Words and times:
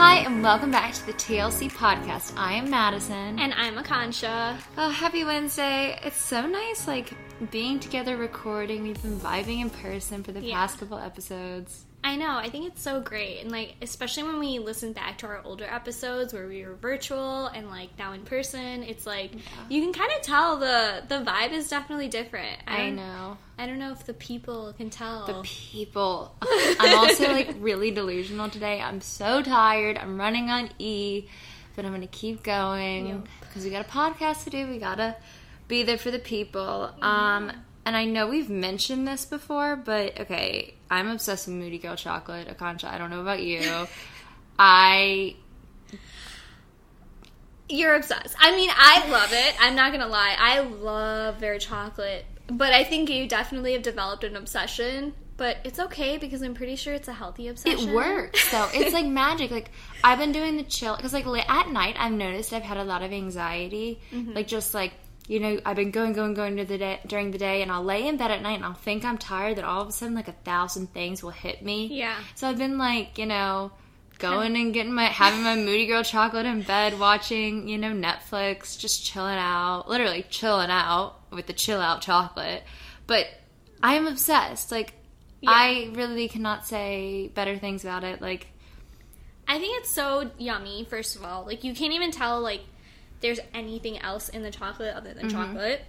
Hi, 0.00 0.18
and 0.18 0.44
welcome 0.44 0.70
back 0.70 0.94
to 0.94 1.06
the 1.06 1.12
TLC 1.12 1.72
podcast. 1.72 2.32
I 2.36 2.52
am 2.52 2.70
Madison. 2.70 3.36
And 3.40 3.52
I'm 3.54 3.74
Akansha. 3.74 4.56
Oh, 4.76 4.90
happy 4.90 5.24
Wednesday. 5.24 5.98
It's 6.04 6.22
so 6.22 6.46
nice, 6.46 6.86
like, 6.86 7.12
being 7.50 7.78
together 7.80 8.16
recording. 8.16 8.82
We've 8.82 9.00
been 9.02 9.18
vibing 9.18 9.60
in 9.60 9.70
person 9.70 10.22
for 10.22 10.32
the 10.32 10.40
Yeah. 10.40 10.54
past 10.56 10.78
couple 10.78 10.98
episodes. 10.98 11.84
I 12.04 12.14
know, 12.14 12.36
I 12.38 12.48
think 12.48 12.66
it's 12.68 12.80
so 12.80 13.00
great. 13.00 13.40
And 13.42 13.50
like, 13.50 13.74
especially 13.82 14.22
when 14.22 14.38
we 14.38 14.60
listen 14.60 14.92
back 14.92 15.18
to 15.18 15.26
our 15.26 15.42
older 15.44 15.64
episodes 15.64 16.32
where 16.32 16.46
we 16.46 16.64
were 16.64 16.74
virtual 16.76 17.46
and 17.48 17.68
like 17.70 17.90
now 17.98 18.12
in 18.12 18.22
person, 18.22 18.82
it's 18.84 19.04
like 19.04 19.32
you 19.68 19.82
can 19.82 19.92
kind 19.92 20.10
of 20.16 20.22
tell 20.22 20.56
the 20.58 21.02
the 21.08 21.16
vibe 21.16 21.50
is 21.52 21.68
definitely 21.68 22.08
different. 22.08 22.56
I 22.68 22.76
don't- 22.78 22.96
know. 22.96 23.36
I 23.58 23.66
don't 23.66 23.80
know 23.80 23.90
if 23.90 24.06
the 24.06 24.14
people 24.14 24.72
can 24.74 24.88
tell. 24.90 25.26
The 25.26 25.42
people. 25.42 26.32
I'm 26.78 26.96
also, 26.96 27.32
like, 27.32 27.56
really 27.58 27.90
delusional 27.90 28.48
today. 28.48 28.80
I'm 28.80 29.00
so 29.00 29.42
tired. 29.42 29.98
I'm 29.98 30.16
running 30.16 30.48
on 30.48 30.70
E, 30.78 31.24
but 31.74 31.84
I'm 31.84 31.90
going 31.90 32.02
to 32.02 32.06
keep 32.06 32.44
going 32.44 33.08
Yep. 33.08 33.26
because 33.40 33.64
we 33.64 33.70
got 33.70 33.84
a 33.84 33.88
podcast 33.88 34.44
to 34.44 34.50
do. 34.50 34.68
We 34.68 34.78
got 34.78 34.98
to 34.98 35.16
be 35.68 35.82
there 35.82 35.98
for 35.98 36.10
the 36.10 36.18
people. 36.18 36.90
Um, 37.00 37.52
and 37.84 37.96
I 37.96 38.04
know 38.04 38.26
we've 38.26 38.50
mentioned 38.50 39.06
this 39.06 39.24
before, 39.24 39.76
but 39.76 40.20
okay, 40.20 40.74
I'm 40.90 41.08
obsessed 41.08 41.46
with 41.46 41.56
Moody 41.56 41.78
Girl 41.78 41.96
chocolate. 41.96 42.48
Akansha, 42.48 42.84
I 42.84 42.98
don't 42.98 43.10
know 43.10 43.20
about 43.20 43.42
you. 43.42 43.86
I 44.58 45.36
You're 47.68 47.94
obsessed. 47.94 48.34
I 48.40 48.56
mean, 48.56 48.70
I 48.74 49.08
love 49.08 49.32
it. 49.32 49.54
I'm 49.60 49.76
not 49.76 49.92
gonna 49.92 50.08
lie. 50.08 50.34
I 50.38 50.60
love 50.60 51.38
their 51.38 51.58
chocolate, 51.58 52.24
but 52.48 52.72
I 52.72 52.82
think 52.82 53.10
you 53.10 53.28
definitely 53.28 53.74
have 53.74 53.82
developed 53.82 54.24
an 54.24 54.36
obsession. 54.36 55.14
But 55.36 55.58
it's 55.62 55.78
okay 55.78 56.18
because 56.18 56.42
I'm 56.42 56.54
pretty 56.54 56.74
sure 56.74 56.94
it's 56.94 57.06
a 57.06 57.12
healthy 57.12 57.46
obsession. 57.46 57.90
It 57.90 57.94
works 57.94 58.50
though. 58.50 58.68
It's 58.74 58.92
like 58.92 59.06
magic. 59.06 59.52
Like 59.52 59.70
I've 60.02 60.18
been 60.18 60.32
doing 60.32 60.56
the 60.56 60.64
chill 60.64 60.96
because 60.96 61.12
like 61.12 61.26
at 61.48 61.70
night 61.70 61.94
I've 61.96 62.12
noticed 62.12 62.52
I've 62.52 62.64
had 62.64 62.76
a 62.76 62.84
lot 62.84 63.02
of 63.02 63.12
anxiety. 63.12 64.00
Mm-hmm. 64.12 64.32
Like 64.32 64.48
just 64.48 64.74
like 64.74 64.92
you 65.28 65.38
know 65.38 65.60
I've 65.64 65.76
been 65.76 65.92
going 65.92 66.14
going 66.14 66.34
going 66.34 66.56
to 66.56 66.64
the 66.64 66.78
day 66.78 67.00
during 67.06 67.30
the 67.30 67.38
day 67.38 67.62
and 67.62 67.70
I'll 67.70 67.84
lay 67.84 68.08
in 68.08 68.16
bed 68.16 68.32
at 68.32 68.42
night 68.42 68.56
and 68.56 68.64
I'll 68.64 68.74
think 68.74 69.04
I'm 69.04 69.18
tired. 69.18 69.56
Then 69.56 69.64
all 69.64 69.82
of 69.82 69.88
a 69.88 69.92
sudden 69.92 70.14
like 70.14 70.26
a 70.26 70.32
thousand 70.32 70.92
things 70.92 71.22
will 71.22 71.30
hit 71.30 71.62
me. 71.62 71.86
Yeah. 71.86 72.16
So 72.34 72.48
I've 72.48 72.58
been 72.58 72.78
like 72.78 73.18
you 73.18 73.26
know 73.26 73.70
going 74.18 74.56
and 74.56 74.74
getting 74.74 74.92
my 74.92 75.04
having 75.04 75.44
my 75.44 75.54
moody 75.54 75.86
girl 75.86 76.02
chocolate 76.02 76.46
in 76.46 76.62
bed 76.62 76.98
watching 76.98 77.68
you 77.68 77.78
know 77.78 77.92
Netflix 77.92 78.76
just 78.76 79.04
chilling 79.04 79.38
out 79.38 79.88
literally 79.88 80.26
chilling 80.28 80.70
out 80.70 81.20
with 81.30 81.46
the 81.46 81.52
chill 81.52 81.80
out 81.80 82.00
chocolate. 82.00 82.64
But 83.06 83.26
I 83.82 83.94
am 83.94 84.06
obsessed. 84.06 84.72
Like 84.72 84.94
I 85.46 85.90
really 85.92 86.28
cannot 86.28 86.66
say 86.66 87.30
better 87.34 87.56
things 87.58 87.84
about 87.84 88.04
it. 88.04 88.20
Like, 88.20 88.48
I 89.46 89.58
think 89.58 89.78
it's 89.80 89.90
so 89.90 90.30
yummy. 90.38 90.84
First 90.84 91.16
of 91.16 91.24
all, 91.24 91.44
like 91.44 91.64
you 91.64 91.74
can't 91.74 91.92
even 91.92 92.10
tell 92.10 92.40
like 92.40 92.62
there's 93.20 93.40
anything 93.54 93.98
else 93.98 94.28
in 94.28 94.42
the 94.42 94.50
chocolate 94.50 94.94
other 94.94 95.12
than 95.14 95.28
mm-hmm. 95.28 95.36
chocolate. 95.36 95.82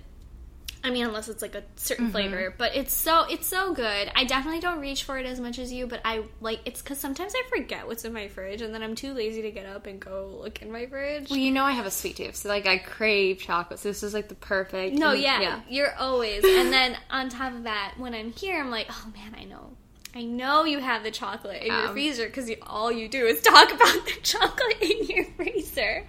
I 0.81 0.91
mean, 0.91 1.05
unless 1.05 1.27
it's 1.27 1.41
like 1.41 1.55
a 1.55 1.63
certain 1.75 2.05
mm-hmm. 2.05 2.13
flavor, 2.13 2.53
but 2.57 2.73
it's 2.73 2.93
so 2.93 3.25
it's 3.29 3.47
so 3.47 3.73
good. 3.73 4.11
I 4.15 4.23
definitely 4.23 4.61
don't 4.61 4.79
reach 4.79 5.03
for 5.03 5.17
it 5.17 5.25
as 5.25 5.39
much 5.39 5.59
as 5.59 5.73
you, 5.73 5.87
but 5.87 5.99
I 6.05 6.23
like 6.39 6.61
it's 6.63 6.81
because 6.81 6.97
sometimes 6.97 7.33
I 7.35 7.43
forget 7.49 7.85
what's 7.85 8.05
in 8.05 8.13
my 8.13 8.29
fridge, 8.29 8.61
and 8.61 8.73
then 8.73 8.81
I'm 8.81 8.95
too 8.95 9.13
lazy 9.13 9.41
to 9.41 9.51
get 9.51 9.65
up 9.65 9.87
and 9.87 9.99
go 9.99 10.39
look 10.41 10.61
in 10.61 10.71
my 10.71 10.85
fridge. 10.85 11.29
well, 11.29 11.39
you 11.39 11.51
know, 11.51 11.65
I 11.65 11.71
have 11.71 11.85
a 11.85 11.91
sweet 11.91 12.15
tooth, 12.15 12.35
so 12.37 12.47
like 12.47 12.65
I 12.65 12.77
crave 12.77 13.39
chocolate. 13.39 13.79
So 13.79 13.89
this 13.89 14.03
is 14.03 14.13
like 14.13 14.29
the 14.29 14.35
perfect. 14.35 14.95
no, 14.97 15.11
and- 15.11 15.21
yeah, 15.21 15.61
you're 15.67 15.93
always. 15.95 16.43
And 16.45 16.71
then 16.71 16.97
on 17.09 17.27
top 17.27 17.53
of 17.53 17.63
that, 17.63 17.95
when 17.97 18.13
I'm 18.13 18.31
here, 18.31 18.59
I'm 18.59 18.71
like, 18.71 18.87
oh 18.89 19.11
man, 19.13 19.35
I 19.37 19.43
know. 19.43 19.75
I 20.15 20.23
know 20.23 20.63
you 20.65 20.79
have 20.79 21.03
the 21.03 21.11
chocolate 21.11 21.61
in 21.61 21.67
your 21.67 21.87
Um, 21.87 21.93
freezer 21.93 22.25
because 22.25 22.49
you, 22.49 22.57
all 22.63 22.91
you 22.91 23.07
do 23.07 23.25
is 23.25 23.41
talk 23.43 23.71
about 23.71 24.05
the 24.05 24.13
chocolate 24.23 24.81
in 24.81 25.05
your 25.05 25.25
freezer. 25.35 26.05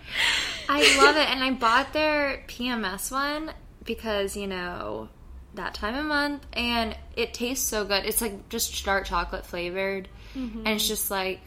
I 0.69 0.81
love 0.99 1.17
it, 1.17 1.29
and 1.29 1.45
I 1.45 1.51
bought 1.53 1.93
their 1.93 2.43
PMS 2.49 3.11
one 3.13 3.53
because 3.85 4.37
you 4.37 4.47
know 4.47 5.09
that 5.55 5.75
time 5.75 5.95
of 5.97 6.07
month, 6.07 6.47
and 6.55 6.97
it 7.17 7.35
tastes 7.35 7.69
so 7.69 7.85
good. 7.85 8.05
It's 8.07 8.21
like 8.21 8.49
just 8.49 8.85
dark 8.85 9.05
chocolate 9.07 9.45
flavored, 9.45 10.09
and 10.35 10.67
it's 10.69 10.89
just 10.89 11.11
like, 11.11 11.41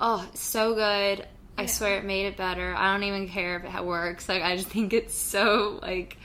oh, 0.00 0.26
so 0.34 0.74
good. 0.74 1.26
I 1.56 1.66
swear 1.66 1.98
it 1.98 2.04
made 2.04 2.26
it 2.26 2.36
better. 2.36 2.74
I 2.74 2.92
don't 2.92 3.02
even 3.04 3.28
care 3.28 3.56
if 3.64 3.74
it 3.74 3.84
works. 3.84 4.28
Like 4.28 4.42
I 4.42 4.56
just 4.56 4.68
think 4.68 4.92
it's 4.92 5.14
so 5.14 5.78
like. 5.82 6.16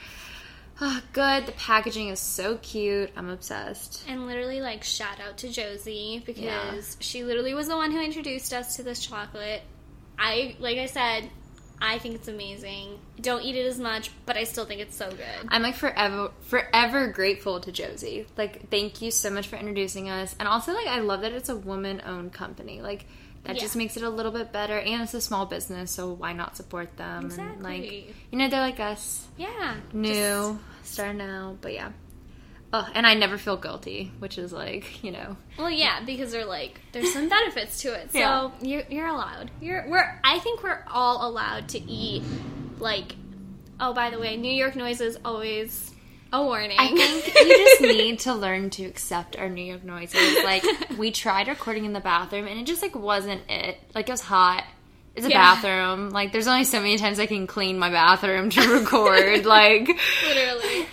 Oh, 0.82 1.02
good. 1.14 1.46
The 1.46 1.52
packaging 1.54 2.10
is 2.10 2.20
so 2.20 2.58
cute. 2.58 3.12
I'm 3.16 3.30
obsessed. 3.30 4.04
And 4.08 4.26
literally, 4.26 4.60
like, 4.60 4.84
shout 4.84 5.20
out 5.20 5.38
to 5.40 5.50
Josie 5.50 6.24
because 6.26 6.44
Yeah. 6.44 6.82
she 7.00 7.24
literally 7.24 7.54
was 7.54 7.68
the 7.68 7.76
one 7.76 7.92
who 7.92 8.02
introduced 8.02 8.54
us 8.54 8.76
to 8.78 8.84
this 8.84 9.06
chocolate. 9.06 9.62
I, 10.18 10.56
like 10.60 10.78
I 10.78 10.88
said, 10.88 11.30
I 11.80 12.00
think 12.00 12.16
it's 12.16 12.28
amazing. 12.28 13.00
Don't 13.20 13.44
eat 13.44 13.56
it 13.56 13.66
as 13.66 13.78
much, 13.78 14.10
but 14.26 14.36
I 14.38 14.46
still 14.46 14.66
think 14.66 14.82
it's 14.82 14.96
so 14.96 15.10
good. 15.10 15.48
I'm 15.50 15.62
like 15.62 15.76
forever, 15.76 16.32
forever 16.42 17.08
grateful 17.08 17.60
to 17.60 17.72
Josie. 17.72 18.26
Like, 18.38 18.70
thank 18.70 19.02
you 19.02 19.12
so 19.12 19.30
much 19.30 19.48
for 19.48 19.58
introducing 19.58 20.10
us. 20.10 20.36
And 20.40 20.48
also, 20.48 20.74
like, 20.74 20.88
I 20.88 21.00
love 21.00 21.22
that 21.22 21.34
it's 21.34 21.50
a 21.50 21.56
woman-owned 21.56 22.34
company. 22.34 22.82
Like, 22.82 23.06
that 23.46 23.56
Yeah. 23.56 23.62
just 23.62 23.76
makes 23.76 23.98
it 23.98 24.04
a 24.04 24.10
little 24.10 24.32
bit 24.32 24.52
better. 24.52 24.78
And 24.78 25.02
it's 25.02 25.14
a 25.14 25.22
small 25.22 25.46
business, 25.46 25.92
so 25.92 26.12
why 26.14 26.34
not 26.34 26.56
support 26.58 26.96
them? 26.98 27.30
And 27.32 27.62
like, 27.64 27.92
you 28.32 28.38
know, 28.38 28.48
they're 28.50 28.62
like 28.62 28.80
us, 28.80 29.28
Yeah. 29.38 29.76
new, 29.92 30.60
starting 30.84 31.22
out. 31.22 31.58
But 31.62 31.74
yeah. 31.74 31.92
Oh, 32.76 32.88
and 32.96 33.06
I 33.06 33.14
never 33.14 33.38
feel 33.38 33.56
guilty, 33.58 34.12
which 34.18 34.38
is 34.40 34.52
like, 34.52 35.04
you 35.04 35.12
know, 35.12 35.38
well, 35.60 35.70
yeah, 35.70 36.04
because 36.06 36.32
they're 36.32 36.44
like, 36.46 36.80
there's 36.92 37.14
some 37.14 37.30
benefits 37.38 37.82
to 37.84 37.94
it. 37.94 38.12
So 38.12 38.18
Yeah. 38.20 38.50
you're, 38.62 38.84
you're 38.90 39.08
allowed. 39.08 39.52
You're, 39.62 39.88
we're, 39.88 40.20
I 40.24 40.40
think 40.40 40.64
we're 40.64 40.84
all 40.88 41.30
allowed 41.30 41.70
to 41.70 41.80
eat, 41.82 42.24
like, 42.80 43.16
oh, 43.80 43.94
by 43.94 44.10
the 44.10 44.18
way, 44.20 44.38
New 44.38 44.52
York 44.52 44.76
noise 44.76 45.02
is 45.02 45.20
always 45.24 45.92
a 46.34 46.44
warning. 46.44 46.76
I 46.80 46.88
think 46.88 47.28
you 47.28 47.58
just 47.58 47.82
need 47.82 48.20
to 48.22 48.34
learn 48.34 48.70
to 48.72 48.84
accept 48.86 49.38
our 49.38 49.48
New 49.48 49.64
York 49.64 49.84
noises. 49.84 50.44
Like 50.44 50.66
we 50.98 51.12
tried 51.12 51.48
recording 51.48 51.86
in 51.86 51.94
the 51.94 52.00
bathroom 52.02 52.48
and 52.48 52.60
it 52.60 52.66
just 52.66 52.82
like 52.82 52.96
wasn't 52.96 53.42
it. 53.50 53.78
Like 53.96 54.10
it 54.10 54.12
was 54.12 54.22
hot. 54.22 54.66
It's 55.16 55.28
a 55.28 55.30
Yeah. 55.30 55.56
bathroom. 55.56 56.10
Like 56.10 56.32
there's 56.34 56.48
only 56.48 56.64
so 56.64 56.80
many 56.80 56.98
times 56.98 57.20
I 57.20 57.28
can 57.28 57.46
clean 57.48 57.78
my 57.78 57.92
bathroom 57.92 58.50
to 58.50 58.62
record. 58.80 59.46
like 59.46 59.88
literally. 60.26 60.88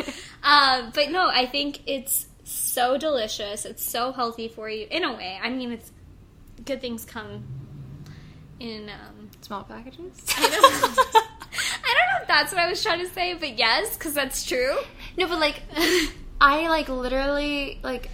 Uh, 0.45 0.91
but 0.95 1.11
no, 1.11 1.27
I 1.29 1.47
think 1.47 1.81
it's 1.87 2.27
so 2.45 2.99
delicious. 2.99 3.65
It's 3.65 3.83
so 3.85 4.13
healthy 4.13 4.49
for 4.49 4.69
you 4.69 4.87
in 4.91 5.05
a 5.05 5.13
way. 5.15 5.39
I 5.43 5.49
mean, 5.49 5.73
it's 5.73 5.91
good 6.65 6.81
things 6.83 7.05
come 7.07 7.45
in. 8.59 8.91
Um, 8.91 9.31
small 9.41 9.63
packages. 9.65 10.13
I 11.85 11.95
don't, 11.95 12.19
know 12.19 12.23
if 12.23 12.29
that's 12.29 12.53
what 12.53 12.61
I 12.61 12.69
was 12.69 12.83
trying 12.83 13.01
to 13.01 13.09
say, 13.13 13.35
but 13.35 13.59
yes, 13.59 13.97
because 13.97 14.15
that's 14.15 14.45
true. 14.45 14.77
no, 15.17 15.27
but 15.27 15.39
like 15.39 15.63
I 16.41 16.69
like 16.69 16.89
literally 16.89 17.79
like 17.83 18.09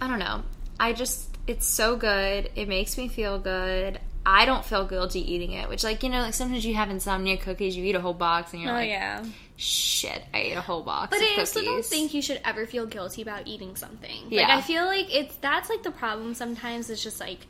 I 0.00 0.08
don't 0.08 0.18
know. 0.18 0.42
I 0.78 0.92
just 0.92 1.36
it's 1.46 1.66
so 1.66 1.96
good. 1.96 2.50
It 2.54 2.68
makes 2.68 2.96
me 2.96 3.08
feel 3.08 3.38
good. 3.38 4.00
I 4.24 4.44
don't 4.44 4.64
feel 4.64 4.86
guilty 4.86 5.32
eating 5.32 5.52
it, 5.52 5.68
which 5.68 5.82
like 5.82 6.02
you 6.02 6.08
know, 6.08 6.20
like 6.20 6.34
sometimes 6.34 6.64
you 6.64 6.74
have 6.74 6.90
insomnia 6.90 7.36
cookies, 7.36 7.76
you 7.76 7.84
eat 7.84 7.94
a 7.94 8.00
whole 8.00 8.14
box 8.14 8.52
and 8.52 8.62
you're 8.62 8.70
oh, 8.70 8.74
like, 8.74 8.88
Oh, 8.88 8.92
yeah. 8.92 9.24
shit, 9.56 10.22
I 10.32 10.38
ate 10.38 10.56
a 10.56 10.60
whole 10.60 10.82
box. 10.82 11.10
But 11.10 11.20
I 11.20 11.36
also 11.38 11.62
don't 11.62 11.84
think 11.84 12.14
you 12.14 12.22
should 12.22 12.40
ever 12.44 12.66
feel 12.66 12.86
guilty 12.86 13.22
about 13.22 13.48
eating 13.48 13.74
something. 13.74 14.24
Like 14.24 14.32
Yeah. 14.32 14.56
I 14.56 14.60
feel 14.60 14.84
like 14.86 15.12
it's 15.12 15.34
that's 15.36 15.68
like 15.68 15.82
the 15.82 15.90
problem 15.90 16.34
sometimes. 16.34 16.88
It's 16.88 17.02
just 17.02 17.18
like 17.18 17.46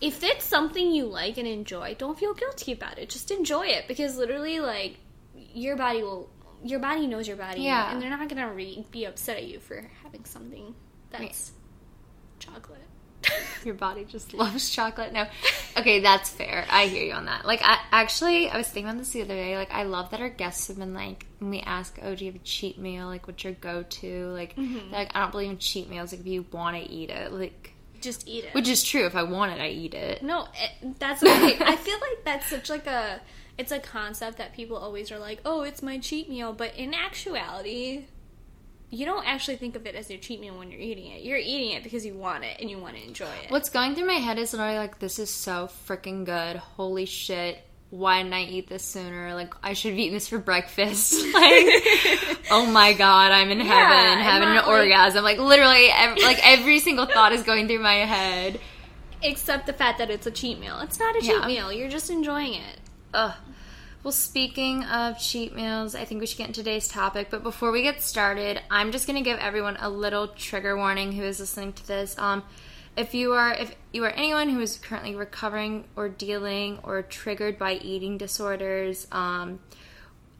if 0.00 0.22
it's 0.22 0.44
something 0.44 0.92
you 0.92 1.06
like 1.06 1.38
and 1.38 1.46
enjoy, 1.46 1.94
don't 1.98 2.18
feel 2.18 2.34
guilty 2.34 2.72
about 2.72 2.98
it. 2.98 3.08
Just 3.08 3.30
enjoy 3.30 3.66
it 3.66 3.88
because 3.88 4.16
literally, 4.16 4.60
like 4.60 4.98
your 5.34 5.76
body 5.76 6.02
will, 6.02 6.28
your 6.62 6.80
body 6.80 7.06
knows 7.06 7.26
your 7.26 7.36
body, 7.36 7.62
Yeah. 7.62 7.92
and 7.92 8.00
they're 8.00 8.10
not 8.10 8.28
gonna 8.28 8.52
re- 8.52 8.84
be 8.90 9.04
upset 9.04 9.36
at 9.38 9.44
you 9.44 9.60
for 9.60 9.90
having 10.02 10.24
something 10.24 10.74
that's 11.10 11.52
chocolate. 12.38 12.80
Your 13.64 13.74
body 13.74 14.04
just 14.04 14.34
loves 14.34 14.70
chocolate. 14.70 15.12
No, 15.12 15.26
okay, 15.76 16.00
that's 16.00 16.30
fair. 16.30 16.64
I 16.70 16.86
hear 16.86 17.02
you 17.02 17.12
on 17.12 17.24
that. 17.26 17.44
Like, 17.44 17.60
I 17.62 17.78
actually, 17.90 18.48
I 18.48 18.56
was 18.56 18.68
thinking 18.68 18.88
about 18.88 18.98
this 18.98 19.10
the 19.10 19.22
other 19.22 19.34
day. 19.34 19.56
Like, 19.56 19.72
I 19.72 19.82
love 19.82 20.10
that 20.10 20.20
our 20.20 20.28
guests 20.28 20.68
have 20.68 20.78
been 20.78 20.94
like, 20.94 21.26
when 21.38 21.50
we 21.50 21.60
ask, 21.60 21.98
"Oh, 22.02 22.14
do 22.14 22.24
you 22.24 22.32
have 22.32 22.40
a 22.40 22.44
cheat 22.44 22.78
meal? 22.78 23.06
Like, 23.06 23.26
what's 23.26 23.42
your 23.42 23.54
go-to?" 23.54 24.28
Like, 24.28 24.54
mm-hmm. 24.54 24.90
they're 24.90 25.00
like, 25.00 25.16
I 25.16 25.20
don't 25.22 25.32
believe 25.32 25.50
in 25.50 25.58
cheat 25.58 25.88
meals. 25.88 26.12
Like, 26.12 26.20
if 26.20 26.26
you 26.26 26.44
want 26.52 26.76
to 26.76 26.88
eat 26.90 27.10
it, 27.10 27.32
like, 27.32 27.72
Just 28.00 28.26
eat 28.28 28.44
it. 28.44 28.54
which 28.54 28.68
is 28.68 28.82
true. 28.82 29.06
If 29.06 29.14
I 29.16 29.22
want 29.22 29.52
it, 29.52 29.60
I 29.60 29.68
eat 29.68 29.94
it. 29.94 30.22
No, 30.22 30.48
it, 30.54 30.98
that's 30.98 31.22
okay. 31.22 31.56
I 31.60 31.76
feel 31.76 31.98
like 32.00 32.24
that's 32.24 32.46
such 32.46 32.70
like 32.70 32.86
a 32.86 33.20
it's 33.58 33.72
a 33.72 33.78
concept 33.78 34.38
that 34.38 34.52
people 34.54 34.76
always 34.76 35.10
are 35.10 35.18
like, 35.18 35.40
"Oh, 35.44 35.62
it's 35.62 35.82
my 35.82 35.98
cheat 35.98 36.28
meal," 36.28 36.52
but 36.52 36.74
in 36.76 36.92
actuality, 36.94 38.04
you 38.90 39.04
don't 39.04 39.26
actually 39.26 39.56
think 39.56 39.76
of 39.76 39.86
it 39.86 39.94
as 39.94 40.10
your 40.10 40.18
cheat 40.20 40.40
meal 40.40 40.56
when 40.58 40.70
you're 40.70 40.80
eating 40.80 41.10
it. 41.10 41.22
You're 41.22 41.38
eating 41.38 41.72
it 41.72 41.82
because 41.82 42.06
you 42.06 42.14
want 42.14 42.44
it 42.44 42.58
and 42.60 42.70
you 42.70 42.78
want 42.78 42.96
to 42.96 43.02
enjoy 43.04 43.30
it. 43.44 43.50
What's 43.50 43.68
going 43.68 43.94
through 43.94 44.06
my 44.06 44.14
head 44.14 44.38
is 44.38 44.52
literally 44.52 44.76
like, 44.76 44.98
this 44.98 45.18
is 45.18 45.30
so 45.30 45.68
freaking 45.88 46.24
good. 46.24 46.56
Holy 46.56 47.06
shit. 47.06 47.64
Why 47.96 48.22
didn't 48.22 48.34
I 48.34 48.42
eat 48.44 48.68
this 48.68 48.84
sooner? 48.84 49.34
Like, 49.34 49.54
I 49.62 49.72
should 49.72 49.92
have 49.92 49.98
eaten 49.98 50.14
this 50.14 50.28
for 50.28 50.38
breakfast. 50.38 51.12
like, 51.34 51.66
oh 52.50 52.68
my 52.70 52.92
god, 52.92 53.32
I'm 53.32 53.50
in 53.50 53.60
heaven, 53.60 53.72
and 53.96 54.20
having 54.20 54.48
an 54.50 54.56
like- 54.56 54.66
orgasm. 54.68 55.24
Like, 55.24 55.38
literally, 55.38 55.88
ev- 55.90 56.18
like 56.18 56.38
every 56.46 56.78
single 56.80 57.06
thought 57.06 57.32
is 57.32 57.42
going 57.42 57.68
through 57.68 57.78
my 57.80 57.94
head. 57.94 58.60
Except 59.22 59.66
the 59.66 59.72
fact 59.72 59.98
that 59.98 60.10
it's 60.10 60.26
a 60.26 60.30
cheat 60.30 60.58
meal. 60.60 60.78
It's 60.80 60.98
not 61.00 61.16
a 61.16 61.20
cheat 61.20 61.30
Yeah. 61.40 61.46
meal. 61.46 61.72
You're 61.72 61.88
just 61.88 62.10
enjoying 62.10 62.54
it. 62.54 62.80
Ugh. 63.14 63.32
Well, 64.02 64.12
speaking 64.12 64.84
of 64.84 65.18
cheat 65.18 65.56
meals, 65.56 65.94
I 65.96 66.04
think 66.04 66.20
we 66.20 66.26
should 66.26 66.38
get 66.38 66.48
into 66.48 66.60
today's 66.60 66.86
topic. 66.86 67.28
But 67.30 67.42
before 67.42 67.72
we 67.72 67.82
get 67.82 68.02
started, 68.02 68.60
I'm 68.70 68.92
just 68.92 69.06
going 69.08 69.16
to 69.16 69.28
give 69.28 69.38
everyone 69.40 69.78
a 69.80 69.88
little 69.88 70.28
trigger 70.28 70.76
warning 70.76 71.12
who 71.12 71.24
is 71.24 71.40
listening 71.40 71.72
to 71.72 71.86
this. 71.88 72.16
Um, 72.18 72.44
if 72.96 73.14
you 73.14 73.32
are 73.32 73.52
if 73.52 73.74
you 73.92 74.04
are 74.04 74.10
anyone 74.10 74.48
who 74.48 74.60
is 74.60 74.78
currently 74.78 75.14
recovering 75.14 75.84
or 75.96 76.08
dealing 76.08 76.78
or 76.82 77.02
triggered 77.02 77.58
by 77.58 77.74
eating 77.74 78.18
disorders, 78.18 79.06
um, 79.12 79.60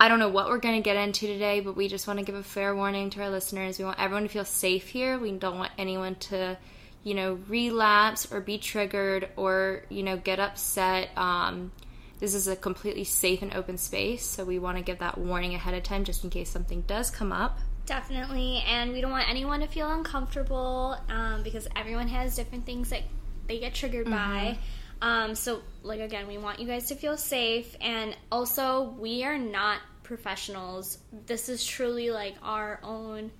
I 0.01 0.09
don't 0.09 0.19
know 0.19 0.29
what 0.29 0.49
we're 0.49 0.59
going 0.59 0.77
to 0.77 0.83
get 0.83 0.97
into 0.97 1.27
today, 1.27 1.61
but 1.61 1.77
we 1.77 1.89
just 1.89 2.07
want 2.07 2.19
to 2.19 2.25
give 2.25 2.35
a 2.35 2.43
fair 2.43 2.75
warning 2.75 3.11
to 3.11 3.23
our 3.23 3.31
listeners. 3.31 3.79
We 3.79 3.85
want 3.85 3.99
everyone 3.99 4.25
to 4.25 4.29
feel 4.29 4.45
safe 4.45 4.89
here. 4.89 5.19
We 5.19 5.33
don't 5.33 5.59
want 5.59 5.73
anyone 5.79 6.17
to, 6.17 6.59
you 7.03 7.15
know, 7.15 7.39
relapse 7.49 8.31
or 8.31 8.41
be 8.41 8.59
triggered 8.59 9.31
or, 9.37 9.85
you 9.89 10.03
know, 10.03 10.17
get 10.17 10.39
upset. 10.39 11.17
Um, 11.17 11.73
this 12.21 12.35
is 12.35 12.49
a 12.49 12.57
completely 12.57 13.05
safe 13.05 13.43
and 13.43 13.55
open 13.55 13.77
space, 13.77 14.25
so 14.25 14.45
we 14.45 14.59
want 14.59 14.79
to 14.79 14.83
give 14.83 14.99
that 15.01 15.19
warning 15.19 15.55
ahead 15.55 15.75
of 15.75 15.83
time 15.83 16.05
just 16.05 16.25
in 16.25 16.31
case 16.31 16.49
something 16.49 16.83
does 16.83 17.11
come 17.11 17.33
up. 17.33 17.59
Definitely, 17.87 18.65
and 18.67 18.93
we 18.93 19.01
don't 19.01 19.13
want 19.13 19.29
anyone 19.31 19.61
to 19.61 19.69
feel 19.69 19.91
uncomfortable 19.91 20.97
um, 21.09 21.43
because 21.45 21.69
everyone 21.77 22.09
has 22.09 22.35
different 22.35 22.67
things 22.67 22.91
that 22.91 23.03
they 23.47 23.61
get 23.61 23.75
triggered 23.75 24.11
by. 24.11 24.59
Um, 25.01 25.35
so, 25.37 25.61
like 25.83 26.01
again, 26.01 26.27
we 26.27 26.37
want 26.37 26.59
you 26.59 26.67
guys 26.67 26.89
to 26.89 26.97
feel 26.97 27.17
safe, 27.17 27.77
and 27.81 28.17
also 28.33 28.95
we 28.99 29.25
are 29.25 29.39
not 29.39 29.81
professionals. 30.03 30.99
This 31.27 31.49
is 31.49 31.65
truly 31.65 32.11
like 32.11 32.35
our 32.43 32.81
own, 32.83 33.31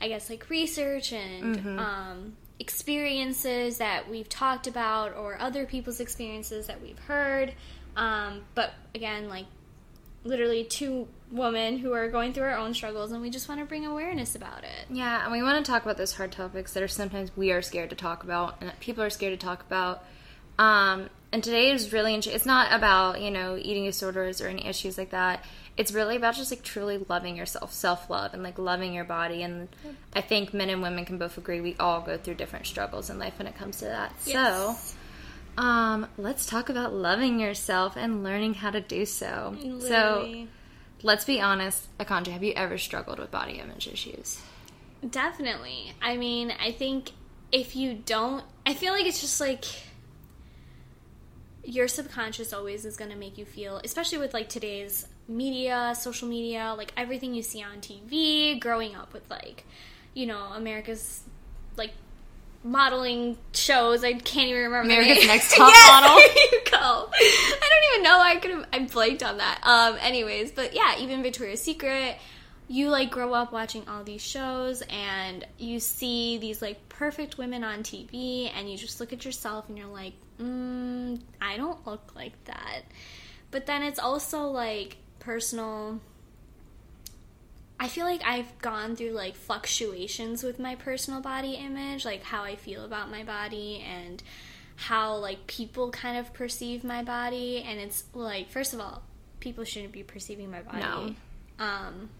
I 0.00 0.08
guess, 0.08 0.30
like 0.30 0.48
research 0.48 1.12
and 1.12 1.56
um, 1.80 2.36
experiences 2.60 3.78
that 3.78 4.08
we've 4.08 4.28
talked 4.28 4.68
about, 4.68 5.16
or 5.16 5.40
other 5.40 5.66
people's 5.66 5.98
experiences 5.98 6.68
that 6.68 6.80
we've 6.80 6.98
heard. 7.00 7.52
Um, 7.96 8.42
but 8.54 8.74
again, 8.94 9.28
like 9.28 9.46
literally 10.22 10.62
two 10.62 11.08
women 11.30 11.78
who 11.78 11.92
are 11.92 12.08
going 12.08 12.32
through 12.32 12.44
our 12.44 12.56
own 12.56 12.72
struggles 12.74 13.12
and 13.12 13.20
we 13.20 13.30
just 13.30 13.48
want 13.48 13.60
to 13.60 13.66
bring 13.66 13.84
awareness 13.86 14.34
about 14.34 14.64
it. 14.64 14.86
Yeah, 14.90 15.24
and 15.24 15.32
we 15.32 15.42
want 15.42 15.64
to 15.64 15.70
talk 15.70 15.82
about 15.82 15.96
those 15.96 16.14
hard 16.14 16.32
topics 16.32 16.72
that 16.72 16.82
are 16.82 16.88
sometimes 16.88 17.30
we 17.36 17.52
are 17.52 17.62
scared 17.62 17.90
to 17.90 17.96
talk 17.96 18.24
about 18.24 18.56
and 18.60 18.70
that 18.70 18.80
people 18.80 19.04
are 19.04 19.10
scared 19.10 19.38
to 19.38 19.46
talk 19.46 19.62
about. 19.62 20.04
Um, 20.58 21.10
and 21.30 21.44
today 21.44 21.70
is 21.70 21.92
really 21.92 22.14
it's 22.14 22.46
not 22.46 22.72
about, 22.72 23.20
you 23.20 23.30
know, 23.30 23.56
eating 23.58 23.84
disorders 23.84 24.40
or 24.40 24.48
any 24.48 24.66
issues 24.66 24.96
like 24.96 25.10
that. 25.10 25.44
It's 25.76 25.92
really 25.92 26.16
about 26.16 26.34
just 26.34 26.50
like 26.50 26.62
truly 26.62 27.04
loving 27.08 27.36
yourself, 27.36 27.72
self 27.72 28.08
love, 28.10 28.34
and 28.34 28.42
like 28.42 28.58
loving 28.58 28.94
your 28.94 29.04
body. 29.04 29.42
And 29.42 29.68
I 30.14 30.22
think 30.22 30.54
men 30.54 30.70
and 30.70 30.82
women 30.82 31.04
can 31.04 31.18
both 31.18 31.36
agree 31.38 31.60
we 31.60 31.76
all 31.78 32.00
go 32.00 32.16
through 32.16 32.34
different 32.34 32.66
struggles 32.66 33.10
in 33.10 33.18
life 33.18 33.38
when 33.38 33.46
it 33.46 33.56
comes 33.56 33.76
to 33.78 33.84
that. 33.84 34.12
Yes. 34.24 34.96
So, 35.56 35.62
um, 35.62 36.08
let's 36.16 36.46
talk 36.46 36.70
about 36.70 36.94
loving 36.94 37.38
yourself 37.38 37.96
and 37.96 38.24
learning 38.24 38.54
how 38.54 38.70
to 38.70 38.80
do 38.80 39.04
so. 39.04 39.54
So, 39.60 39.66
Literally. 39.68 40.48
Let's 41.02 41.24
be 41.24 41.40
honest, 41.40 41.96
Akansha, 41.98 42.28
have 42.28 42.42
you 42.42 42.52
ever 42.54 42.76
struggled 42.76 43.18
with 43.18 43.30
body 43.30 43.60
image 43.60 43.86
issues? 43.86 44.40
Definitely. 45.08 45.92
I 46.02 46.16
mean, 46.16 46.52
I 46.60 46.72
think 46.72 47.12
if 47.52 47.76
you 47.76 47.94
don't, 47.94 48.44
I 48.66 48.74
feel 48.74 48.92
like 48.92 49.06
it's 49.06 49.20
just 49.20 49.40
like 49.40 49.64
your 51.62 51.86
subconscious 51.86 52.52
always 52.52 52.84
is 52.84 52.96
going 52.96 53.10
to 53.10 53.16
make 53.16 53.38
you 53.38 53.44
feel, 53.44 53.80
especially 53.84 54.18
with 54.18 54.34
like 54.34 54.48
today's 54.48 55.06
media, 55.28 55.94
social 55.98 56.26
media, 56.26 56.74
like 56.76 56.92
everything 56.96 57.34
you 57.34 57.42
see 57.42 57.62
on 57.62 57.78
TV, 57.80 58.58
growing 58.58 58.96
up 58.96 59.12
with 59.12 59.30
like, 59.30 59.64
you 60.14 60.26
know, 60.26 60.52
America's 60.54 61.22
like 61.76 61.92
modeling 62.64 63.36
shows. 63.52 64.04
I 64.04 64.14
can't 64.14 64.48
even 64.48 64.62
remember. 64.64 64.92
America's. 64.92 65.26
Next 65.26 65.54
Top 65.54 65.68
Yes, 65.74 66.02
Model. 66.02 66.16
There 66.16 66.44
you 66.52 66.60
go. 66.70 67.10
I 67.12 67.68
don't 67.70 67.94
even 67.94 68.02
know. 68.04 68.20
I 68.20 68.36
could 68.36 68.50
have. 68.50 68.66
I 68.72 68.78
blanked 68.92 69.22
on 69.22 69.38
that. 69.38 69.60
Um. 69.62 69.96
Anyways, 70.00 70.52
but 70.52 70.74
yeah, 70.74 70.98
even 70.98 71.22
Victoria's 71.22 71.62
Secret. 71.62 72.16
You 72.70 72.90
like 72.90 73.10
grow 73.10 73.32
up 73.32 73.50
watching 73.50 73.88
all 73.88 74.04
these 74.04 74.20
shows 74.20 74.82
and 74.90 75.46
you 75.56 75.80
see 75.80 76.36
these 76.36 76.60
like 76.60 76.86
perfect 76.90 77.38
women 77.38 77.64
on 77.64 77.78
TV 77.78 78.52
and 78.54 78.70
you 78.70 78.76
just 78.76 79.00
look 79.00 79.14
at 79.14 79.24
yourself 79.24 79.70
and 79.70 79.78
you're 79.78 79.86
like, 79.86 80.12
mm, 80.38 81.18
I 81.40 81.56
don't 81.56 81.86
look 81.86 82.14
like 82.14 82.32
that. 82.44 82.82
But 83.50 83.64
then 83.64 83.82
it's 83.82 83.98
also 83.98 84.42
like 84.48 84.98
personal 85.18 85.98
I 87.80 87.88
feel 87.88 88.04
like 88.04 88.22
I've 88.24 88.58
gone 88.58 88.96
through 88.96 89.12
like 89.12 89.36
fluctuations 89.36 90.42
with 90.42 90.58
my 90.58 90.74
personal 90.74 91.20
body 91.20 91.54
image, 91.54 92.04
like 92.04 92.24
how 92.24 92.42
I 92.42 92.56
feel 92.56 92.84
about 92.84 93.10
my 93.10 93.22
body 93.22 93.84
and 93.86 94.22
how 94.76 95.16
like 95.16 95.46
people 95.46 95.90
kind 95.90 96.18
of 96.18 96.32
perceive 96.32 96.84
my 96.84 97.02
body 97.02 97.64
and 97.66 97.78
it's 97.78 98.04
like 98.14 98.50
first 98.50 98.74
of 98.74 98.80
all, 98.80 99.02
people 99.40 99.64
shouldn't 99.64 99.92
be 99.92 100.02
perceiving 100.02 100.50
my 100.50 100.62
body. 100.62 100.80
No. 100.80 101.14
Um 101.64 102.10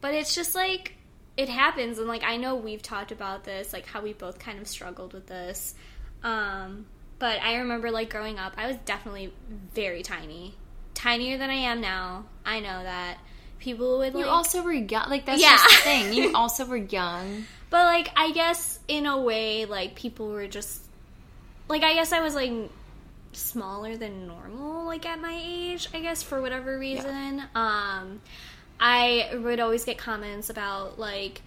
but 0.00 0.14
it's 0.14 0.34
just 0.34 0.54
like 0.54 0.94
it 1.36 1.48
happens 1.48 1.98
and 1.98 2.06
like 2.06 2.24
I 2.24 2.36
know 2.36 2.56
we've 2.56 2.82
talked 2.82 3.12
about 3.12 3.44
this, 3.44 3.72
like 3.72 3.86
how 3.86 4.02
we 4.02 4.12
both 4.12 4.38
kind 4.38 4.58
of 4.58 4.68
struggled 4.68 5.14
with 5.14 5.26
this. 5.26 5.74
Um 6.22 6.84
but 7.18 7.40
I 7.40 7.56
remember 7.56 7.90
like 7.90 8.10
growing 8.10 8.38
up, 8.38 8.54
I 8.58 8.66
was 8.66 8.76
definitely 8.84 9.32
very 9.74 10.02
tiny. 10.02 10.54
Tinier 10.94 11.38
than 11.38 11.48
I 11.48 11.54
am 11.54 11.80
now. 11.80 12.26
I 12.44 12.60
know 12.60 12.82
that. 12.82 13.18
People 13.62 13.98
would 13.98 14.12
like 14.12 14.24
You 14.24 14.28
also 14.30 14.60
were 14.62 14.72
young. 14.72 15.08
Like 15.08 15.24
that's 15.24 15.40
Yeah. 15.40 15.50
just 15.56 15.68
the 15.70 15.76
thing. 15.82 16.12
You 16.12 16.32
also 16.34 16.64
were 16.66 16.76
young. 16.76 17.44
But 17.70 17.84
like 17.86 18.10
I 18.16 18.32
guess 18.32 18.78
in 18.88 19.06
a 19.06 19.18
way 19.20 19.64
like 19.64 19.94
people 19.94 20.28
were 20.28 20.48
just 20.48 20.82
like 21.68 21.82
I 21.84 21.94
guess 21.94 22.12
I 22.12 22.20
was 22.20 22.34
like 22.34 22.52
smaller 23.32 23.96
than 23.96 24.26
normal 24.26 24.84
like 24.84 25.06
at 25.06 25.20
my 25.20 25.40
age, 25.42 25.88
I 25.94 26.00
guess 26.00 26.22
for 26.22 26.42
whatever 26.42 26.78
reason. 26.78 27.42
Um 27.54 28.20
I 28.80 29.30
would 29.34 29.60
always 29.60 29.84
get 29.84 29.96
comments 29.96 30.50
about 30.50 30.98
like 30.98 31.40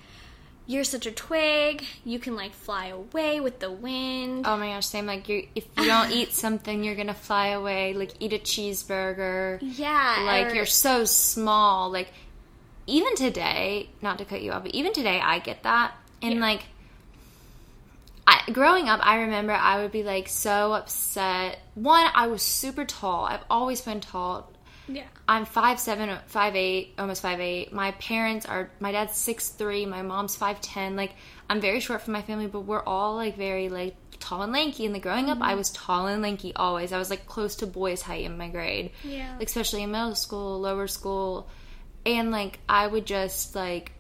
you're 0.68 0.84
such 0.84 1.06
a 1.06 1.12
twig, 1.12 1.84
you 2.04 2.18
can 2.20 2.36
like 2.36 2.54
fly 2.54 2.88
away 2.88 3.40
with 3.40 3.60
the 3.60 3.72
wind. 3.72 4.46
Oh 4.48 4.58
my 4.58 4.70
gosh, 4.70 4.88
same. 4.88 5.06
Like 5.06 5.30
you, 5.30 5.48
if 5.56 5.66
you 5.78 5.86
don't 5.86 6.12
eat 6.12 6.34
something, 6.44 6.84
you're 6.84 6.96
gonna 6.96 7.14
fly 7.14 7.48
away. 7.50 7.94
Like 7.94 8.12
eat 8.20 8.34
a 8.34 8.40
cheeseburger. 8.40 9.60
yeah, 9.62 10.24
Like 10.26 10.52
or- 10.52 10.56
you're 10.56 10.66
so 10.66 11.06
small. 11.06 11.92
Like 11.92 12.12
even 12.88 13.16
today, 13.16 13.90
not 14.02 14.18
to 14.20 14.26
cut 14.26 14.42
you 14.42 14.52
off, 14.52 14.64
but 14.64 14.74
even 14.74 14.94
today, 14.94 15.20
I 15.20 15.40
get 15.40 15.64
that. 15.64 15.94
And 16.22 16.36
Yeah. 16.36 16.42
like, 16.42 16.64
I, 18.28 18.42
growing 18.52 18.90
up, 18.90 19.00
I 19.06 19.18
remember 19.22 19.54
I 19.54 19.82
would 19.82 19.92
be 19.92 20.04
like 20.04 20.28
so 20.28 20.74
upset. 20.74 21.60
One, 21.76 22.08
I 22.16 22.28
was 22.28 22.42
super 22.42 22.84
tall. 22.86 23.26
I've 23.26 23.44
always 23.50 23.82
been 23.82 24.02
tall. 24.02 24.52
Yeah. 24.88 25.04
I'm 25.28 25.46
five 25.46 25.80
seven, 25.80 26.18
five 26.28 26.56
eight, 26.56 26.94
almost 26.98 27.22
five 27.22 27.40
eight. 27.40 27.74
My 27.74 27.92
parents 27.92 28.46
are 28.46 28.70
my 28.80 28.92
dad's 28.92 29.16
six 29.16 29.50
three, 29.50 29.86
my 29.86 30.02
mom's 30.02 30.36
five 30.36 30.62
ten. 30.62 30.96
Like 30.96 31.14
I'm 31.50 31.62
very 31.62 31.80
short 31.80 32.02
for 32.02 32.12
my 32.12 32.22
family, 32.22 32.48
but 32.48 32.62
we're 32.62 32.84
all 32.84 33.16
like 33.16 33.36
very 33.38 33.70
like 33.70 33.96
tall 34.20 34.42
and 34.42 34.54
lanky. 34.54 34.86
And 34.86 34.94
like 34.94 35.04
growing 35.04 35.30
up, 35.30 35.40
I 35.42 35.50
mm-hmm. 35.50 35.58
was 35.58 35.72
tall 35.72 36.08
and 36.08 36.22
lanky 36.22 36.54
always. 36.56 36.92
I 36.92 36.98
was 36.98 37.10
like 37.10 37.26
close 37.28 37.58
to 37.58 37.68
boys' 37.68 38.02
height 38.02 38.26
in 38.26 38.38
my 38.38 38.50
grade, 38.50 38.92
Yeah. 39.04 39.36
like, 39.38 39.48
especially 39.48 39.84
in 39.84 39.92
middle 39.92 40.16
school, 40.16 40.60
lower 40.60 40.88
school, 40.88 41.50
and 42.06 42.32
like 42.32 42.60
I 42.70 42.88
would 42.88 43.06
just 43.06 43.56
like 43.56 43.92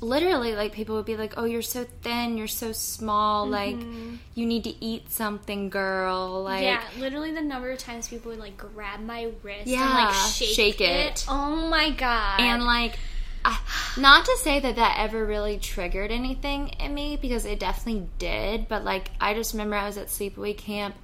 literally 0.00 0.54
like 0.54 0.72
people 0.72 0.94
would 0.96 1.06
be 1.06 1.16
like 1.16 1.34
oh 1.36 1.44
you're 1.44 1.62
so 1.62 1.84
thin 2.02 2.36
you're 2.36 2.46
so 2.46 2.70
small 2.72 3.46
mm-hmm. 3.46 3.52
like 3.52 4.20
you 4.34 4.44
need 4.44 4.64
to 4.64 4.84
eat 4.84 5.10
something 5.10 5.70
girl 5.70 6.42
like 6.42 6.62
yeah, 6.62 6.82
literally 6.98 7.32
the 7.32 7.40
number 7.40 7.70
of 7.70 7.78
times 7.78 8.08
people 8.08 8.30
would 8.30 8.40
like 8.40 8.56
grab 8.56 9.00
my 9.00 9.30
wrist 9.42 9.66
and 9.66 9.76
Yeah, 9.76 9.88
like 9.88 10.14
shake, 10.14 10.48
shake 10.48 10.80
it. 10.80 11.06
it. 11.06 11.26
Oh 11.28 11.68
my 11.68 11.90
god. 11.90 12.40
And 12.40 12.64
like, 12.64 12.98
I, 13.44 13.58
not 13.98 14.24
to 14.24 14.36
say 14.38 14.58
that 14.60 14.76
that 14.76 14.96
ever 14.98 15.24
really 15.24 15.58
triggered 15.58 16.10
anything 16.10 16.68
in 16.80 16.94
me 16.94 17.16
because 17.20 17.44
it 17.44 17.60
definitely 17.60 18.08
did. 18.18 18.68
But 18.68 18.84
like, 18.84 19.10
I 19.20 19.34
just 19.34 19.52
remember 19.52 19.76
I 19.76 19.86
was 19.86 19.98
at 19.98 20.08
sleepaway 20.08 20.56
camp, 20.56 20.96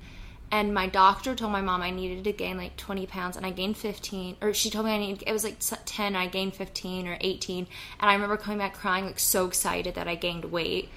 and 0.52 0.74
my 0.74 0.86
doctor 0.86 1.34
told 1.34 1.50
my 1.50 1.62
mom 1.62 1.80
I 1.80 1.88
needed 1.88 2.24
to 2.24 2.32
gain 2.32 2.58
like 2.58 2.76
20 2.76 3.06
pounds, 3.06 3.38
and 3.38 3.46
I 3.46 3.50
gained 3.50 3.78
15. 3.78 4.36
Or 4.42 4.52
she 4.52 4.68
told 4.68 4.84
me 4.84 4.92
I 4.92 4.98
needed. 4.98 5.24
It 5.26 5.32
was 5.32 5.44
like 5.44 5.56
10, 5.58 6.08
and 6.08 6.16
I 6.16 6.26
gained 6.26 6.54
15 6.54 7.08
or 7.08 7.16
18. 7.18 7.66
And 7.98 8.10
I 8.10 8.12
remember 8.12 8.36
coming 8.36 8.58
back 8.58 8.74
crying, 8.74 9.06
like 9.06 9.18
so 9.18 9.46
excited 9.46 9.94
that 9.94 10.08
I 10.08 10.14
gained 10.14 10.44
weight. 10.44 10.90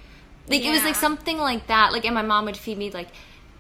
Like 0.50 0.64
it 0.64 0.72
was 0.72 0.84
like 0.84 0.96
something 0.96 1.38
like 1.38 1.68
that. 1.68 1.94
Like, 1.94 2.04
and 2.04 2.14
my 2.14 2.22
mom 2.22 2.46
would 2.46 2.58
feed 2.58 2.78
me 2.78 2.92
like. 2.92 3.08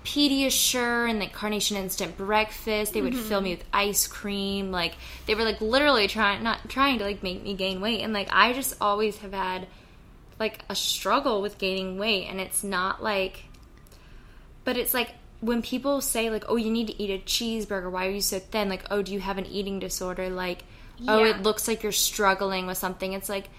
Pediasure 0.04 1.10
and 1.10 1.18
like 1.18 1.34
Carnation 1.34 1.78
Instant 1.78 2.16
Breakfast. 2.16 2.94
They 2.94 3.02
would 3.02 3.18
fill 3.18 3.42
me 3.42 3.54
mm-hmm. 3.54 3.58
with 3.62 3.68
ice 3.74 4.06
cream. 4.06 4.72
Like 4.72 4.94
they 5.25 5.34
were 5.34 5.44
like 5.44 5.60
literally 5.62 6.08
trying 6.08 6.44
not 6.44 6.70
trying 6.70 7.00
to 7.00 7.06
like 7.06 7.24
make 7.24 7.42
me 7.42 7.56
gain 7.56 7.82
weight. 7.82 8.02
And 8.02 8.14
like 8.14 8.28
I 8.32 8.54
just 8.54 8.75
always 8.80 9.18
have 9.18 9.34
had 9.34 9.66
like 10.40 10.60
a 10.70 10.75
struggle 10.75 11.42
with 11.42 11.58
gaining 11.58 11.98
weight 11.98 12.28
and 12.30 12.40
it's 12.40 12.64
not 12.64 13.02
like 13.02 13.46
but 14.64 14.78
it's 14.78 14.94
like 14.94 15.16
when 15.46 15.62
people 15.62 16.02
say 16.02 16.30
like 16.30 16.44
oh 16.48 16.56
you 16.56 16.72
need 16.72 16.88
to 16.88 17.02
eat 17.02 17.10
a 17.10 17.24
cheeseburger 17.24 17.90
why 17.92 18.08
are 18.08 18.12
you 18.12 18.22
so 18.22 18.40
thin 18.40 18.70
like 18.70 18.84
oh 18.90 19.02
do 19.02 19.14
you 19.14 19.20
have 19.20 19.38
an 19.38 19.46
eating 19.46 19.80
disorder 19.80 20.30
like 20.30 20.64
oh 21.08 21.24
it 21.24 21.44
looks 21.44 21.68
like 21.68 21.84
you're 21.84 21.92
struggling 21.92 22.66
with 22.66 22.78
something 22.78 23.14
it's 23.14 23.30
like 23.30 23.50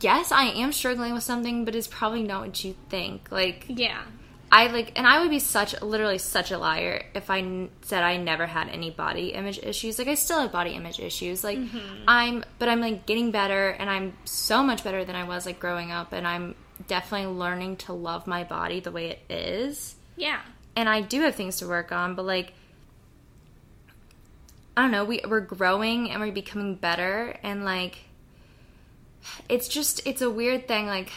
yes 0.00 0.30
i 0.32 0.44
am 0.44 0.72
struggling 0.72 1.14
with 1.14 1.22
something 1.22 1.64
but 1.64 1.74
it's 1.74 1.86
probably 1.86 2.22
not 2.22 2.42
what 2.42 2.64
you 2.64 2.74
think 2.88 3.28
like 3.30 3.64
yeah. 3.68 4.02
I 4.50 4.68
like, 4.68 4.98
and 4.98 5.06
I 5.06 5.20
would 5.20 5.28
be 5.28 5.40
such, 5.40 5.78
literally 5.82 6.16
such 6.16 6.50
a 6.50 6.56
liar 6.56 7.04
if 7.14 7.28
I 7.28 7.40
n- 7.40 7.70
said 7.82 8.02
I 8.02 8.16
never 8.16 8.46
had 8.46 8.68
any 8.68 8.90
body 8.90 9.34
image 9.34 9.60
issues. 9.62 9.98
Like, 9.98 10.08
I 10.08 10.14
still 10.14 10.40
have 10.40 10.52
body 10.52 10.70
image 10.70 11.00
issues. 11.00 11.44
Like, 11.44 11.58
mm-hmm. 11.58 12.04
I'm, 12.08 12.44
but 12.58 12.70
I'm 12.70 12.80
like 12.80 13.04
getting 13.04 13.30
better, 13.30 13.68
and 13.68 13.90
I'm 13.90 14.14
so 14.24 14.62
much 14.62 14.82
better 14.82 15.04
than 15.04 15.16
I 15.16 15.24
was 15.24 15.44
like 15.44 15.60
growing 15.60 15.92
up, 15.92 16.14
and 16.14 16.26
I'm 16.26 16.54
definitely 16.86 17.34
learning 17.34 17.76
to 17.76 17.92
love 17.92 18.26
my 18.26 18.44
body 18.44 18.80
the 18.80 18.90
way 18.90 19.10
it 19.10 19.20
is. 19.30 19.96
Yeah. 20.16 20.40
And 20.78 20.88
I 20.88 21.00
do 21.00 21.22
have 21.22 21.34
things 21.34 21.56
to 21.56 21.66
work 21.66 21.90
on, 21.90 22.14
but 22.14 22.24
like, 22.24 22.52
I 24.76 24.82
don't 24.82 24.92
know, 24.92 25.04
we, 25.04 25.20
we're 25.28 25.40
growing 25.40 26.08
and 26.12 26.20
we're 26.20 26.30
becoming 26.30 26.76
better, 26.76 27.36
and 27.42 27.64
like, 27.64 27.98
it's 29.48 29.66
just, 29.66 30.06
it's 30.06 30.22
a 30.22 30.30
weird 30.30 30.68
thing. 30.68 30.86
Like, 30.86 31.10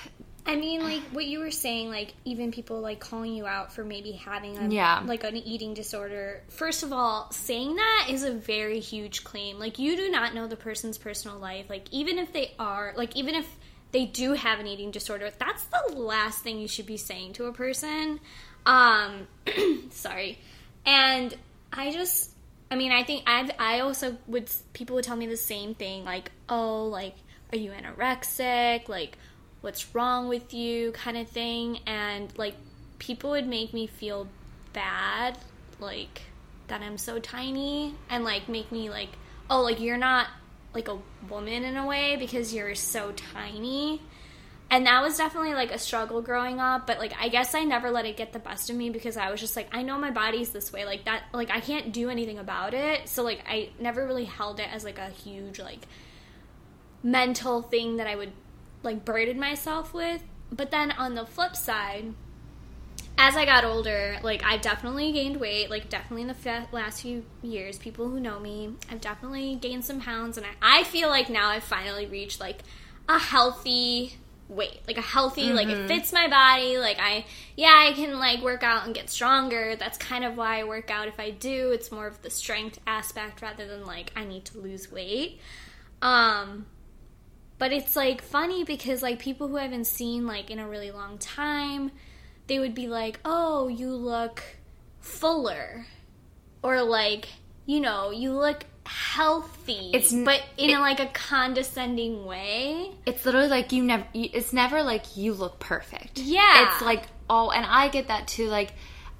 I 0.47 0.55
mean, 0.55 0.81
like 0.81 1.01
what 1.11 1.25
you 1.25 1.37
were 1.37 1.51
saying, 1.51 1.91
like 1.91 2.15
even 2.25 2.51
people 2.51 2.81
like 2.81 2.99
calling 2.99 3.35
you 3.35 3.45
out 3.45 3.71
for 3.71 3.83
maybe 3.85 4.13
having 4.13 4.57
a 4.57 4.67
Yeah. 4.67 5.03
like 5.05 5.23
an 5.23 5.37
eating 5.37 5.75
disorder. 5.75 6.41
First 6.49 6.81
of 6.81 6.91
all, 6.91 7.29
saying 7.31 7.75
that 7.75 8.07
is 8.09 8.23
a 8.23 8.31
very 8.33 8.79
huge 8.79 9.23
claim. 9.23 9.59
Like 9.59 9.77
you 9.77 9.95
do 9.95 10.09
not 10.09 10.33
know 10.33 10.47
the 10.47 10.55
person's 10.55 10.97
personal 10.97 11.37
life. 11.37 11.69
Like 11.69 11.85
even 11.91 12.17
if 12.17 12.33
they 12.33 12.55
are, 12.57 12.93
like 12.97 13.15
even 13.15 13.35
if 13.35 13.47
they 13.91 14.07
do 14.07 14.33
have 14.33 14.59
an 14.59 14.65
eating 14.65 14.89
disorder, 14.89 15.29
that's 15.37 15.65
the 15.65 15.93
last 15.95 16.41
thing 16.41 16.57
you 16.57 16.67
should 16.67 16.87
be 16.87 16.97
saying 16.97 17.33
to 17.33 17.45
a 17.45 17.53
person. 17.53 18.19
Um, 18.65 19.27
sorry, 19.89 20.39
and 20.85 21.33
I 21.73 21.91
just, 21.91 22.31
I 22.69 22.75
mean, 22.75 22.91
I 22.91 23.03
think 23.03 23.23
I've, 23.27 23.51
I 23.59 23.79
also 23.79 24.17
would 24.27 24.49
people 24.73 24.95
would 24.95 25.05
tell 25.05 25.17
me 25.17 25.27
the 25.27 25.37
same 25.37 25.75
thing, 25.75 26.05
like, 26.05 26.31
oh, 26.49 26.85
like, 26.85 27.15
are 27.53 27.57
you 27.57 27.71
anorexic? 27.71 28.87
Like 28.87 29.17
what's 29.61 29.93
wrong 29.93 30.27
with 30.27 30.53
you? 30.53 30.91
kind 30.91 31.17
of 31.17 31.27
thing. 31.27 31.79
And 31.85 32.35
like 32.37 32.55
people 32.99 33.31
would 33.31 33.47
make 33.47 33.73
me 33.73 33.87
feel 33.87 34.27
bad 34.73 35.37
like 35.79 36.21
that 36.67 36.81
I'm 36.81 36.97
so 36.97 37.19
tiny 37.19 37.95
and 38.09 38.23
like 38.23 38.47
make 38.47 38.71
me 38.71 38.89
like 38.89 39.09
oh 39.49 39.61
like 39.61 39.81
you're 39.81 39.97
not 39.97 40.27
like 40.73 40.87
a 40.87 40.97
woman 41.29 41.63
in 41.63 41.75
a 41.75 41.85
way 41.85 42.15
because 42.15 42.53
you're 42.53 42.75
so 42.75 43.11
tiny 43.11 44.01
and 44.71 44.87
that 44.87 45.03
was 45.03 45.17
definitely 45.17 45.53
like 45.53 45.71
a 45.71 45.77
struggle 45.77 46.23
growing 46.23 46.59
up 46.59 46.87
but 46.87 46.97
like 46.97 47.13
I 47.19 47.29
guess 47.29 47.53
I 47.53 47.63
never 47.63 47.91
let 47.91 48.05
it 48.05 48.17
get 48.17 48.33
the 48.33 48.39
best 48.39 48.71
of 48.71 48.75
me 48.75 48.89
because 48.89 49.17
I 49.17 49.29
was 49.29 49.39
just 49.39 49.55
like 49.55 49.67
I 49.71 49.83
know 49.83 49.99
my 49.99 50.09
body's 50.09 50.49
this 50.49 50.73
way 50.73 50.85
like 50.85 51.05
that 51.05 51.25
like 51.33 51.51
I 51.51 51.59
can't 51.59 51.91
do 51.91 52.09
anything 52.09 52.39
about 52.39 52.73
it 52.73 53.07
so 53.07 53.21
like 53.21 53.43
I 53.47 53.69
never 53.79 54.07
really 54.07 54.25
held 54.25 54.59
it 54.59 54.67
as 54.73 54.83
like 54.83 54.97
a 54.97 55.09
huge 55.09 55.59
like 55.59 55.85
mental 57.03 57.61
thing 57.61 57.97
that 57.97 58.07
I 58.07 58.15
would 58.15 58.31
like 58.83 59.05
burden 59.05 59.39
myself 59.39 59.93
with. 59.93 60.23
But 60.51 60.71
then 60.71 60.91
on 60.91 61.15
the 61.15 61.25
flip 61.25 61.55
side, 61.55 62.13
as 63.17 63.35
I 63.35 63.45
got 63.45 63.63
older, 63.63 64.17
like 64.23 64.43
I've 64.43 64.61
definitely 64.61 65.11
gained 65.11 65.37
weight, 65.37 65.69
like 65.69 65.89
definitely 65.89 66.23
in 66.23 66.27
the 66.27 66.33
fe- 66.33 66.65
last 66.71 67.01
few 67.01 67.25
years, 67.41 67.77
people 67.77 68.09
who 68.09 68.19
know 68.19 68.39
me, 68.39 68.73
I've 68.89 69.01
definitely 69.01 69.55
gained 69.55 69.85
some 69.85 70.01
pounds 70.01 70.37
and 70.37 70.45
I, 70.45 70.79
I 70.79 70.83
feel 70.83 71.09
like 71.09 71.29
now 71.29 71.49
I've 71.49 71.63
finally 71.63 72.05
reached 72.05 72.39
like 72.39 72.59
a 73.07 73.19
healthy 73.19 74.13
weight, 74.51 74.81
like 74.87 74.97
a 74.97 75.01
healthy, 75.01 75.53
like 75.53 75.67
it 75.67 75.87
fits 75.87 76.11
my 76.13 76.27
body, 76.27 76.77
like 76.77 76.97
I 76.99 77.25
yeah, 77.55 77.73
I 77.87 77.93
can 77.93 78.19
like 78.19 78.41
work 78.41 78.63
out 78.63 78.85
and 78.85 78.93
get 78.93 79.09
stronger. 79.09 79.75
That's 79.75 79.97
kind 79.97 80.23
of 80.23 80.37
why 80.37 80.59
I 80.59 80.63
work 80.65 80.91
out 80.91 81.07
if 81.07 81.19
I 81.19 81.31
do. 81.31 81.71
It's 81.71 81.91
more 81.91 82.05
of 82.05 82.21
the 82.21 82.29
strength 82.29 82.79
aspect 82.85 83.41
rather 83.41 83.65
than 83.65 83.85
like 83.85 84.11
I 84.15 84.25
need 84.25 84.45
to 84.45 84.59
lose 84.59 84.91
weight. 84.91 85.39
Um 86.01 86.65
but 87.57 87.71
it's 87.71 87.95
like 87.95 88.21
funny 88.21 88.63
because 88.63 89.01
like 89.01 89.19
people 89.19 89.47
who 89.47 89.57
I 89.57 89.63
haven't 89.63 89.85
seen 89.85 90.27
like 90.27 90.51
in 90.51 90.59
a 90.59 90.67
really 90.67 90.91
long 90.91 91.17
time, 91.17 91.91
they 92.47 92.59
would 92.59 92.73
be 92.73 92.87
like, 92.87 93.19
"Oh, 93.23 93.67
you 93.67 93.93
look 93.93 94.43
fuller," 94.99 95.85
or 96.63 96.81
like, 96.81 97.29
you 97.67 97.79
know, 97.79 98.09
you 98.09 98.33
look 98.33 98.65
healthy. 98.91 99.91
It's 99.93 100.11
but 100.13 100.41
in 100.57 100.69
it- 100.69 100.73
a, 100.77 100.79
like 100.79 100.99
a 100.99 101.07
condescending 101.07 102.25
way. 102.25 102.91
it's 103.05 103.25
literally 103.25 103.47
like 103.47 103.71
you 103.71 103.83
never, 103.83 104.05
it's 104.13 104.53
never 104.53 104.83
like 104.83 105.17
you 105.17 105.33
look 105.33 105.59
perfect. 105.59 106.17
Yeah. 106.19 106.67
It's 106.67 106.81
like, 106.81 107.03
oh, 107.29 107.49
and 107.51 107.65
I 107.65 107.87
get 107.89 108.07
that 108.09 108.27
too. 108.27 108.47
Like, 108.47 108.73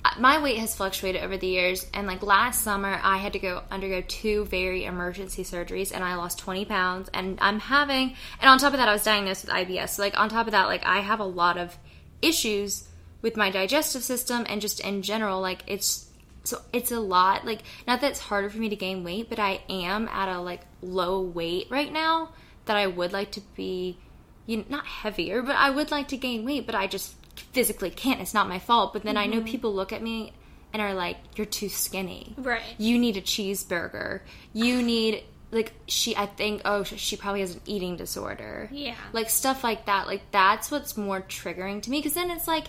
uh, 0.04 0.10
my 0.20 0.42
weight 0.42 0.58
has 0.58 0.76
fluctuated 0.76 1.22
over 1.24 1.38
the 1.38 1.48
years, 1.48 1.86
and 1.94 2.08
like 2.08 2.24
last 2.24 2.64
summer, 2.64 3.00
I 3.04 3.18
had 3.18 3.34
to 3.34 3.40
go 3.40 3.62
undergo 3.70 4.02
two 4.08 4.46
very 4.46 4.86
emergency 4.86 5.44
surgeries, 5.44 5.94
and 5.94 6.04
I 6.04 6.16
lost 6.16 6.40
20 6.40 6.66
pounds. 6.66 7.10
And 7.14 7.38
I'm 7.40 7.60
having, 7.60 8.16
and 8.42 8.50
on 8.50 8.58
top 8.58 8.74
of 8.74 8.80
that, 8.80 8.90
I 8.90 8.94
was 8.94 9.04
diagnosed 9.04 9.46
with 9.46 9.54
IBS. 9.54 9.90
So, 9.90 10.02
like, 10.02 10.20
on 10.20 10.30
top 10.30 10.48
of 10.48 10.52
that, 10.54 10.66
like, 10.66 10.84
I 10.86 11.00
have 11.02 11.20
a 11.20 11.26
lot 11.26 11.58
of 11.58 11.78
issues 12.22 12.88
with 13.22 13.38
my 13.38 13.52
digestive 13.52 14.02
system 14.04 14.46
and 14.50 14.60
just 14.60 14.80
in 14.80 15.04
general. 15.04 15.40
Like, 15.40 15.62
it's, 15.68 16.08
so 16.44 16.62
it's 16.74 16.92
a 16.92 17.00
lot. 17.00 17.46
Like, 17.46 17.64
not 17.88 18.02
that 18.02 18.12
it's 18.12 18.20
harder 18.20 18.50
for 18.50 18.58
me 18.58 18.70
to 18.70 18.76
gain 18.76 19.04
weight, 19.04 19.30
but 19.30 19.40
I 19.40 19.62
am 19.70 20.08
at 20.08 20.28
a 20.28 20.40
like 20.40 20.62
low 20.82 21.22
weight 21.22 21.68
right 21.70 21.92
now 21.92 22.30
that 22.66 22.78
I 22.78 22.88
would 22.88 23.14
like 23.14 23.32
to 23.32 23.42
be, 23.56 23.98
you 24.46 24.58
know, 24.58 24.64
not 24.70 24.86
heavier, 24.86 25.42
but 25.42 25.56
I 25.56 25.70
would 25.70 25.92
like 25.92 26.08
to 26.10 26.18
gain 26.18 26.46
weight, 26.46 26.66
but 26.66 26.76
I 26.76 26.88
just 26.88 27.16
physically 27.54 27.90
can't. 27.90 28.22
It's 28.22 28.34
not 28.34 28.50
my 28.50 28.60
fault. 28.60 28.94
But 28.94 29.04
then 29.04 29.18
I 29.18 29.26
know 29.26 29.38
mm-hmm. 29.38 29.46
people 29.46 29.74
look 29.74 29.94
at 29.94 30.02
me 30.02 30.34
and 30.74 30.82
are 30.82 30.94
like, 30.94 31.18
"You're 31.36 31.46
too 31.46 31.70
skinny. 31.70 32.34
Right. 32.38 32.64
You 32.78 32.98
need 32.98 33.18
a 33.18 33.22
cheeseburger. 33.22 34.22
You 34.54 34.82
need." 34.82 35.24
Like 35.52 35.74
she, 35.86 36.16
I 36.16 36.28
think. 36.28 36.62
Oh, 36.64 36.84
she 36.84 37.18
probably 37.18 37.42
has 37.42 37.56
an 37.56 37.62
eating 37.66 37.98
disorder. 37.98 38.70
Yeah. 38.72 38.96
like 39.12 39.30
stuff 39.30 39.64
like 39.66 39.86
that. 39.86 40.08
Like 40.08 40.22
that's 40.32 40.72
what's 40.72 40.96
more 40.96 41.22
triggering 41.22 41.82
to 41.84 41.92
me 41.92 42.00
because 42.00 42.14
then 42.14 42.32
it's 42.32 42.48
like, 42.48 42.68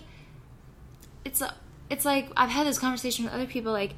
it's 1.24 1.40
a, 1.40 1.54
it's 1.92 2.04
like 2.04 2.28
I've 2.36 2.48
had 2.48 2.66
this 2.66 2.78
conversation 2.78 3.26
with 3.26 3.34
other 3.34 3.46
people. 3.46 3.70
Like, 3.70 3.94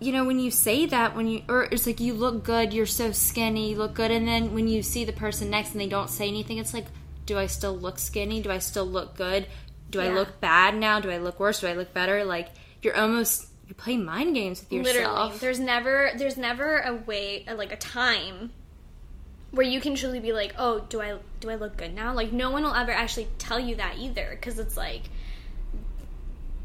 you 0.00 0.12
know, 0.12 0.24
when 0.24 0.38
you 0.38 0.50
say 0.50 0.86
that, 0.86 1.14
when 1.14 1.26
you, 1.28 1.42
or 1.48 1.64
it's 1.64 1.86
like 1.86 2.00
you 2.00 2.14
look 2.14 2.42
good, 2.42 2.72
you're 2.72 2.86
so 2.86 3.12
skinny, 3.12 3.70
you 3.70 3.76
look 3.76 3.94
good, 3.94 4.10
and 4.10 4.26
then 4.26 4.54
when 4.54 4.66
you 4.66 4.82
see 4.82 5.04
the 5.04 5.12
person 5.12 5.50
next 5.50 5.72
and 5.72 5.80
they 5.80 5.88
don't 5.88 6.08
say 6.08 6.26
anything, 6.26 6.58
it's 6.58 6.72
like, 6.72 6.86
do 7.26 7.38
I 7.38 7.46
still 7.46 7.76
look 7.76 7.98
skinny? 7.98 8.40
Do 8.40 8.50
I 8.50 8.58
still 8.58 8.86
look 8.86 9.14
good? 9.14 9.46
Do 9.90 10.00
I 10.00 10.08
look 10.10 10.40
bad 10.40 10.74
now? 10.74 11.00
Do 11.00 11.10
I 11.10 11.18
look 11.18 11.38
worse? 11.40 11.60
Do 11.60 11.66
I 11.66 11.74
look 11.74 11.94
better? 11.94 12.24
Like, 12.24 12.48
you're 12.82 12.96
almost 12.96 13.48
you 13.68 13.74
play 13.74 13.98
mind 13.98 14.34
games 14.34 14.60
with 14.62 14.72
yourself 14.72 14.94
Literally, 14.94 15.38
there's 15.38 15.60
never 15.60 16.10
there's 16.16 16.36
never 16.38 16.78
a 16.78 16.94
way 16.94 17.44
uh, 17.46 17.54
like 17.54 17.72
a 17.72 17.76
time 17.76 18.50
where 19.50 19.66
you 19.66 19.80
can 19.80 19.94
truly 19.94 20.20
be 20.20 20.32
like, 20.32 20.54
"Oh, 20.58 20.80
do 20.88 21.00
I 21.00 21.18
do 21.40 21.50
I 21.50 21.56
look 21.56 21.76
good 21.76 21.94
now?" 21.94 22.14
Like 22.14 22.32
no 22.32 22.50
one 22.50 22.62
will 22.62 22.74
ever 22.74 22.92
actually 22.92 23.28
tell 23.38 23.60
you 23.60 23.76
that 23.76 23.98
either 23.98 24.28
because 24.30 24.58
it's 24.58 24.76
like 24.76 25.02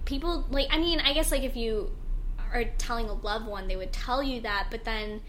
people 0.05 0.45
like 0.49 0.67
I 0.71 0.77
mean, 0.77 0.99
I 0.99 1.13
guess 1.13 1.31
like 1.31 1.43
if 1.43 1.55
you 1.55 1.91
are 2.51 2.65
telling 2.77 3.09
a 3.09 3.13
loved 3.13 3.47
one, 3.47 3.67
they 3.67 3.75
would 3.75 3.91
tell 3.93 4.21
you 4.21 4.41
that, 4.41 4.67
but 4.71 4.83
then 4.83 5.21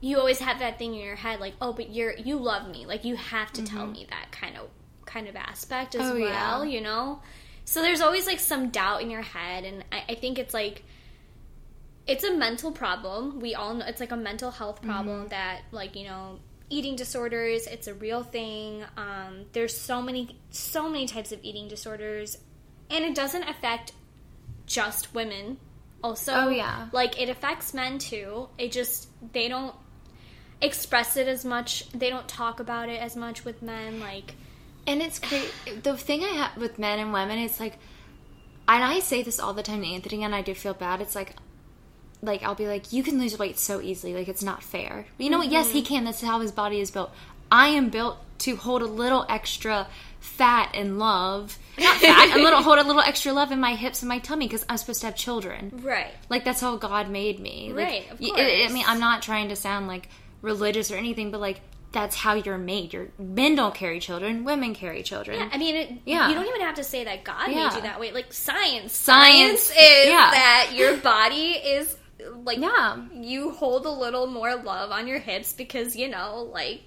you 0.00 0.18
always 0.18 0.38
have 0.40 0.58
that 0.58 0.78
thing 0.78 0.94
in 0.94 1.00
your 1.00 1.16
head 1.16 1.40
like, 1.40 1.54
"Oh, 1.60 1.72
but 1.72 1.90
you're 1.90 2.14
you 2.14 2.36
love 2.36 2.68
me. 2.68 2.84
Like 2.86 3.04
you 3.04 3.16
have 3.16 3.52
to 3.52 3.62
tell 3.62 3.86
me 3.86 4.06
that 4.10 4.32
kind 4.32 4.56
of 4.56 4.68
kind 5.06 5.28
of 5.28 5.36
aspect 5.36 5.94
as 5.94 6.02
Mm-hmm. 6.02 6.12
Oh, 6.12 6.16
yeah. 6.16 6.52
well, 6.52 6.64
you 6.64 6.80
know?" 6.80 7.22
So 7.64 7.80
there's 7.80 8.00
always 8.02 8.26
like 8.26 8.40
some 8.40 8.68
doubt 8.70 9.00
in 9.02 9.10
your 9.10 9.22
head 9.22 9.64
and 9.64 9.84
I, 9.90 10.04
I 10.10 10.14
think 10.16 10.38
it's 10.38 10.52
like 10.52 10.82
it's 12.06 12.24
a 12.24 12.34
mental 12.34 12.70
problem. 12.72 13.40
We 13.40 13.54
all 13.54 13.74
know 13.74 13.84
it's 13.86 14.00
like 14.00 14.12
a 14.12 14.16
mental 14.16 14.50
health 14.50 14.82
problem 14.82 15.28
that, 15.28 15.62
like, 15.72 15.96
you 15.96 16.04
know, 16.04 16.38
eating 16.68 16.96
disorders, 16.96 17.66
it's 17.66 17.86
a 17.86 17.94
real 17.94 18.22
thing. 18.22 18.84
Um, 18.96 19.46
there's 19.52 19.74
so 19.76 20.02
many, 20.02 20.38
so 20.50 20.88
many 20.88 21.06
types 21.06 21.32
of 21.32 21.40
eating 21.42 21.66
disorders, 21.68 22.36
and 22.90 23.04
it 23.04 23.14
doesn't 23.14 23.44
affect 23.44 23.92
just 24.66 25.14
women. 25.14 25.58
Also, 26.02 26.32
Oh, 26.34 26.48
yeah. 26.50 26.88
like 26.92 27.20
it 27.20 27.28
affects 27.28 27.72
men 27.72 27.98
too. 27.98 28.48
It 28.58 28.72
just 28.72 29.08
they 29.32 29.48
don't 29.48 29.74
express 30.60 31.16
it 31.16 31.28
as 31.28 31.44
much. 31.44 31.88
They 31.90 32.10
don't 32.10 32.28
talk 32.28 32.60
about 32.60 32.88
it 32.88 33.00
as 33.00 33.16
much 33.16 33.44
with 33.44 33.62
men. 33.62 34.00
Like, 34.00 34.34
And 34.86 35.00
it's 35.00 35.18
crazy. 35.18 35.48
The 35.82 35.96
thing 35.96 36.22
I 36.22 36.28
have 36.28 36.56
with 36.56 36.78
men 36.78 36.98
and 36.98 37.12
women, 37.12 37.38
it's 37.38 37.60
like, 37.60 37.78
and 38.68 38.82
I 38.82 39.00
say 39.00 39.22
this 39.22 39.38
all 39.38 39.54
the 39.54 39.62
time 39.62 39.82
to 39.82 39.88
Anthony, 39.88 40.24
and 40.24 40.34
I 40.34 40.42
do 40.42 40.54
feel 40.54 40.74
bad. 40.74 41.00
It's 41.00 41.14
like, 41.14 41.36
like 42.22 42.42
I'll 42.42 42.54
be 42.54 42.66
like, 42.66 42.92
you 42.92 43.02
can 43.02 43.18
lose 43.18 43.38
weight 43.38 43.58
so 43.58 43.80
easily, 43.80 44.14
like 44.14 44.28
it's 44.28 44.42
not 44.42 44.62
fair. 44.62 45.06
You 45.18 45.30
know 45.30 45.38
what? 45.38 45.50
Yes, 45.50 45.70
he 45.70 45.80
mm-hmm. 45.80 45.94
can. 45.94 46.04
That's 46.04 46.22
how 46.22 46.40
his 46.40 46.52
body 46.52 46.80
is 46.80 46.90
built. 46.90 47.12
I 47.50 47.68
am 47.68 47.90
built 47.90 48.18
to 48.40 48.56
hold 48.56 48.82
a 48.82 48.86
little 48.86 49.26
extra 49.28 49.86
fat 50.20 50.70
and 50.74 50.98
love, 50.98 51.58
not 51.78 51.96
fat, 51.98 52.36
a 52.36 52.42
little 52.42 52.62
hold 52.62 52.78
a 52.78 52.82
little 52.84 53.02
extra 53.02 53.32
love 53.32 53.50
in 53.52 53.60
my 53.60 53.74
hips 53.74 54.02
and 54.02 54.08
my 54.08 54.18
tummy 54.18 54.46
because 54.46 54.64
I'm 54.68 54.76
supposed 54.76 55.00
to 55.00 55.06
have 55.06 55.16
children. 55.16 55.80
right? 55.82 56.12
Like 56.28 56.44
that's 56.44 56.60
how 56.60 56.76
God 56.76 57.08
made 57.10 57.40
me. 57.40 57.72
Like, 57.72 57.86
Right, 57.86 58.10
of 58.12 58.20
y- 58.20 58.30
I- 58.34 58.40
I 58.40 58.58
course. 58.60 58.72
mean, 58.72 58.84
I'm 58.86 59.00
not 59.00 59.22
trying 59.22 59.48
to 59.48 59.56
sound 59.56 59.88
like 59.88 60.08
religious 60.42 60.90
or 60.90 60.96
anything, 60.96 61.30
but 61.30 61.40
like 61.40 61.60
that's 61.92 62.16
how 62.16 62.34
you're 62.34 62.58
made. 62.58 62.92
You're 62.92 63.08
men 63.18 63.54
don't 63.54 63.74
carry 63.74 64.00
children, 64.00 64.42
women 64.44 64.74
carry 64.74 65.02
children. 65.04 65.38
Yeah, 65.38 65.48
I 65.52 65.58
mean, 65.58 65.76
it, 65.76 65.92
Yeah. 66.04 66.28
you 66.28 66.34
don't 66.34 66.46
even 66.48 66.60
have 66.62 66.74
to 66.76 66.84
say 66.84 67.04
that 67.04 67.22
God 67.24 67.48
Yeah. 67.50 67.68
made 67.68 67.76
you 67.76 67.82
that 67.82 68.00
way. 68.00 68.10
Like 68.12 68.32
science, 68.32 68.92
Science, 68.92 69.62
science 69.62 69.70
is 69.70 70.06
yeah. 70.08 70.30
that 70.32 70.70
your 70.74 70.96
body 70.96 71.52
is 71.52 71.96
like 72.44 72.58
Yeah. 72.58 72.96
you 73.12 73.50
hold 73.52 73.86
a 73.86 73.90
little 73.90 74.26
more 74.26 74.54
love 74.56 74.90
on 74.90 75.06
your 75.06 75.18
hips 75.20 75.52
because 75.52 75.94
you 75.94 76.08
know, 76.08 76.48
like 76.52 76.80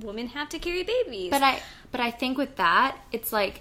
women 0.00 0.28
have 0.28 0.48
to 0.50 0.58
carry 0.58 0.82
babies. 0.84 1.30
But 1.30 1.42
I 1.42 1.60
but 1.92 2.00
I 2.00 2.10
think 2.10 2.38
with 2.38 2.56
that, 2.56 2.96
it's 3.12 3.32
like 3.32 3.60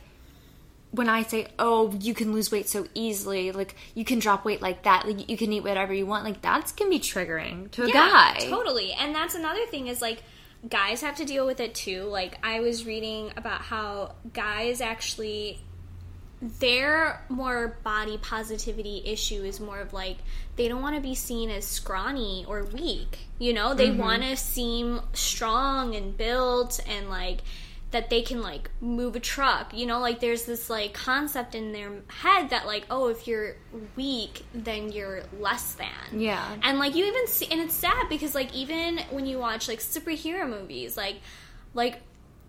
when 0.91 1.07
I 1.07 1.23
say, 1.23 1.47
"Oh, 1.59 1.95
you 1.99 2.13
can 2.13 2.33
lose 2.33 2.51
weight 2.51 2.67
so 2.67 2.87
easily," 2.93 3.51
like 3.51 3.75
you 3.93 4.03
can 4.05 4.19
drop 4.19 4.45
weight 4.45 4.61
like 4.61 4.83
that, 4.83 5.07
like 5.07 5.29
you 5.29 5.37
can 5.37 5.53
eat 5.53 5.63
whatever 5.63 5.93
you 5.93 6.05
want, 6.05 6.25
like 6.25 6.41
that's 6.41 6.71
can 6.71 6.89
be 6.89 6.99
triggering 6.99 7.69
to 7.71 7.83
a 7.83 7.91
guy. 7.91 8.37
Totally. 8.49 8.93
And 8.93 9.13
that's 9.13 9.35
another 9.35 9.65
thing 9.67 9.87
is 9.87 10.01
like 10.01 10.23
guys 10.67 11.01
have 11.01 11.15
to 11.17 11.25
deal 11.25 11.45
with 11.45 11.59
it 11.59 11.75
too. 11.75 12.03
Like 12.03 12.37
I 12.43 12.59
was 12.59 12.85
reading 12.85 13.31
about 13.37 13.61
how 13.61 14.15
guys 14.33 14.81
actually 14.81 15.61
their 16.41 17.21
more 17.27 17.77
body 17.83 18.17
positivity 18.17 19.01
issue 19.05 19.43
is 19.43 19.59
more 19.59 19.79
of 19.79 19.91
like 19.91 20.17
they 20.55 20.69
don't 20.69 20.81
want 20.81 20.95
to 20.95 21.01
be 21.01 21.13
seen 21.13 21.49
as 21.49 21.65
scrawny 21.65 22.45
or 22.47 22.63
weak. 22.63 23.19
You 23.39 23.53
know, 23.53 23.73
they 23.73 23.89
mm-hmm. 23.89 23.99
want 23.99 24.23
to 24.23 24.37
seem 24.37 25.01
strong 25.13 25.95
and 25.95 26.15
built 26.15 26.79
and 26.87 27.09
like 27.09 27.39
that 27.91 28.09
they 28.09 28.21
can 28.21 28.41
like 28.41 28.69
move 28.81 29.15
a 29.15 29.19
truck. 29.19 29.73
You 29.73 29.85
know, 29.85 29.99
like 29.99 30.19
there's 30.19 30.45
this 30.45 30.69
like 30.69 30.93
concept 30.93 31.55
in 31.55 31.71
their 31.71 31.91
head 32.07 32.51
that 32.51 32.65
like 32.65 32.85
oh 32.89 33.07
if 33.07 33.27
you're 33.27 33.55
weak 33.95 34.45
then 34.53 34.91
you're 34.91 35.23
less 35.39 35.73
than. 35.73 36.19
Yeah. 36.19 36.55
And 36.61 36.79
like 36.79 36.95
you 36.95 37.05
even 37.05 37.27
see 37.27 37.47
and 37.51 37.59
it's 37.61 37.73
sad 37.73 38.07
because 38.09 38.35
like 38.35 38.53
even 38.53 38.99
when 39.09 39.25
you 39.25 39.39
watch 39.39 39.67
like 39.67 39.79
superhero 39.79 40.47
movies 40.47 40.95
like 40.95 41.17
like 41.73 42.01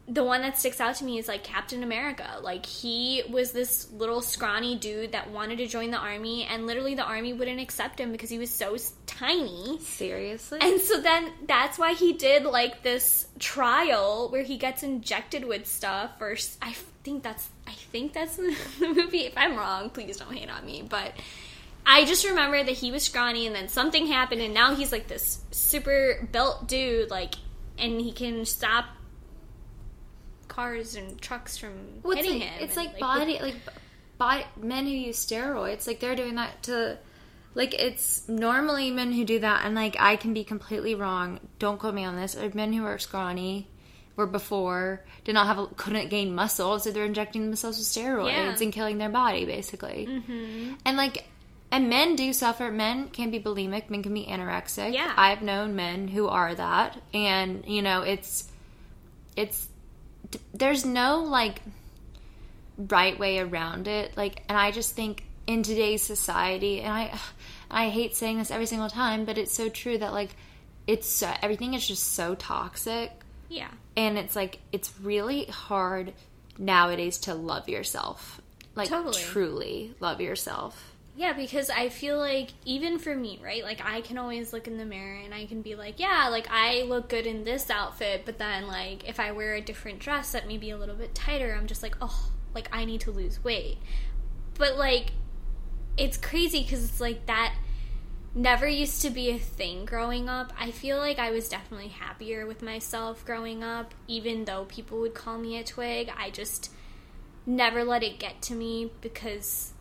the 0.08 0.24
one 0.24 0.42
that 0.42 0.58
sticks 0.58 0.80
out 0.80 0.96
to 0.96 1.04
me 1.04 1.18
is 1.18 1.28
like 1.28 1.44
Captain 1.44 1.82
America. 1.82 2.38
Like 2.42 2.66
he 2.66 3.22
was 3.30 3.52
this 3.52 3.90
little 3.92 4.20
scrawny 4.20 4.76
dude 4.76 5.12
that 5.12 5.30
wanted 5.30 5.58
to 5.58 5.66
join 5.66 5.90
the 5.90 5.98
army 5.98 6.44
and 6.44 6.66
literally 6.66 6.94
the 6.94 7.04
army 7.04 7.32
wouldn't 7.32 7.60
accept 7.60 8.00
him 8.00 8.10
because 8.10 8.28
he 8.28 8.38
was 8.38 8.50
so 8.50 8.76
tiny. 9.06 9.78
Seriously? 9.80 10.58
And 10.60 10.80
so 10.80 11.00
then 11.00 11.30
that's 11.46 11.78
why 11.78 11.94
he 11.94 12.12
did 12.12 12.44
like 12.44 12.82
this 12.82 13.28
trial 13.38 14.30
where 14.30 14.42
he 14.42 14.56
gets 14.56 14.82
injected 14.82 15.44
with 15.44 15.66
stuff 15.66 16.10
or 16.20 16.36
I 16.60 16.74
think 17.04 17.22
that's 17.22 17.48
I 17.66 17.72
think 17.72 18.12
that's 18.12 18.36
the 18.36 18.54
movie. 18.80 19.26
If 19.26 19.34
I'm 19.36 19.56
wrong, 19.56 19.90
please 19.90 20.16
don't 20.16 20.34
hate 20.34 20.50
on 20.50 20.66
me, 20.66 20.84
but 20.88 21.12
I 21.86 22.04
just 22.04 22.26
remember 22.26 22.62
that 22.62 22.72
he 22.72 22.90
was 22.90 23.04
scrawny 23.04 23.46
and 23.46 23.54
then 23.54 23.68
something 23.68 24.06
happened 24.06 24.42
and 24.42 24.52
now 24.52 24.74
he's 24.74 24.92
like 24.92 25.06
this 25.06 25.40
super 25.50 26.28
built 26.32 26.66
dude 26.66 27.10
like 27.10 27.34
and 27.78 28.00
he 28.00 28.12
can 28.12 28.44
stop 28.44 28.86
cars 30.50 30.94
and 30.96 31.18
trucks 31.22 31.56
from 31.56 31.72
Well, 32.02 32.18
it's 32.18 32.26
hitting 32.26 32.40
like, 32.42 32.48
him. 32.50 32.64
it's 32.64 32.76
and, 32.76 32.86
like 32.86 32.98
body, 33.00 33.38
like 33.40 33.56
body, 34.18 34.44
men 34.60 34.84
who 34.84 34.90
use 34.90 35.24
steroids, 35.24 35.86
like 35.86 36.00
they're 36.00 36.14
doing 36.16 36.34
that 36.34 36.62
to, 36.64 36.98
like 37.54 37.72
it's 37.72 38.28
normally 38.28 38.90
men 38.90 39.12
who 39.12 39.24
do 39.24 39.38
that, 39.38 39.64
and 39.64 39.74
like 39.74 39.96
I 39.98 40.16
can 40.16 40.34
be 40.34 40.44
completely 40.44 40.94
wrong. 40.94 41.40
Don't 41.58 41.78
quote 41.80 41.94
me 41.94 42.04
on 42.04 42.16
this. 42.16 42.36
Or 42.36 42.50
men 42.54 42.74
who 42.74 42.84
are 42.84 42.98
scrawny, 42.98 43.66
were 44.16 44.26
before 44.26 45.04
did 45.24 45.32
not 45.34 45.46
have, 45.46 45.58
a, 45.58 45.66
couldn't 45.68 46.10
gain 46.10 46.34
muscle, 46.34 46.78
so 46.78 46.90
they're 46.90 47.04
injecting 47.06 47.46
themselves 47.46 47.78
with 47.78 47.86
steroids 47.86 48.32
Yeah. 48.32 48.56
and 48.60 48.72
killing 48.72 48.98
their 48.98 49.08
body 49.08 49.46
basically. 49.46 50.06
Mm-hmm. 50.08 50.74
And 50.84 50.96
like, 50.96 51.24
and 51.72 51.88
men 51.88 52.16
do 52.16 52.32
suffer. 52.32 52.70
Men 52.70 53.08
can 53.08 53.30
be 53.30 53.40
bulimic. 53.40 53.88
Men 53.90 54.02
can 54.02 54.12
be 54.12 54.26
anorexic. 54.26 54.92
Yeah. 54.92 55.12
I've 55.16 55.40
known 55.42 55.76
men 55.76 56.08
who 56.08 56.26
are 56.28 56.54
that, 56.54 57.00
and 57.14 57.64
you 57.66 57.80
know, 57.82 58.02
it's, 58.02 58.50
it's 59.36 59.68
there's 60.54 60.84
no 60.84 61.20
like 61.24 61.62
right 62.76 63.18
way 63.18 63.38
around 63.38 63.88
it 63.88 64.16
like 64.16 64.42
and 64.48 64.56
i 64.56 64.70
just 64.70 64.94
think 64.94 65.24
in 65.46 65.62
today's 65.62 66.02
society 66.02 66.80
and 66.80 66.92
i 66.92 67.18
i 67.70 67.88
hate 67.88 68.16
saying 68.16 68.38
this 68.38 68.50
every 68.50 68.66
single 68.66 68.88
time 68.88 69.24
but 69.24 69.36
it's 69.36 69.52
so 69.52 69.68
true 69.68 69.98
that 69.98 70.12
like 70.12 70.30
it's 70.86 71.08
so, 71.08 71.32
everything 71.42 71.74
is 71.74 71.86
just 71.86 72.14
so 72.14 72.34
toxic 72.34 73.12
yeah. 73.48 73.68
and 73.96 74.16
it's 74.18 74.34
like 74.34 74.58
it's 74.72 74.98
really 75.00 75.44
hard 75.46 76.12
nowadays 76.58 77.18
to 77.18 77.34
love 77.34 77.68
yourself 77.68 78.40
like 78.74 78.88
Totally. 78.88 79.20
truly 79.22 79.94
love 80.00 80.20
yourself 80.20 80.89
Yeah, 81.16 81.32
because 81.32 81.70
I 81.70 81.88
feel 81.88 82.18
like 82.18 82.50
even 82.64 82.98
for 82.98 83.14
me, 83.14 83.40
right? 83.42 83.62
Like 83.62 83.84
I 83.84 84.00
can 84.00 84.16
always 84.16 84.52
look 84.52 84.66
in 84.66 84.78
the 84.78 84.84
mirror 84.84 85.20
and 85.22 85.34
I 85.34 85.46
can 85.46 85.60
be 85.60 85.74
like, 85.74 85.98
yeah, 85.98 86.28
like 86.30 86.46
I 86.50 86.82
look 86.82 87.08
good 87.08 87.26
in 87.26 87.44
this 87.44 87.68
outfit, 87.68 88.22
but 88.24 88.38
then 88.38 88.66
like 88.66 89.08
if 89.08 89.20
I 89.20 89.32
wear 89.32 89.54
a 89.54 89.60
different 89.60 89.98
dress 89.98 90.32
that 90.32 90.46
may 90.46 90.56
be 90.56 90.70
a 90.70 90.78
little 90.78 90.94
bit 90.94 91.14
tighter, 91.14 91.54
I'm 91.54 91.66
just 91.66 91.82
like, 91.82 91.96
oh, 92.00 92.30
like 92.54 92.68
I 92.72 92.84
need 92.84 93.02
to 93.02 93.10
lose 93.10 93.42
weight. 93.42 93.78
But 94.54 94.76
like 94.76 95.12
it's 95.96 96.16
crazy 96.16 96.64
cuz 96.64 96.84
it's 96.84 97.00
like 97.00 97.26
that 97.26 97.54
never 98.34 98.68
used 98.68 99.02
to 99.02 99.10
be 99.10 99.30
a 99.30 99.38
thing 99.38 99.84
growing 99.84 100.28
up. 100.28 100.52
I 100.58 100.70
feel 100.70 100.98
like 100.98 101.18
I 101.18 101.32
was 101.32 101.48
definitely 101.48 101.88
happier 101.88 102.46
with 102.46 102.62
myself 102.62 103.24
growing 103.24 103.64
up, 103.64 103.94
even 104.06 104.44
though 104.44 104.66
people 104.66 105.00
would 105.00 105.14
call 105.14 105.38
me 105.38 105.58
a 105.58 105.64
twig. 105.64 106.10
I 106.16 106.30
just 106.30 106.70
never 107.44 107.82
let 107.82 108.02
it 108.02 108.18
get 108.18 108.40
to 108.42 108.54
me 108.54 108.92
because 109.00 109.72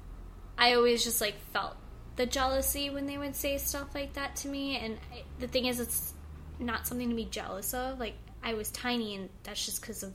I 0.60 0.76
always 0.76 1.04
just 1.04 1.22
like 1.22 1.36
felt 1.54 1.76
the 2.17 2.26
jealousy 2.26 2.89
when 2.89 3.06
they 3.06 3.17
would 3.17 3.36
say 3.36 3.58
stuff 3.58 3.95
like 3.95 4.13
that 4.13 4.36
to 4.38 4.48
me. 4.50 4.78
And 4.78 4.98
I, 5.13 5.24
the 5.39 5.48
thing 5.48 5.65
is, 5.65 5.80
it's 5.80 6.13
not 6.60 6.86
something 6.86 7.10
to 7.10 7.15
be 7.15 7.26
jealous 7.26 7.74
of. 7.74 8.00
Like 8.00 8.15
I 8.43 8.54
was 8.54 8.69
tiny, 8.72 9.15
and 9.15 9.30
that's 9.43 9.65
just 9.65 9.82
because 9.82 10.04
of 10.04 10.13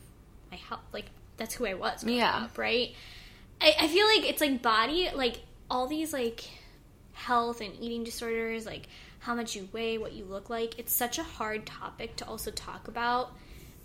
my 0.50 0.59
health. 0.59 0.83
Like 0.92 1.07
that's 1.37 1.54
who 1.54 1.66
I 1.66 1.74
was. 1.74 2.04
growing 2.04 2.18
Yeah. 2.18 2.44
up, 2.44 2.59
right. 2.59 2.94
I, 3.61 3.74
I 3.80 3.88
feel 3.88 4.07
like 4.07 4.28
it's 4.28 4.40
like 4.40 4.62
body, 4.62 5.09
like 5.14 5.40
all 5.70 5.87
these 5.87 6.12
like 6.12 6.44
health 7.12 7.61
and 7.61 7.72
eating 7.80 8.04
disorders, 8.04 8.66
like 8.66 8.88
how 9.20 9.35
much 9.35 9.57
you 9.57 9.68
weigh, 9.72 9.96
what 9.96 10.12
you 10.12 10.24
look 10.24 10.50
like. 10.50 10.78
It's 10.78 10.92
such 10.92 11.18
a 11.18 11.22
hard 11.22 11.64
topic 11.64 12.16
to 12.16 12.26
also 12.26 12.50
talk 12.50 12.88
about 12.88 13.33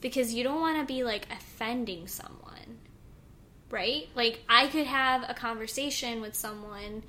because 0.02 0.34
you 0.34 0.44
don't 0.44 0.60
want 0.60 0.78
to 0.80 0.86
be 0.94 1.04
like 1.04 1.26
offending 1.32 2.08
someone 2.08 2.49
right? 3.72 4.08
Like 4.16 4.44
I 4.50 4.68
could 4.68 4.88
have 4.88 5.26
a 5.28 5.34
conversation 5.34 6.22
with 6.22 6.36
someone 6.36 7.04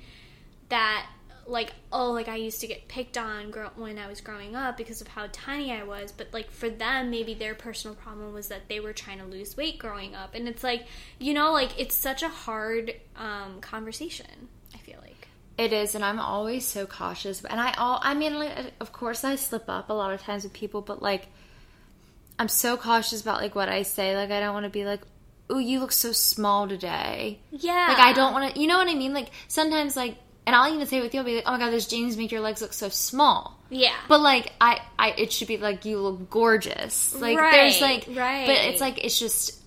that 0.69 1.07
like 1.47 1.73
oh 1.91 2.11
like 2.11 2.27
I 2.27 2.35
used 2.35 2.61
to 2.61 2.67
get 2.67 2.87
picked 2.87 3.17
on 3.17 3.51
when 3.75 3.97
I 3.97 4.07
was 4.07 4.21
growing 4.21 4.55
up 4.55 4.77
because 4.77 5.01
of 5.01 5.07
how 5.07 5.27
tiny 5.31 5.71
I 5.71 5.83
was, 5.83 6.11
but 6.11 6.27
like 6.31 6.51
for 6.51 6.69
them 6.69 7.09
maybe 7.09 7.33
their 7.33 7.55
personal 7.55 7.95
problem 7.95 8.33
was 8.33 8.47
that 8.49 8.69
they 8.69 8.79
were 8.79 8.93
trying 8.93 9.17
to 9.19 9.25
lose 9.25 9.57
weight 9.57 9.79
growing 9.79 10.15
up, 10.15 10.35
and 10.35 10.47
it's 10.47 10.63
like 10.63 10.85
you 11.19 11.33
know 11.33 11.51
like 11.51 11.79
it's 11.79 11.95
such 11.95 12.21
a 12.23 12.29
hard 12.29 12.93
um, 13.15 13.59
conversation. 13.61 14.47
I 14.73 14.77
feel 14.77 14.99
like 15.01 15.27
It 15.57 15.73
is, 15.73 15.95
and 15.95 16.03
I'm 16.03 16.19
always 16.19 16.65
so 16.65 16.85
cautious. 16.87 17.43
And 17.43 17.59
I 17.59 17.73
all, 17.73 17.99
I 18.01 18.13
mean, 18.13 18.39
like, 18.39 18.73
of 18.79 18.91
course, 18.93 19.23
I 19.23 19.35
slip 19.35 19.69
up 19.69 19.89
a 19.89 19.93
lot 19.93 20.13
of 20.13 20.21
times 20.21 20.43
with 20.43 20.53
people, 20.53 20.81
but 20.81 21.01
like, 21.01 21.27
I'm 22.39 22.47
so 22.47 22.77
cautious 22.77 23.21
about 23.21 23.41
like 23.41 23.53
what 23.53 23.69
I 23.69 23.83
say. 23.83 24.15
Like, 24.15 24.31
I 24.31 24.39
don't 24.39 24.53
want 24.53 24.63
to 24.65 24.69
be 24.71 24.85
like, 24.85 25.01
"Oh, 25.51 25.59
you 25.59 25.79
look 25.79 25.91
so 25.91 26.11
small 26.11 26.67
today." 26.67 27.39
yeah, 27.51 27.87
Like, 27.89 27.99
I 27.99 28.13
don't 28.13 28.33
want 28.33 28.53
to, 28.53 28.59
you 28.59 28.67
know 28.67 28.77
what 28.77 28.87
I 28.87 28.95
mean? 28.95 29.13
Like, 29.13 29.29
sometimes, 29.47 29.95
like, 29.95 30.17
and 30.47 30.55
I'll 30.55 30.73
even 30.73 30.87
say 30.87 30.97
it 30.97 31.01
with 31.01 31.13
you, 31.13 31.19
I'll 31.19 31.25
be 31.25 31.35
like, 31.35 31.43
"Oh 31.45 31.51
my 31.51 31.59
god, 31.59 31.71
those 31.71 31.87
jeans 31.87 32.17
make 32.17 32.31
your 32.31 32.41
legs 32.41 32.61
look 32.61 32.73
so 32.73 32.89
small." 32.89 33.59
yeah, 33.69 33.95
But 34.07 34.21
like, 34.21 34.51
I, 34.59 34.81
I, 34.97 35.11
it 35.11 35.31
should 35.31 35.47
be 35.47 35.57
like 35.57 35.85
you 35.85 35.99
look 35.99 36.29
gorgeous. 36.29 37.13
Like, 37.15 37.37
there's 37.37 37.81
like, 37.81 38.07
right. 38.09 38.45
But 38.47 38.55
it's 38.55 38.81
like 38.81 39.03
it's 39.03 39.19
just, 39.19 39.61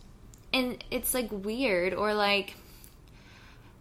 and 0.52 0.82
it's 0.90 1.14
like 1.14 1.28
weird 1.30 1.94
or 1.94 2.12
like 2.14 2.54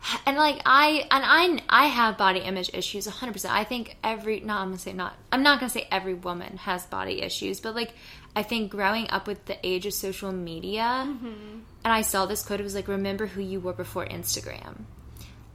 and 0.25 0.37
like 0.37 0.61
I 0.65 1.05
and 1.11 1.23
I 1.25 1.61
I 1.69 1.87
have 1.87 2.17
body 2.17 2.39
image 2.39 2.69
issues 2.73 3.07
100%. 3.07 3.49
I 3.49 3.63
think 3.63 3.97
every 4.03 4.39
no 4.39 4.55
I'm 4.55 4.67
going 4.67 4.77
to 4.77 4.83
say 4.83 4.93
not 4.93 5.15
I'm 5.31 5.43
not 5.43 5.59
going 5.59 5.69
to 5.69 5.73
say 5.73 5.87
every 5.91 6.13
woman 6.13 6.57
has 6.57 6.85
body 6.85 7.21
issues, 7.21 7.59
but 7.59 7.75
like 7.75 7.93
I 8.35 8.43
think 8.43 8.71
growing 8.71 9.09
up 9.09 9.27
with 9.27 9.45
the 9.45 9.57
age 9.63 9.85
of 9.85 9.93
social 9.93 10.31
media 10.31 11.05
mm-hmm. 11.07 11.59
and 11.83 11.93
I 11.93 12.01
saw 12.01 12.25
this 12.25 12.43
quote 12.43 12.59
it 12.59 12.63
was 12.63 12.75
like 12.75 12.87
remember 12.87 13.27
who 13.27 13.41
you 13.41 13.59
were 13.59 13.73
before 13.73 14.05
Instagram. 14.05 14.85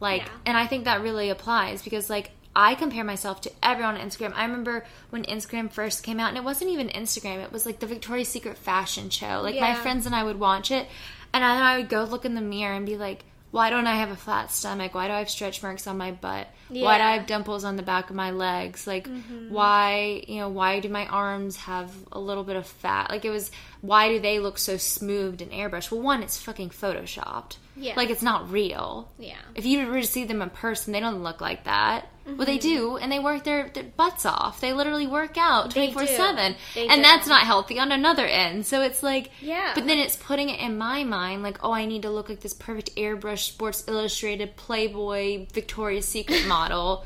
Like 0.00 0.22
Yeah. 0.22 0.32
and 0.46 0.56
I 0.56 0.66
think 0.66 0.84
that 0.84 1.02
really 1.02 1.30
applies 1.30 1.82
because 1.82 2.08
like 2.08 2.30
I 2.56 2.74
compare 2.74 3.04
myself 3.04 3.40
to 3.42 3.52
everyone 3.62 3.96
on 3.96 4.00
Instagram. 4.00 4.32
I 4.34 4.42
remember 4.42 4.84
when 5.10 5.22
Instagram 5.24 5.70
first 5.70 6.02
came 6.02 6.18
out, 6.18 6.30
and 6.30 6.36
it 6.36 6.42
wasn't 6.42 6.72
even 6.72 6.88
Instagram. 6.88 7.42
It 7.44 7.52
was 7.52 7.64
like 7.64 7.78
the 7.78 7.86
Victoria's 7.86 8.28
Secret 8.28 8.58
fashion 8.58 9.10
show. 9.10 9.42
Like 9.42 9.60
my 9.60 9.74
friends 9.74 10.06
and 10.06 10.14
I 10.14 10.24
would 10.24 10.40
watch 10.40 10.72
it, 10.72 10.88
and 11.32 11.44
then 11.44 11.62
I 11.62 11.76
would 11.78 11.88
go 11.88 12.02
look 12.02 12.24
in 12.24 12.34
the 12.34 12.40
mirror 12.40 12.74
and 12.74 12.84
be 12.84 12.96
like, 12.96 13.22
"Why 13.50 13.70
don't 13.70 13.86
I 13.86 13.96
have 13.96 14.10
a 14.10 14.16
flat 14.16 14.50
stomach? 14.50 14.94
Why 14.94 15.08
do 15.08 15.14
I 15.14 15.18
have 15.18 15.30
stretch 15.30 15.62
marks 15.62 15.86
on 15.86 15.96
my 15.96 16.12
butt? 16.12 16.48
Why 16.68 16.98
do 16.98 17.04
I 17.04 17.16
have 17.16 17.26
dimples 17.26 17.64
on 17.64 17.76
the 17.76 17.82
back 17.82 18.10
of 18.10 18.16
my 18.16 18.30
legs? 18.30 18.86
Like, 18.86 19.08
mm-hmm. 19.08 19.50
why 19.50 20.24
you 20.26 20.40
know 20.40 20.48
why 20.48 20.80
do 20.80 20.88
my 20.88 21.06
arms 21.06 21.56
have 21.56 21.90
a 22.12 22.20
little 22.20 22.44
bit 22.44 22.56
of 22.56 22.66
fat? 22.66 23.10
Like 23.10 23.24
it 23.24 23.30
was 23.30 23.50
why 23.80 24.08
do 24.08 24.18
they 24.20 24.38
look 24.38 24.58
so 24.58 24.76
smoothed 24.76 25.40
and 25.40 25.50
airbrushed? 25.50 25.90
Well, 25.90 26.02
one, 26.02 26.22
it's 26.22 26.40
fucking 26.40 26.70
photoshopped. 26.70 27.56
Yeah. 27.76 27.94
like 27.96 28.10
it's 28.10 28.22
not 28.22 28.50
real. 28.50 29.08
yeah, 29.18 29.36
If 29.54 29.64
you 29.64 29.86
were 29.86 30.00
to 30.00 30.06
see 30.06 30.24
them 30.24 30.42
in 30.42 30.50
person, 30.50 30.92
they 30.92 31.00
don't 31.00 31.22
look 31.22 31.40
like 31.40 31.64
that. 31.64 32.08
Well, 32.36 32.46
they 32.46 32.58
mm-hmm. 32.58 32.68
do, 32.68 32.96
and 32.98 33.10
they 33.10 33.18
work 33.18 33.44
their, 33.44 33.68
their 33.68 33.84
butts 33.84 34.26
off. 34.26 34.60
They 34.60 34.72
literally 34.72 35.06
work 35.06 35.36
out 35.38 35.70
twenty 35.70 35.92
four 35.92 36.06
seven, 36.06 36.56
and 36.76 36.90
do. 36.90 37.02
that's 37.02 37.26
not 37.26 37.42
healthy 37.42 37.78
on 37.78 37.90
another 37.90 38.26
end. 38.26 38.66
So 38.66 38.82
it's 38.82 39.02
like, 39.02 39.30
Yeah. 39.40 39.72
But 39.74 39.86
then 39.86 39.98
it's 39.98 40.16
putting 40.16 40.50
it 40.50 40.60
in 40.60 40.76
my 40.76 41.04
mind, 41.04 41.42
like, 41.42 41.58
oh, 41.62 41.72
I 41.72 41.86
need 41.86 42.02
to 42.02 42.10
look 42.10 42.28
like 42.28 42.40
this 42.40 42.54
perfect 42.54 42.94
airbrush 42.96 43.46
Sports 43.48 43.84
Illustrated 43.88 44.56
Playboy 44.56 45.46
Victoria's 45.52 46.06
Secret 46.06 46.46
model, 46.48 47.04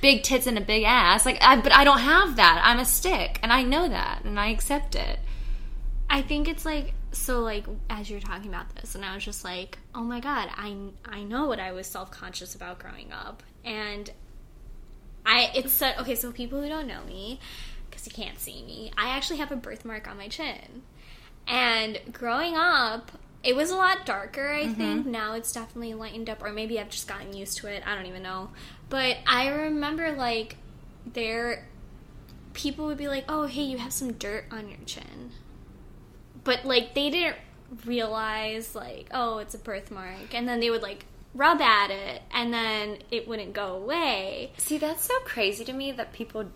big 0.00 0.22
tits 0.22 0.46
and 0.46 0.58
a 0.58 0.62
big 0.62 0.84
ass. 0.84 1.26
Like, 1.26 1.38
I, 1.40 1.60
but 1.60 1.72
I 1.72 1.84
don't 1.84 2.00
have 2.00 2.36
that. 2.36 2.60
I'm 2.64 2.78
a 2.78 2.84
stick, 2.84 3.40
and 3.42 3.52
I 3.52 3.62
know 3.62 3.88
that, 3.88 4.22
and 4.24 4.38
I 4.38 4.48
accept 4.48 4.94
it. 4.94 5.18
I 6.08 6.22
think 6.22 6.48
it's 6.48 6.64
like 6.64 6.94
so 7.12 7.40
like 7.40 7.64
as 7.88 8.10
you're 8.10 8.20
talking 8.20 8.48
about 8.48 8.74
this 8.76 8.94
and 8.94 9.04
i 9.04 9.14
was 9.14 9.24
just 9.24 9.44
like 9.44 9.78
oh 9.94 10.02
my 10.02 10.20
god 10.20 10.48
i 10.56 10.76
i 11.06 11.22
know 11.22 11.46
what 11.46 11.58
i 11.58 11.72
was 11.72 11.86
self-conscious 11.86 12.54
about 12.54 12.78
growing 12.78 13.10
up 13.12 13.42
and 13.64 14.10
i 15.26 15.50
it's 15.54 15.72
so, 15.72 15.92
okay 16.00 16.14
so 16.14 16.32
people 16.32 16.60
who 16.60 16.68
don't 16.68 16.86
know 16.86 17.02
me 17.06 17.38
because 17.88 18.06
you 18.06 18.12
can't 18.12 18.38
see 18.38 18.62
me 18.62 18.90
i 18.96 19.10
actually 19.10 19.38
have 19.38 19.52
a 19.52 19.56
birthmark 19.56 20.08
on 20.08 20.16
my 20.16 20.28
chin. 20.28 20.82
And 21.46 21.98
growing 22.12 22.56
up 22.56 23.12
it 23.42 23.56
was 23.56 23.70
a 23.70 23.76
lot 23.76 24.04
darker 24.04 24.52
i 24.52 24.64
mm-hmm. 24.64 24.74
think. 24.74 25.06
Now 25.06 25.34
it's 25.34 25.52
definitely 25.52 25.94
lightened 25.94 26.28
up 26.28 26.42
or 26.42 26.52
maybe 26.52 26.78
i've 26.78 26.90
just 26.90 27.08
gotten 27.08 27.34
used 27.34 27.58
to 27.58 27.66
it 27.66 27.82
i 27.86 27.94
don't 27.94 28.06
even 28.06 28.22
know. 28.22 28.50
But 28.88 29.18
i 29.26 29.48
remember 29.48 30.12
like 30.12 30.56
there 31.06 31.66
people 32.52 32.86
would 32.86 32.98
be 32.98 33.08
like 33.08 33.24
oh 33.28 33.46
hey 33.46 33.62
you 33.62 33.78
have 33.78 33.92
some 33.92 34.12
dirt 34.12 34.44
on 34.50 34.68
your 34.68 34.78
chin. 34.86 35.32
But 36.44 36.64
like 36.64 36.94
they 36.94 37.10
didn't 37.10 37.36
realize 37.84 38.74
like 38.74 39.08
oh 39.12 39.38
it's 39.38 39.54
a 39.54 39.58
birthmark. 39.58 40.34
And 40.34 40.48
then 40.48 40.60
they 40.60 40.70
would 40.70 40.82
like 40.82 41.04
rub 41.34 41.60
at 41.60 41.90
it 41.90 42.22
and 42.32 42.52
then 42.52 42.98
it 43.10 43.28
wouldn't 43.28 43.52
go 43.52 43.74
away 43.76 44.52
See, 44.58 44.78
that's 44.78 45.04
so 45.04 45.14
crazy 45.24 45.64
to 45.64 45.72
me 45.72 45.92
that 45.92 46.12
people 46.12 46.46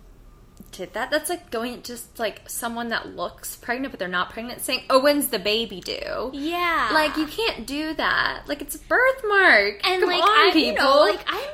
did 0.71 0.93
that. 0.93 1.11
That's 1.11 1.29
like 1.29 1.49
going 1.51 1.81
just 1.83 2.19
like 2.19 2.49
someone 2.49 2.89
that 2.89 3.15
looks 3.15 3.55
pregnant 3.55 3.91
but 3.91 3.99
they're 3.99 4.07
not 4.09 4.29
pregnant 4.31 4.61
saying, 4.61 4.83
"Oh, 4.89 4.99
when's 4.99 5.27
the 5.27 5.39
baby 5.39 5.79
due?" 5.81 6.31
yeah 6.33 6.89
Like 6.93 7.15
you 7.17 7.27
can't 7.27 7.65
do 7.65 7.93
that. 7.93 8.43
Like 8.47 8.61
it's 8.61 8.75
a 8.75 8.79
birthmark. 8.79 9.79
and 9.87 10.01
Come 10.01 10.09
like 10.09 10.23
on, 10.23 10.29
I, 10.49 10.51
people. 10.53 10.65
you 10.67 10.73
know 10.75 10.99
like 10.99 11.19
i'm 11.27 11.49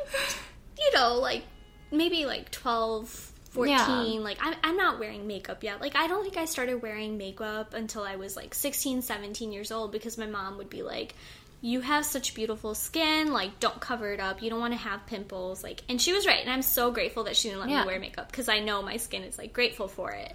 you 0.79 0.91
know 0.95 1.15
like 1.19 1.43
maybe 1.91 2.25
like 2.25 2.49
12 2.51 3.09
14 3.51 3.69
Yeah. 3.75 4.19
like 4.21 4.37
I'm, 4.41 4.55
I'm 4.63 4.77
not 4.77 4.97
wearing 4.99 5.27
makeup 5.27 5.63
yet 5.63 5.81
like 5.81 5.95
i 5.95 6.07
don't 6.07 6.23
think 6.23 6.37
i 6.37 6.45
started 6.45 6.81
wearing 6.81 7.17
makeup 7.17 7.73
until 7.73 8.03
i 8.03 8.15
was 8.15 8.35
like 8.37 8.53
16 8.55 9.01
17 9.01 9.51
years 9.51 9.71
old 9.73 9.91
because 9.91 10.17
my 10.17 10.25
mom 10.25 10.57
would 10.57 10.69
be 10.69 10.81
like 10.83 11.13
you 11.61 11.81
have 11.81 12.03
such 12.05 12.33
beautiful 12.33 12.73
skin 12.73 13.31
like 13.31 13.59
don't 13.59 13.79
cover 13.79 14.11
it 14.11 14.19
up 14.19 14.41
you 14.41 14.49
don't 14.49 14.59
want 14.59 14.73
to 14.73 14.79
have 14.79 15.05
pimples 15.05 15.63
like 15.63 15.83
and 15.89 16.01
she 16.01 16.11
was 16.11 16.25
right 16.25 16.39
and 16.41 16.49
i'm 16.49 16.61
so 16.63 16.91
grateful 16.91 17.23
that 17.25 17.35
she 17.35 17.49
didn't 17.49 17.61
let 17.61 17.69
Yeah. 17.69 17.81
me 17.81 17.87
wear 17.87 17.99
makeup 17.99 18.29
because 18.31 18.49
i 18.49 18.59
know 18.59 18.81
my 18.81 18.97
skin 18.97 19.21
is 19.23 19.37
like 19.37 19.53
grateful 19.53 19.87
for 19.87 20.11
it 20.11 20.33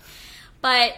but 0.63 0.93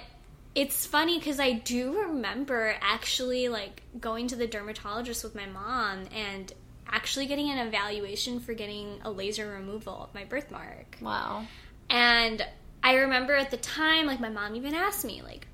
it's 0.54 0.86
funny 0.86 1.18
because 1.18 1.38
I 1.38 1.52
do 1.52 1.92
remember 2.00 2.74
actually 2.80 3.48
like 3.48 3.82
going 4.00 4.26
to 4.28 4.34
the 4.36 4.46
dermatologist 4.46 5.22
with 5.22 5.34
my 5.36 5.46
mom 5.46 6.06
and 6.12 6.52
actually 6.88 7.26
getting 7.26 7.48
an 7.50 7.58
evaluation 7.68 8.40
for 8.40 8.54
getting 8.54 8.98
a 9.04 9.10
laser 9.10 9.46
removal 9.48 9.94
of 10.04 10.14
my 10.14 10.24
birthmark. 10.24 10.96
wow. 11.00 11.44
And 11.90 12.44
I 12.82 12.94
remember 12.94 13.34
at 13.34 13.50
the 13.52 13.56
time, 13.58 14.06
like 14.06 14.20
my 14.20 14.30
mom 14.30 14.56
even 14.56 14.74
asked 14.74 15.04
me, 15.04 15.22
like, 15.22 15.46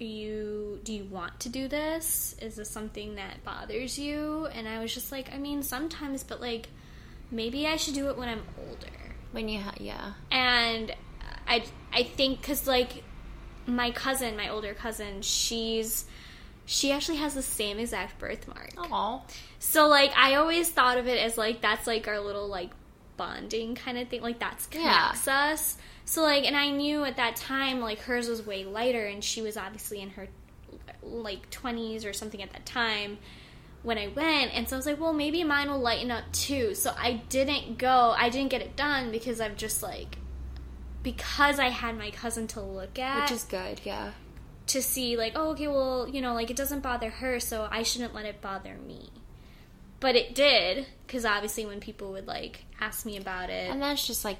"Are 0.00 0.04
you? 0.04 0.80
Do 0.84 0.92
you 0.92 1.04
want 1.04 1.40
to 1.40 1.48
do 1.48 1.68
this? 1.68 2.34
Is 2.40 2.56
this 2.56 2.70
something 2.70 3.14
that 3.16 3.44
bothers 3.44 3.98
you?" 3.98 4.46
And 4.46 4.68
I 4.68 4.78
was 4.80 4.92
just 4.94 5.12
like, 5.12 5.32
"I 5.32 5.38
mean, 5.38 5.62
sometimes, 5.62 6.22
but 6.24 6.40
like, 6.40 6.68
maybe 7.30 7.66
I 7.66 7.76
should 7.76 7.94
do 7.94 8.08
it 8.08 8.16
when 8.16 8.28
I'm 8.28 8.42
older." 8.58 8.88
When 9.32 9.48
you 9.48 9.60
ha- 9.60 9.74
yeah. 9.78 10.12
and 10.30 10.94
I 11.48 11.64
I 11.92 12.04
think 12.04 12.40
because 12.40 12.66
like 12.66 13.02
my 13.66 13.90
cousin, 13.90 14.36
my 14.36 14.48
older 14.50 14.74
cousin, 14.74 15.22
she's 15.22 16.04
she 16.66 16.92
actually 16.92 17.18
has 17.18 17.34
the 17.34 17.42
same 17.42 17.78
exact 17.78 18.18
birthmark. 18.18 18.70
Oh. 18.78 19.22
So 19.58 19.88
like 19.88 20.12
I 20.16 20.36
always 20.36 20.70
thought 20.70 20.98
of 20.98 21.06
it 21.08 21.18
as 21.18 21.36
like 21.36 21.60
that's 21.60 21.86
like 21.86 22.06
our 22.08 22.20
little 22.20 22.46
like 22.48 22.70
bonding 23.16 23.74
kind 23.74 23.98
of 23.98 24.08
thing. 24.08 24.22
Like 24.22 24.38
that's 24.38 24.68
Yeah. 24.72 24.80
connects 25.10 25.28
us. 25.28 25.76
So 26.04 26.22
like 26.22 26.44
and 26.44 26.56
I 26.56 26.70
knew 26.70 27.04
at 27.04 27.16
that 27.16 27.36
time 27.36 27.80
like 27.80 28.00
hers 28.00 28.28
was 28.28 28.44
way 28.46 28.64
lighter 28.64 29.06
and 29.06 29.22
she 29.22 29.42
was 29.42 29.56
obviously 29.56 30.00
in 30.00 30.10
her 30.10 30.28
like 31.02 31.50
20s 31.50 32.04
or 32.08 32.12
something 32.12 32.42
at 32.42 32.52
that 32.52 32.66
time 32.66 33.18
when 33.82 33.98
I 33.98 34.08
went 34.08 34.54
and 34.54 34.68
so 34.68 34.76
I 34.76 34.78
was 34.78 34.86
like, 34.86 35.00
well 35.00 35.12
maybe 35.12 35.44
mine 35.44 35.70
will 35.70 35.80
lighten 35.80 36.10
up 36.10 36.24
too. 36.32 36.74
So 36.74 36.94
I 36.98 37.22
didn't 37.28 37.78
go. 37.78 38.14
I 38.16 38.28
didn't 38.28 38.50
get 38.50 38.62
it 38.62 38.76
done 38.76 39.10
because 39.10 39.40
I'm 39.40 39.56
just 39.56 39.82
like 39.82 40.18
because 41.02 41.58
I 41.58 41.68
had 41.68 41.98
my 41.98 42.10
cousin 42.10 42.46
to 42.48 42.60
look 42.62 42.98
at 42.98 43.22
Which 43.22 43.32
is 43.32 43.44
good, 43.44 43.80
yeah. 43.84 44.12
to 44.68 44.80
see 44.80 45.16
like 45.18 45.32
oh 45.36 45.50
okay 45.50 45.68
well 45.68 46.08
you 46.08 46.22
know 46.22 46.32
like 46.32 46.50
it 46.50 46.56
doesn't 46.56 46.80
bother 46.80 47.10
her 47.10 47.38
so 47.38 47.68
i 47.70 47.82
shouldn't 47.82 48.14
let 48.14 48.24
it 48.24 48.40
bother 48.40 48.76
me 48.86 49.10
but 50.00 50.16
it 50.16 50.34
did 50.34 50.86
because 51.06 51.26
obviously 51.26 51.66
when 51.66 51.80
people 51.80 52.12
would 52.12 52.26
like 52.26 52.64
ask 52.80 53.04
me 53.04 53.18
about 53.18 53.50
it 53.50 53.70
And 53.70 53.82
that's 53.82 54.06
just 54.06 54.24
like 54.24 54.38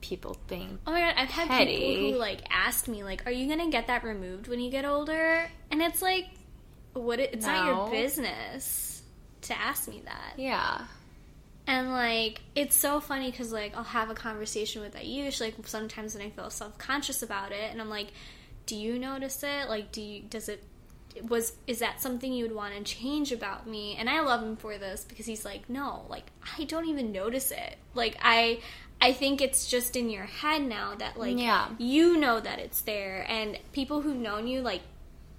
people 0.00 0.36
being 0.48 0.78
oh 0.86 0.92
my 0.92 1.00
god 1.00 1.14
i've 1.16 1.28
had 1.28 1.48
petty. 1.48 1.76
people 1.76 2.12
who 2.12 2.18
like 2.18 2.40
asked 2.50 2.88
me 2.88 3.04
like 3.04 3.26
are 3.26 3.32
you 3.32 3.48
gonna 3.48 3.70
get 3.70 3.88
that 3.88 4.02
removed 4.02 4.48
when 4.48 4.58
you 4.58 4.70
get 4.70 4.84
older 4.84 5.50
and 5.70 5.82
it's 5.82 6.00
like 6.00 6.26
what 6.94 7.20
it, 7.20 7.34
it's 7.34 7.46
not 7.46 7.66
your 7.66 7.90
business 7.90 9.02
to 9.42 9.58
ask 9.58 9.88
me 9.88 10.02
that 10.04 10.34
yeah. 10.36 10.82
and 11.66 11.90
like 11.90 12.40
it's 12.54 12.76
so 12.76 13.00
funny 13.00 13.30
because 13.30 13.52
like 13.52 13.76
I'll 13.76 13.84
have 13.84 14.10
a 14.10 14.14
conversation 14.14 14.82
with 14.82 14.94
Ayush 14.94 15.40
like 15.40 15.54
sometimes 15.66 16.14
when 16.14 16.26
I 16.26 16.30
feel 16.30 16.50
self 16.50 16.76
conscious 16.78 17.22
about 17.22 17.52
it, 17.52 17.70
and 17.70 17.80
I'm 17.80 17.90
like, 17.90 18.08
"Do 18.66 18.76
you 18.76 18.98
notice 18.98 19.42
it? 19.42 19.68
Like, 19.68 19.92
do 19.92 20.02
you 20.02 20.22
does 20.22 20.48
it 20.48 20.62
was 21.28 21.52
is 21.66 21.80
that 21.80 22.00
something 22.00 22.32
you 22.32 22.44
would 22.44 22.54
want 22.54 22.74
to 22.74 22.82
change 22.82 23.32
about 23.32 23.66
me?" 23.66 23.96
And 23.98 24.08
I 24.08 24.20
love 24.20 24.42
him 24.42 24.56
for 24.56 24.78
this 24.78 25.04
because 25.08 25.26
he's 25.26 25.44
like, 25.44 25.68
"No, 25.70 26.04
like 26.08 26.26
I 26.58 26.64
don't 26.64 26.86
even 26.86 27.12
notice 27.12 27.50
it. 27.50 27.76
Like 27.94 28.16
I." 28.22 28.60
I 29.02 29.12
think 29.12 29.40
it's 29.40 29.66
just 29.68 29.96
in 29.96 30.10
your 30.10 30.24
head 30.24 30.62
now 30.62 30.94
that 30.96 31.18
like 31.18 31.38
Yeah. 31.38 31.68
you 31.78 32.16
know 32.18 32.38
that 32.40 32.58
it's 32.58 32.82
there 32.82 33.24
and 33.28 33.58
people 33.72 34.02
who've 34.02 34.16
known 34.16 34.46
you 34.46 34.60
like 34.60 34.82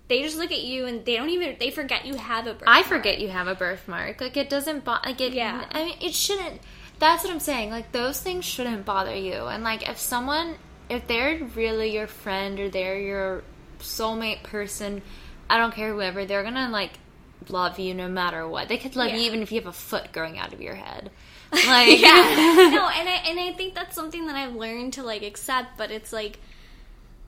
they 0.08 0.24
just 0.24 0.38
look 0.38 0.52
at 0.52 0.64
you 0.64 0.86
and 0.88 1.06
they 1.06 1.16
don't 1.16 1.30
even 1.30 1.56
they 1.60 1.70
forget 1.70 2.06
you 2.06 2.16
have 2.16 2.46
a 2.48 2.54
birthmark. 2.54 2.78
I 2.78 2.84
forget 2.84 3.20
you 3.20 3.30
have 3.30 3.48
a 3.48 3.56
birthmark. 3.56 4.20
Like 4.20 4.36
it 4.36 4.50
doesn't 4.50 4.84
bo- 4.84 4.98
like 5.06 5.22
it. 5.22 5.34
Yeah. 5.34 5.66
I 5.72 5.86
mean, 5.86 5.98
it 6.02 6.14
shouldn't. 6.14 6.60
That's 7.00 7.24
what 7.24 7.32
I'm 7.32 7.40
saying. 7.40 7.70
Like 7.70 7.92
those 7.94 8.20
things 8.20 8.44
shouldn't 8.44 8.84
bother 8.86 9.16
you. 9.16 9.46
And 9.46 9.64
like 9.64 9.88
if 9.88 9.98
someone, 9.98 10.56
if 10.90 11.08
they're 11.08 11.42
really 11.56 11.94
your 11.94 12.08
friend 12.08 12.60
or 12.60 12.68
they're 12.70 13.00
your 13.00 13.44
soulmate 13.80 14.44
person, 14.44 15.02
I 15.50 15.58
don't 15.58 15.74
care 15.74 15.94
whoever, 15.94 16.26
they're 16.26 16.44
gonna 16.44 16.70
like 16.70 16.92
love 17.48 17.80
you 17.80 17.94
no 17.94 18.10
matter 18.10 18.46
what. 18.48 18.68
They 18.68 18.78
could 18.78 18.96
love 18.98 19.10
Yeah. 19.12 19.16
you 19.18 19.22
even 19.24 19.42
if 19.42 19.52
you 19.52 19.60
have 19.62 19.68
a 19.70 19.72
foot 19.74 20.12
growing 20.12 20.38
out 20.38 20.52
of 20.52 20.62
your 20.62 20.76
head. 20.76 21.10
Like 21.68 22.00
yeah. 22.00 22.70
no, 22.74 22.88
and 22.90 23.10
I 23.10 23.22
and 23.28 23.40
I 23.40 23.54
think 23.54 23.76
that's 23.76 23.94
something 23.96 24.26
that 24.28 24.36
I've 24.36 24.56
learned 24.56 24.94
to 24.94 25.04
like 25.04 25.22
accept, 25.22 25.78
but 25.78 25.92
it's 25.92 26.14
like 26.14 26.40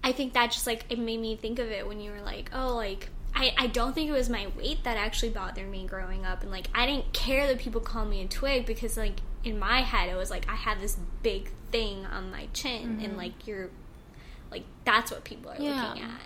I 0.03 0.12
think 0.12 0.33
that 0.33 0.51
just 0.51 0.65
like 0.67 0.86
it 0.89 0.97
made 0.99 1.19
me 1.19 1.36
think 1.36 1.59
of 1.59 1.69
it 1.69 1.88
when 1.88 1.99
you 1.99 2.12
were 2.12 2.21
like, 2.21 2.49
oh, 2.53 2.75
like 2.75 3.09
I, 3.36 3.53
I 3.57 3.67
don't 3.67 3.93
think 3.93 4.09
it 4.09 4.13
was 4.13 4.29
my 4.29 4.47
weight 4.57 4.83
that 4.83 4.95
actually 4.97 5.29
bothered 5.29 5.69
me 5.69 5.86
growing 5.88 6.25
up 6.25 6.41
and 6.41 6.51
like 6.51 6.67
I 6.75 6.86
didn't 6.86 7.13
care 7.13 7.47
that 7.47 7.57
people 7.59 7.81
call 7.81 8.05
me 8.05 8.21
a 8.21 8.27
twig 8.27 8.65
because 8.65 8.95
like 8.95 9.19
in 9.43 9.57
my 9.59 9.81
head 9.81 10.09
it 10.09 10.15
was 10.15 10.29
like 10.29 10.47
I 10.49 10.55
have 10.55 10.79
this 10.79 10.97
big 11.23 11.49
thing 11.71 12.05
on 12.05 12.31
my 12.31 12.47
chin 12.53 12.99
and 13.01 13.01
mm-hmm. 13.01 13.17
like 13.17 13.47
you're 13.47 13.69
like 14.51 14.63
that's 14.86 15.12
what 15.12 15.23
people 15.23 15.51
are 15.51 15.57
Yeah. 15.59 15.88
looking 15.88 16.03
at. 16.03 16.21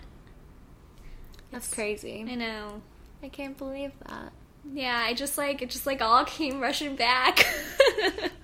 that's 1.50 1.72
crazy. 1.72 2.26
I 2.28 2.34
know. 2.34 2.82
I 3.22 3.28
can't 3.28 3.56
believe 3.56 3.92
that. 4.06 4.32
Yeah, 4.72 5.02
I 5.04 5.14
just 5.14 5.38
like 5.38 5.62
it 5.62 5.70
just 5.70 5.86
like 5.86 6.00
all 6.00 6.24
came 6.24 6.60
rushing 6.60 6.96
back. 6.96 7.46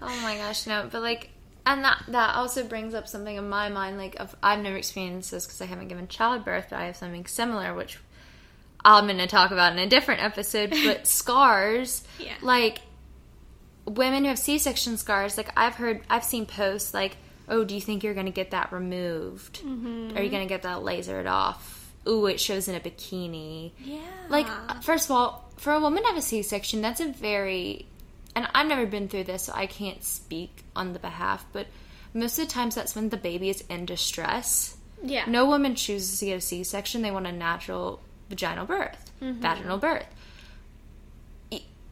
Oh 0.07 0.21
my 0.23 0.37
gosh, 0.37 0.67
no, 0.67 0.87
but 0.91 1.01
like, 1.01 1.31
and 1.65 1.83
that 1.83 2.03
that 2.09 2.35
also 2.35 2.63
brings 2.63 2.93
up 2.93 3.09
something 3.09 3.37
in 3.37 3.49
my 3.49 3.71
mind. 3.71 3.97
Like, 3.97 4.17
of 4.21 4.37
I've 4.43 4.61
never 4.61 4.77
experienced 4.77 5.31
this 5.31 5.47
because 5.47 5.63
I 5.63 5.65
haven't 5.67 5.89
given 5.89 6.09
childbirth, 6.09 6.67
but 6.69 6.79
I 6.79 6.87
have 6.87 6.97
something 6.97 7.25
similar, 7.25 7.73
which 7.75 7.99
I'm 8.85 9.07
going 9.07 9.19
to 9.19 9.27
talk 9.27 9.51
about 9.51 9.73
in 9.73 9.79
a 9.79 9.87
different 9.87 10.23
episode. 10.23 10.75
But 10.85 11.07
scars, 11.07 12.05
Yeah. 12.19 12.35
like 12.43 12.81
women 13.87 14.25
who 14.25 14.29
have 14.29 14.39
C-section 14.39 14.99
scars, 14.99 15.39
like 15.39 15.51
I've 15.57 15.77
heard, 15.77 16.03
I've 16.11 16.25
seen 16.25 16.45
posts 16.45 16.93
like, 16.93 17.17
"Oh, 17.49 17.65
do 17.65 17.75
you 17.75 17.81
think 17.81 18.05
you're 18.05 18.15
going 18.15 18.27
to 18.27 18.33
get 18.33 18.51
that 18.51 18.71
removed? 18.73 19.61
Are 19.63 19.67
you 19.67 19.77
mm-hmm. 19.77 20.15
going 20.15 20.31
to 20.31 20.47
get 20.47 20.63
that 20.63 20.79
lasered 20.79 21.31
off? 21.31 21.93
Ooh, 22.07 22.27
it 22.27 22.41
shows 22.41 22.69
in 22.69 22.75
a 22.75 22.81
bikini." 22.81 23.73
yeah. 23.83 24.01
Like, 24.29 24.47
uh, 24.49 24.81
first 24.81 25.07
of 25.07 25.13
all, 25.13 25.44
for 25.57 25.73
a 25.73 25.81
woman 25.81 26.03
to 26.03 26.09
have 26.09 26.19
a 26.19 26.23
C 26.23 26.43
section, 26.43 26.81
that's 26.83 27.01
a 27.01 27.09
very. 27.09 27.87
And 28.37 28.49
I've 28.55 28.67
never 28.67 28.87
been 28.87 29.09
through 29.09 29.25
this, 29.25 29.45
so 29.45 29.53
I 29.55 29.67
can't 29.67 30.03
speak 30.03 30.65
on 30.75 30.93
the 30.93 30.99
behalf, 30.99 31.47
but 31.53 31.69
most 32.13 32.39
of 32.39 32.47
the 32.47 32.53
times 32.53 32.75
that's 32.75 32.95
when 32.97 33.09
the 33.09 33.17
baby 33.17 33.49
is 33.49 33.63
in 33.69 33.87
distress. 33.87 34.77
yeah. 35.03 35.25
No 35.27 35.47
woman 35.47 35.75
chooses 35.75 36.19
to 36.21 36.27
get 36.27 36.39
a 36.39 36.41
C 36.41 36.65
section, 36.65 37.03
they 37.03 37.11
want 37.11 37.27
a 37.27 37.33
natural 37.33 38.01
vaginal 38.29 38.67
birth, 38.67 39.13
mm-hmm. 39.23 39.41
vaginal 39.41 39.79
birth. 39.79 40.07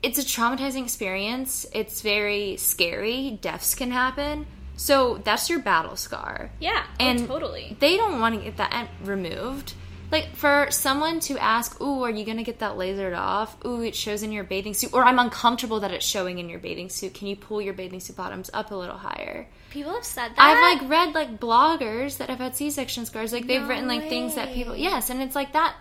It's 0.03 0.19
a 0.19 0.23
traumatizing 0.23 0.83
experience, 0.83 1.65
it's 1.73 2.01
very 2.01 2.57
scary, 2.57 3.39
deaths 3.41 3.77
can 3.77 3.93
happen. 3.93 4.47
So 4.77 5.21
that's 5.23 5.49
your 5.49 5.61
battle 5.61 5.95
scar 5.97 6.51
Yeah. 6.59 6.85
Oh, 6.85 6.95
and 6.99 7.21
oh, 7.21 7.27
totally. 7.27 7.77
they 7.79 7.97
don't 7.97 8.19
want 8.19 8.35
to 8.35 8.41
get 8.43 8.57
that 8.57 8.89
removed. 9.05 9.75
Like 10.13 10.37
for 10.37 10.67
someone 10.71 11.21
to 11.21 11.39
ask, 11.39 11.81
"Ooh, 11.81 12.03
are 12.03 12.11
you 12.11 12.27
gonna 12.27 12.43
get 12.43 12.59
that 12.59 12.77
lasered 12.77 13.19
off? 13.19 13.57
Ooh, 13.65 13.81
it 13.81 13.97
shows 13.97 14.23
in 14.23 14.31
your 14.31 14.45
bathing 14.45 14.75
suit," 14.75 14.93
or 14.93 15.03
"I'm 15.05 15.19
uncomfortable 15.19 15.81
that 15.81 15.91
it's 15.91 16.07
showing 16.07 16.39
in 16.39 16.51
your 16.51 16.59
bathing 16.59 16.91
suit. 16.91 17.15
Can 17.15 17.29
you 17.29 17.37
pull 17.37 17.63
your 17.63 17.73
bathing 17.73 17.99
suit 17.99 18.15
bottoms 18.17 18.51
up 18.53 18.71
a 18.71 18.75
little 18.75 18.99
higher?" 18.99 19.49
People 19.71 19.95
have 19.95 20.05
said 20.05 20.33
that. 20.37 20.39
I've 20.39 20.81
like 20.81 20.91
read 20.91 21.15
like 21.15 21.41
bloggers 21.41 22.19
that 22.19 22.29
have 22.29 22.41
had 22.41 22.55
C-section 22.55 23.07
scars, 23.07 23.33
like 23.33 23.47
they've 23.47 23.63
No 23.63 23.69
written 23.69 23.89
like 23.89 24.11
things 24.11 24.35
that 24.35 24.53
people, 24.53 24.77
yes, 24.77 25.09
and 25.09 25.23
it's 25.23 25.35
like 25.35 25.55
that. 25.55 25.75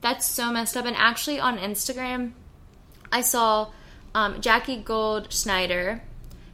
That's 0.00 0.26
so 0.26 0.52
messed 0.52 0.76
up. 0.76 0.86
And 0.86 0.96
actually, 0.96 1.40
on 1.40 1.58
Instagram, 1.58 2.32
I 3.10 3.20
saw 3.20 3.72
um, 4.14 4.40
Jackie 4.40 4.80
Goldschneider. 4.80 6.02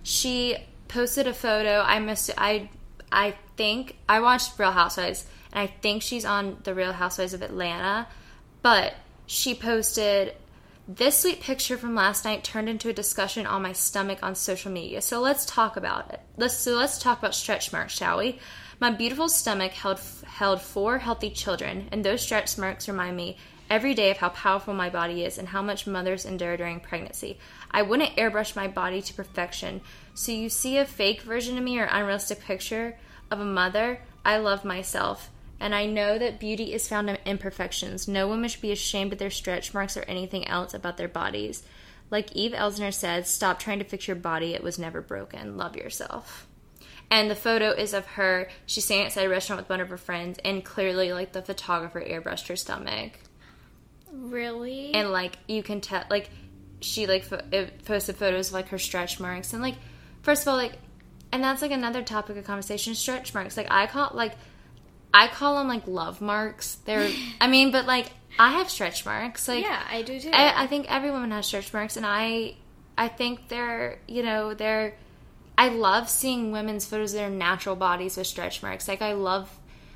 She 0.03 0.57
posted 0.89 1.27
a 1.27 1.35
photo. 1.35 1.83
I 1.83 1.99
missed. 1.99 2.31
I 2.39 2.71
I 3.13 3.35
think 3.59 3.97
I 4.09 4.21
watched 4.21 4.59
Real 4.59 4.73
Housewives, 4.73 5.27
and 5.53 5.61
I 5.61 5.67
think 5.67 6.03
she's 6.03 6.25
on 6.25 6.59
the 6.65 6.75
Real 6.75 6.93
Housewives 6.93 7.35
of 7.35 7.43
Atlanta. 7.43 8.07
But 8.63 8.95
she 9.27 9.55
posted 9.55 10.35
this 10.89 11.19
sweet 11.19 11.41
picture 11.41 11.77
from 11.77 11.95
last 11.95 12.25
night 12.25 12.43
turned 12.43 12.69
into 12.69 12.89
a 12.89 12.95
discussion 12.95 13.47
on 13.47 13.63
my 13.63 13.73
stomach 13.73 14.21
on 14.23 14.35
social 14.35 14.73
media. 14.73 15.03
So 15.03 15.21
let's 15.21 15.45
talk 15.45 15.77
about 15.77 16.11
it. 16.13 16.21
Let's 16.39 16.57
so 16.57 16.73
let's 16.73 16.99
talk 16.99 17.19
about 17.19 17.35
stretch 17.35 17.73
marks, 17.73 17.93
shall 17.93 18.19
we? 18.19 18.39
My 18.81 18.91
beautiful 18.91 19.29
stomach 19.29 19.73
held 19.73 20.01
held 20.25 20.63
four 20.63 20.99
healthy 20.99 21.31
children, 21.31 21.89
and 21.93 22.05
those 22.05 22.23
stretch 22.23 22.57
marks 22.57 22.89
remind 22.89 23.17
me 23.17 23.37
every 23.69 23.93
day 23.93 24.11
of 24.11 24.17
how 24.17 24.31
powerful 24.31 24.73
my 24.73 24.89
body 24.89 25.25
is 25.25 25.37
and 25.37 25.49
how 25.49 25.61
much 25.61 25.87
mothers 25.87 26.25
endure 26.25 26.57
during 26.57 26.81
pregnancy. 26.81 27.39
I 27.71 27.83
wouldn't 27.83 28.17
airbrush 28.17 28.57
my 28.57 28.67
body 28.67 29.03
to 29.03 29.15
perfection. 29.15 29.83
So 30.15 30.33
you 30.33 30.49
see 30.49 30.79
a 30.79 30.87
fake 30.87 31.21
version 31.23 31.59
of 31.59 31.65
me 31.65 31.79
or 31.79 31.85
unrealistic 31.85 32.41
picture 32.41 32.97
of 33.31 33.41
a 33.41 33.45
mother, 33.45 34.01
I 34.25 34.39
love 34.39 34.65
myself. 34.65 35.31
And 35.61 35.75
I 35.75 35.87
know 35.87 36.19
that 36.19 36.39
beauty 36.39 36.73
is 36.73 36.89
found 36.89 37.11
in 37.11 37.19
imperfections. 37.27 38.07
No 38.07 38.29
woman 38.29 38.49
should 38.49 38.63
be 38.63 38.73
ashamed 38.73 39.13
of 39.13 39.19
their 39.19 39.31
stretch 39.31 39.75
marks 39.75 39.97
or 39.97 40.03
anything 40.03 40.47
else 40.47 40.73
about 40.75 40.97
their 40.97 41.09
bodies. 41.09 41.63
Like 42.11 42.33
Eve 42.33 42.53
Ensler 42.53 42.95
said, 42.95 43.27
stop 43.27 43.59
trying 43.59 43.81
to 43.81 43.85
fix 43.85 44.07
your 44.07 44.17
body. 44.17 44.55
It 44.55 44.63
was 44.63 44.79
never 44.79 45.01
broken. 45.01 45.57
Love 45.57 45.77
yourself. 45.77 46.47
And 47.11 47.31
the 47.31 47.35
photo 47.35 47.71
is 47.71 47.95
of 47.95 48.07
her. 48.07 48.49
She's 48.67 48.85
standing 48.85 49.07
outside 49.07 49.25
a 49.25 49.29
restaurant 49.31 49.63
with 49.63 49.71
one 49.71 49.81
of 49.81 49.89
her 49.89 49.97
friends, 49.97 50.39
and 50.45 50.63
clearly, 50.63 51.13
like, 51.15 51.33
the 51.33 51.41
photographer 51.41 52.03
airbrushed 52.03 52.49
her 52.49 52.57
stomach. 52.57 53.13
Really? 54.13 54.93
And, 54.93 55.11
like, 55.11 55.39
you 55.49 55.63
can 55.63 55.81
tell, 55.81 56.05
like, 56.11 56.29
she, 56.81 57.07
like, 57.07 57.25
fo- 57.25 57.41
it 57.51 57.85
posted 57.87 58.17
photos 58.17 58.49
of, 58.49 58.55
like, 58.55 58.69
her 58.69 58.79
stretch 58.79 59.21
marks. 59.21 59.55
And, 59.55 59.63
like, 59.63 59.77
first 60.21 60.43
of 60.43 60.49
all, 60.49 60.57
like, 60.57 60.75
and 61.33 61.43
that's, 61.43 61.63
like, 61.63 61.71
another 61.71 62.03
topic 62.03 62.37
of 62.37 62.45
conversation 62.45 62.95
stretch 62.95 63.33
marks. 63.33 63.57
Like, 63.57 63.71
I 63.71 63.87
call, 63.87 64.11
like, 64.13 64.35
I 65.13 65.29
call 65.29 65.57
them 65.59 65.69
like 65.69 65.87
love 65.87 66.21
marks. 66.21 66.77
They're, 66.85 67.11
I 67.41 67.47
mean, 67.49 67.71
but 67.73 67.87
like 67.87 68.11
I 68.39 68.53
have 68.59 68.69
stretch 68.71 69.05
marks. 69.07 69.49
Like, 69.49 69.65
yeah, 69.65 69.83
I 69.91 70.03
do 70.03 70.21
too. 70.21 70.31
I, 70.33 70.65
I 70.65 70.67
think 70.67 70.87
every 70.91 71.11
woman 71.11 71.31
has 71.33 71.47
stretch 71.47 71.73
marks, 71.73 71.97
and 71.97 72.05
I, 72.07 72.55
I 72.97 73.09
think 73.09 73.49
they're, 73.49 73.99
you 74.07 74.23
know, 74.23 74.55
they're. 74.55 74.95
I 75.57 75.71
love 75.71 76.09
seeing 76.09 76.53
women's 76.53 76.87
photos 76.87 77.15
of 77.15 77.19
their 77.19 77.31
natural 77.31 77.75
bodies 77.75 78.17
with 78.17 78.29
stretch 78.29 78.63
marks. 78.63 78.87
Like 78.87 79.03
I 79.03 79.15
love, 79.15 79.51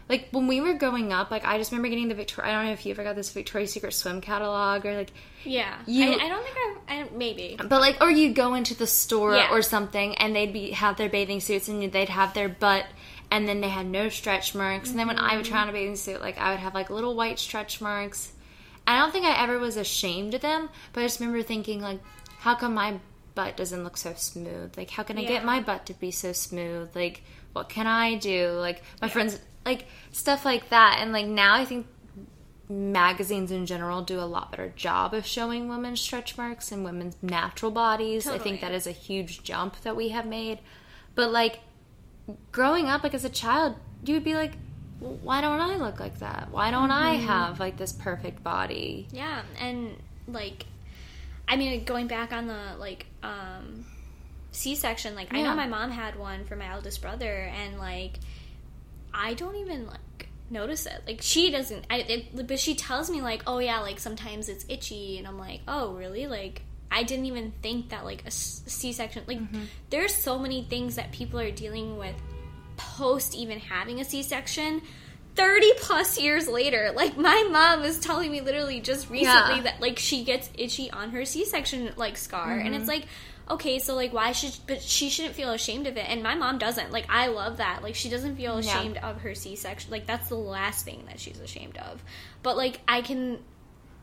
like 0.08 0.28
when 0.32 0.48
we 0.48 0.60
were 0.60 0.74
growing 0.74 1.12
up. 1.12 1.30
Like 1.30 1.44
I 1.44 1.56
just 1.58 1.70
remember 1.70 1.88
getting 1.88 2.08
the 2.08 2.16
Victoria. 2.16 2.50
I 2.50 2.54
don't 2.54 2.66
know 2.66 2.72
if 2.72 2.84
you 2.84 2.90
ever 2.92 3.04
got 3.04 3.14
this 3.14 3.30
Victoria's 3.30 3.72
Secret 3.72 3.92
swim 3.94 4.20
catalog 4.22 4.84
or 4.84 4.96
like. 4.96 5.12
yeah, 5.44 5.76
you- 5.86 6.10
I, 6.10 6.24
I 6.24 6.28
don't 6.28 6.42
think 6.42 6.56
I've. 6.56 6.78
I, 6.88 7.16
maybe. 7.16 7.56
But 7.58 7.80
like, 7.80 7.98
or 8.00 8.10
you'd 8.10 8.34
go 8.34 8.54
into 8.54 8.74
the 8.74 8.88
store 8.88 9.36
Yeah. 9.36 9.50
or 9.52 9.62
something, 9.62 10.16
and 10.16 10.34
they'd 10.34 10.52
be 10.52 10.72
have 10.72 10.96
their 10.96 11.08
bathing 11.08 11.38
suits, 11.38 11.68
and 11.68 11.92
they'd 11.92 12.08
have 12.08 12.34
their 12.34 12.48
butt, 12.48 12.84
and 13.32 13.48
then 13.48 13.62
they 13.62 13.70
had 13.70 13.86
no 13.86 14.10
stretch 14.10 14.54
marks. 14.54 14.90
And 14.90 14.98
then 14.98 15.06
when 15.06 15.18
I 15.18 15.36
would 15.36 15.46
try 15.46 15.60
mm-hmm. 15.60 15.68
on 15.68 15.68
a 15.70 15.72
bathing 15.72 15.96
suit, 15.96 16.20
like 16.20 16.36
I 16.36 16.50
would 16.50 16.60
have 16.60 16.74
like 16.74 16.90
little 16.90 17.16
white 17.16 17.38
stretch 17.38 17.80
marks. 17.80 18.32
I 18.86 18.98
don't 18.98 19.10
think 19.10 19.24
I 19.24 19.42
ever 19.42 19.58
was 19.58 19.78
ashamed 19.78 20.34
of 20.34 20.42
them, 20.42 20.68
but 20.92 21.00
I 21.00 21.04
just 21.04 21.18
remember 21.18 21.42
thinking 21.42 21.80
like, 21.80 22.00
how 22.40 22.54
come 22.54 22.74
my 22.74 23.00
butt 23.34 23.56
doesn't 23.56 23.84
look 23.84 23.96
so 23.96 24.12
smooth? 24.14 24.76
Like, 24.76 24.90
how 24.90 25.02
can 25.02 25.16
I 25.16 25.22
Yeah. 25.22 25.28
get 25.28 25.44
my 25.46 25.60
butt 25.60 25.86
to 25.86 25.94
be 25.94 26.10
so 26.10 26.32
smooth? 26.32 26.94
Like, 26.94 27.22
what 27.54 27.70
can 27.70 27.86
I 27.86 28.16
do? 28.16 28.50
Like, 28.50 28.82
my 29.00 29.08
friends, 29.08 29.40
like 29.64 29.86
stuff 30.10 30.44
like 30.44 30.68
that. 30.68 30.98
And 31.00 31.14
like 31.14 31.26
now, 31.26 31.54
I 31.54 31.64
think 31.64 31.86
magazines 32.68 33.50
in 33.50 33.64
general 33.64 34.02
do 34.02 34.20
a 34.20 34.28
lot 34.28 34.50
better 34.50 34.74
job 34.76 35.14
of 35.14 35.24
showing 35.24 35.70
women's 35.70 36.02
stretch 36.02 36.36
marks 36.36 36.70
and 36.70 36.84
women's 36.84 37.16
natural 37.22 37.70
bodies. 37.70 38.26
I 38.26 38.36
think 38.36 38.60
that 38.60 38.72
is 38.72 38.86
a 38.86 38.92
huge 38.92 39.42
jump 39.42 39.80
that 39.84 39.96
we 39.96 40.10
have 40.10 40.26
made. 40.26 40.58
But 41.14 41.32
like 41.32 41.60
growing 42.52 42.86
up 42.86 43.02
like 43.02 43.14
as 43.14 43.24
a 43.24 43.30
child, 43.30 43.74
you 44.04 44.14
would 44.14 44.24
be 44.24 44.34
like 44.34 44.52
"Well, 45.00 45.18
why 45.22 45.40
don't 45.40 45.60
I 45.60 45.76
look 45.76 46.00
like 46.00 46.18
that? 46.18 46.48
Why 46.50 46.70
don't 46.70 46.90
I 46.90 47.16
Mm-hmm. 47.16 47.26
have 47.26 47.60
like 47.60 47.76
this 47.76 47.92
perfect 47.92 48.42
body? 48.42 49.08
Yeah, 49.12 49.42
and 49.60 49.96
like, 50.28 50.66
I 51.48 51.56
mean, 51.56 51.84
going 51.84 52.06
back 52.06 52.32
on 52.32 52.46
the 52.46 52.76
like 52.78 53.06
um, 53.22 53.84
C-section, 54.52 55.14
like 55.14 55.28
I 55.34 55.42
know 55.42 55.54
my 55.54 55.66
mom 55.66 55.90
had 55.90 56.18
one 56.18 56.44
for 56.44 56.56
my 56.56 56.68
eldest 56.70 57.00
brother, 57.02 57.50
and 57.54 57.78
like, 57.78 58.18
I 59.14 59.34
don't 59.34 59.56
even 59.56 59.86
like 59.86 60.28
notice 60.50 60.86
it. 60.86 61.02
Like 61.06 61.20
she 61.22 61.50
doesn't, 61.50 61.86
I, 61.90 61.96
it, 61.98 62.46
but 62.46 62.58
she 62.58 62.74
tells 62.74 63.10
me 63.10 63.22
like, 63.22 63.42
oh 63.46 63.58
yeah, 63.58 63.80
like 63.80 63.98
sometimes 63.98 64.48
it's 64.48 64.64
itchy, 64.68 65.18
and 65.18 65.26
I'm 65.26 65.38
like, 65.38 65.60
oh 65.66 65.94
really? 65.94 66.26
Like 66.26 66.62
I 66.92 67.02
didn't 67.02 67.26
even 67.26 67.52
think 67.62 67.88
that 67.88 68.04
like 68.04 68.24
a 68.26 68.30
C 68.30 68.92
section, 68.92 69.24
like 69.26 69.40
mm-hmm. 69.40 69.64
there's 69.90 70.14
so 70.14 70.38
many 70.38 70.64
things 70.64 70.96
that 70.96 71.12
people 71.12 71.40
are 71.40 71.50
dealing 71.50 71.96
with 71.98 72.14
post 72.76 73.34
even 73.34 73.58
having 73.58 74.00
a 74.00 74.04
C-section. 74.04 74.82
30 75.34 75.72
plus 75.78 76.20
years 76.20 76.46
later 76.46 76.92
like 76.94 77.16
my 77.16 77.48
mom 77.50 77.80
was 77.80 77.98
telling 77.98 78.30
me 78.30 78.42
literally 78.42 78.80
just 78.80 79.08
recently 79.08 79.56
Yeah. 79.56 79.62
that 79.62 79.80
like 79.80 79.98
she 79.98 80.24
gets 80.24 80.50
itchy 80.58 80.90
on 80.90 81.10
her 81.10 81.24
c-section 81.24 81.92
like 81.96 82.18
scar. 82.18 82.52
And 82.58 82.74
it's 82.74 82.82
mm-hmm. 82.82 82.88
like 82.90 83.06
okay 83.50 83.78
so 83.78 83.94
like 83.94 84.12
why 84.12 84.32
should 84.32 84.54
but 84.66 84.82
she 84.82 85.08
shouldn't 85.08 85.34
feel 85.34 85.52
ashamed 85.52 85.86
of 85.86 85.96
it. 85.96 86.04
And 86.06 86.22
my 86.22 86.34
mom 86.34 86.58
doesn't. 86.58 86.92
Like 86.92 87.06
i 87.08 87.28
love 87.28 87.58
that. 87.58 87.82
Like 87.82 87.94
she 87.94 88.10
doesn't 88.10 88.36
feel 88.36 88.60
Yeah. 88.60 88.78
ashamed 88.78 88.98
of 88.98 89.22
her 89.22 89.34
c-section. 89.34 89.90
Like 89.90 90.06
that's 90.06 90.28
the 90.28 90.34
last 90.34 90.84
thing 90.84 91.04
that 91.06 91.18
she's 91.18 91.40
ashamed 91.40 91.78
of. 91.78 92.02
But 92.42 92.58
like 92.58 92.80
i 92.86 93.00
can 93.00 93.38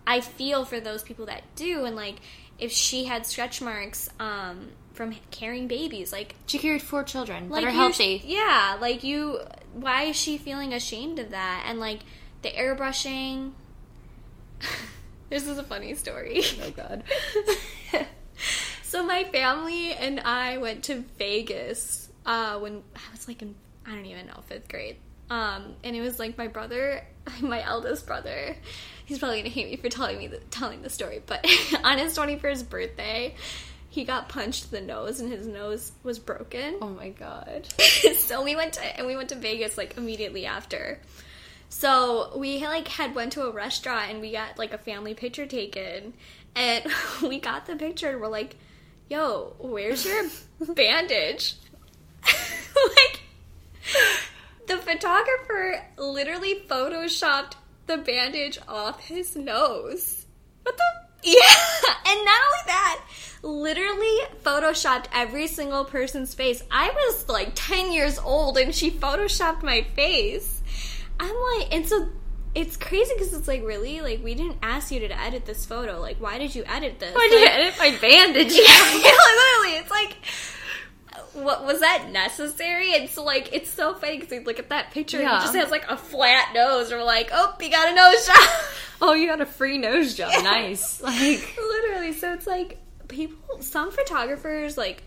i 0.08 0.22
feel 0.22 0.66
for 0.66 0.80
those 0.80 1.04
people 1.04 1.28
that 1.28 1.44
do. 1.56 1.86
And 1.86 1.96
like 1.96 2.16
if 2.60 2.72
she 2.72 3.06
had 3.06 3.26
stretch 3.26 3.62
marks 3.62 4.10
um 4.20 4.70
from 4.94 5.16
carrying 5.32 5.68
babies 5.68 6.12
like 6.12 6.36
She 6.46 6.58
carried 6.58 6.82
four 6.82 7.04
children 7.04 7.50
like 7.50 7.64
that 7.64 7.70
are 7.70 7.72
healthy. 7.72 8.22
yeah, 8.26 8.78
like 8.82 9.04
you. 9.04 9.40
Why 9.74 10.04
is 10.04 10.16
she 10.18 10.38
feeling 10.38 10.74
ashamed 10.74 11.20
of 11.20 11.30
that? 11.32 11.64
And 11.68 11.80
like 11.80 12.00
the 12.42 12.50
airbrushing. 12.50 13.52
this 15.30 15.48
is 15.48 15.58
a 15.58 15.64
funny 15.64 15.96
story. 15.96 16.44
oh 16.62 16.72
god. 16.72 17.04
so 18.84 19.04
my 19.04 19.24
family 19.26 19.94
and 19.94 20.20
I 20.20 20.58
went 20.58 20.84
to 20.86 21.06
Vegas 21.18 22.10
uh, 22.26 22.58
when 22.60 22.84
I 22.96 23.12
was 23.12 23.28
like 23.28 23.42
in 23.42 23.56
I 23.86 23.92
don't 23.96 24.06
even 24.06 24.28
know 24.28 24.42
fifth 24.48 24.68
grade. 24.68 24.98
Um, 25.30 25.76
and 25.84 25.96
it 25.96 26.02
was 26.02 26.20
like 26.20 26.38
my 26.38 26.48
brother, 26.48 27.06
my 27.42 27.64
eldest 27.64 28.06
brother. 28.06 28.58
He's 29.10 29.18
probably 29.18 29.40
gonna 29.40 29.50
hate 29.50 29.72
me 29.72 29.76
for 29.76 29.90
telling 29.90 30.20
me 30.20 30.28
the, 30.28 30.38
telling 30.52 30.84
the 30.84 30.90
story, 30.92 31.20
but 31.26 31.44
on 31.84 31.98
his 31.98 32.14
twenty 32.14 32.38
first 32.38 32.70
birthday, 32.70 33.34
he 33.90 34.04
got 34.04 34.30
punched 34.30 34.66
in 34.66 34.70
the 34.70 34.94
nose 34.94 35.20
and 35.20 35.32
his 35.32 35.48
nose 35.48 35.94
was 36.04 36.20
broken. 36.20 36.76
Oh 36.80 36.90
my 36.90 37.10
god. 37.10 37.68
so 38.18 38.44
we 38.44 38.56
went 38.56 38.74
to 38.74 38.84
and 38.84 39.08
we 39.08 39.16
went 39.16 39.30
to 39.30 39.36
Vegas 39.36 39.80
like 39.80 39.98
immediately 39.98 40.46
after. 40.46 41.00
So 41.70 42.38
we 42.38 42.64
like 42.64 42.88
had 42.88 43.16
went 43.16 43.34
to 43.34 43.48
a 43.48 43.52
restaurant 43.52 44.12
and 44.12 44.22
we 44.22 44.32
got 44.32 44.60
like 44.60 44.74
a 44.74 44.78
family 44.78 45.16
picture 45.16 45.48
taken, 45.48 46.14
and 46.56 46.86
we 47.24 47.40
got 47.40 47.66
the 47.66 47.76
picture 47.76 48.12
and 48.12 48.22
we're 48.22 48.28
like, 48.28 48.58
"Yo, 49.10 49.56
where's 49.58 50.06
your 50.06 50.26
bandage?" 50.76 51.56
like 52.24 53.22
the 54.68 54.78
photographer 54.78 55.84
literally 55.98 56.62
photoshopped 56.68 57.54
the 57.90 57.98
bandage 57.98 58.60
off 58.68 59.00
his 59.04 59.36
nose. 59.36 60.26
What 60.62 60.78
the? 60.78 60.84
Yeah, 61.24 61.34
and 62.06 62.24
not 62.24 62.42
only 62.46 62.64
that, 62.68 63.02
literally 63.42 64.20
photoshopped 64.44 65.06
every 65.12 65.48
single 65.48 65.84
person's 65.84 66.34
face. 66.36 66.64
I 66.72 66.90
was 66.92 67.28
like 67.28 67.52
10 67.56 67.92
years 67.92 68.20
old 68.20 68.58
and 68.58 68.74
she 68.74 68.92
photoshopped 68.92 69.64
my 69.64 69.82
face. 69.96 70.62
I'm 71.20 71.36
like, 71.58 71.74
and 71.74 71.88
so 71.88 72.08
it's 72.56 72.78
crazy 72.78 73.12
because 73.16 73.34
it's 73.34 73.48
like, 73.48 73.64
really? 73.64 74.02
Like, 74.02 74.24
we 74.24 74.34
didn't 74.36 74.58
ask 74.62 74.92
you 74.92 75.00
to 75.02 75.20
edit 75.20 75.46
this 75.46 75.66
photo. 75.66 76.00
Like, 76.00 76.18
why 76.22 76.38
did 76.38 76.54
you 76.56 76.64
edit 76.66 77.00
this? 77.00 77.14
Why'd 77.14 77.32
you 77.32 77.42
Like- 77.42 77.50
edit 77.54 77.74
my 77.80 77.98
bandage? 78.00 78.54
yeah, 78.54 78.64
literally, 78.94 79.78
it's 79.78 79.92
like, 79.92 80.16
what 81.34 81.66
was 81.66 81.80
that 81.82 82.10
necessary? 82.12 82.92
It's 82.92 83.18
like, 83.18 83.54
it's 83.54 83.70
so 83.70 83.94
funny 83.94 84.20
because 84.20 84.34
you 84.34 84.42
look 84.42 84.60
at 84.60 84.70
that 84.70 84.92
picture, 84.92 85.18
and 85.20 85.28
he 85.28 85.36
just 85.36 85.56
has 85.56 85.72
like 85.72 85.86
a 85.90 85.98
flat 85.98 86.54
nose. 86.54 86.92
Or 86.92 87.04
like, 87.04 87.30
oh, 87.32 87.56
he 87.60 87.70
got 87.70 87.92
a 87.92 87.96
nose 87.96 88.26
job. 88.26 88.50
Oh, 89.02 89.14
you 89.14 89.28
got 89.28 89.40
a 89.40 89.46
free 89.46 89.78
nose 89.78 90.14
job. 90.14 90.44
Nice. 90.44 91.02
Like 91.10 91.58
literally, 91.58 92.12
so 92.12 92.34
it's 92.34 92.46
like 92.46 92.78
people. 93.08 93.62
Some 93.62 93.92
photographers 93.92 94.78
like. 94.78 95.04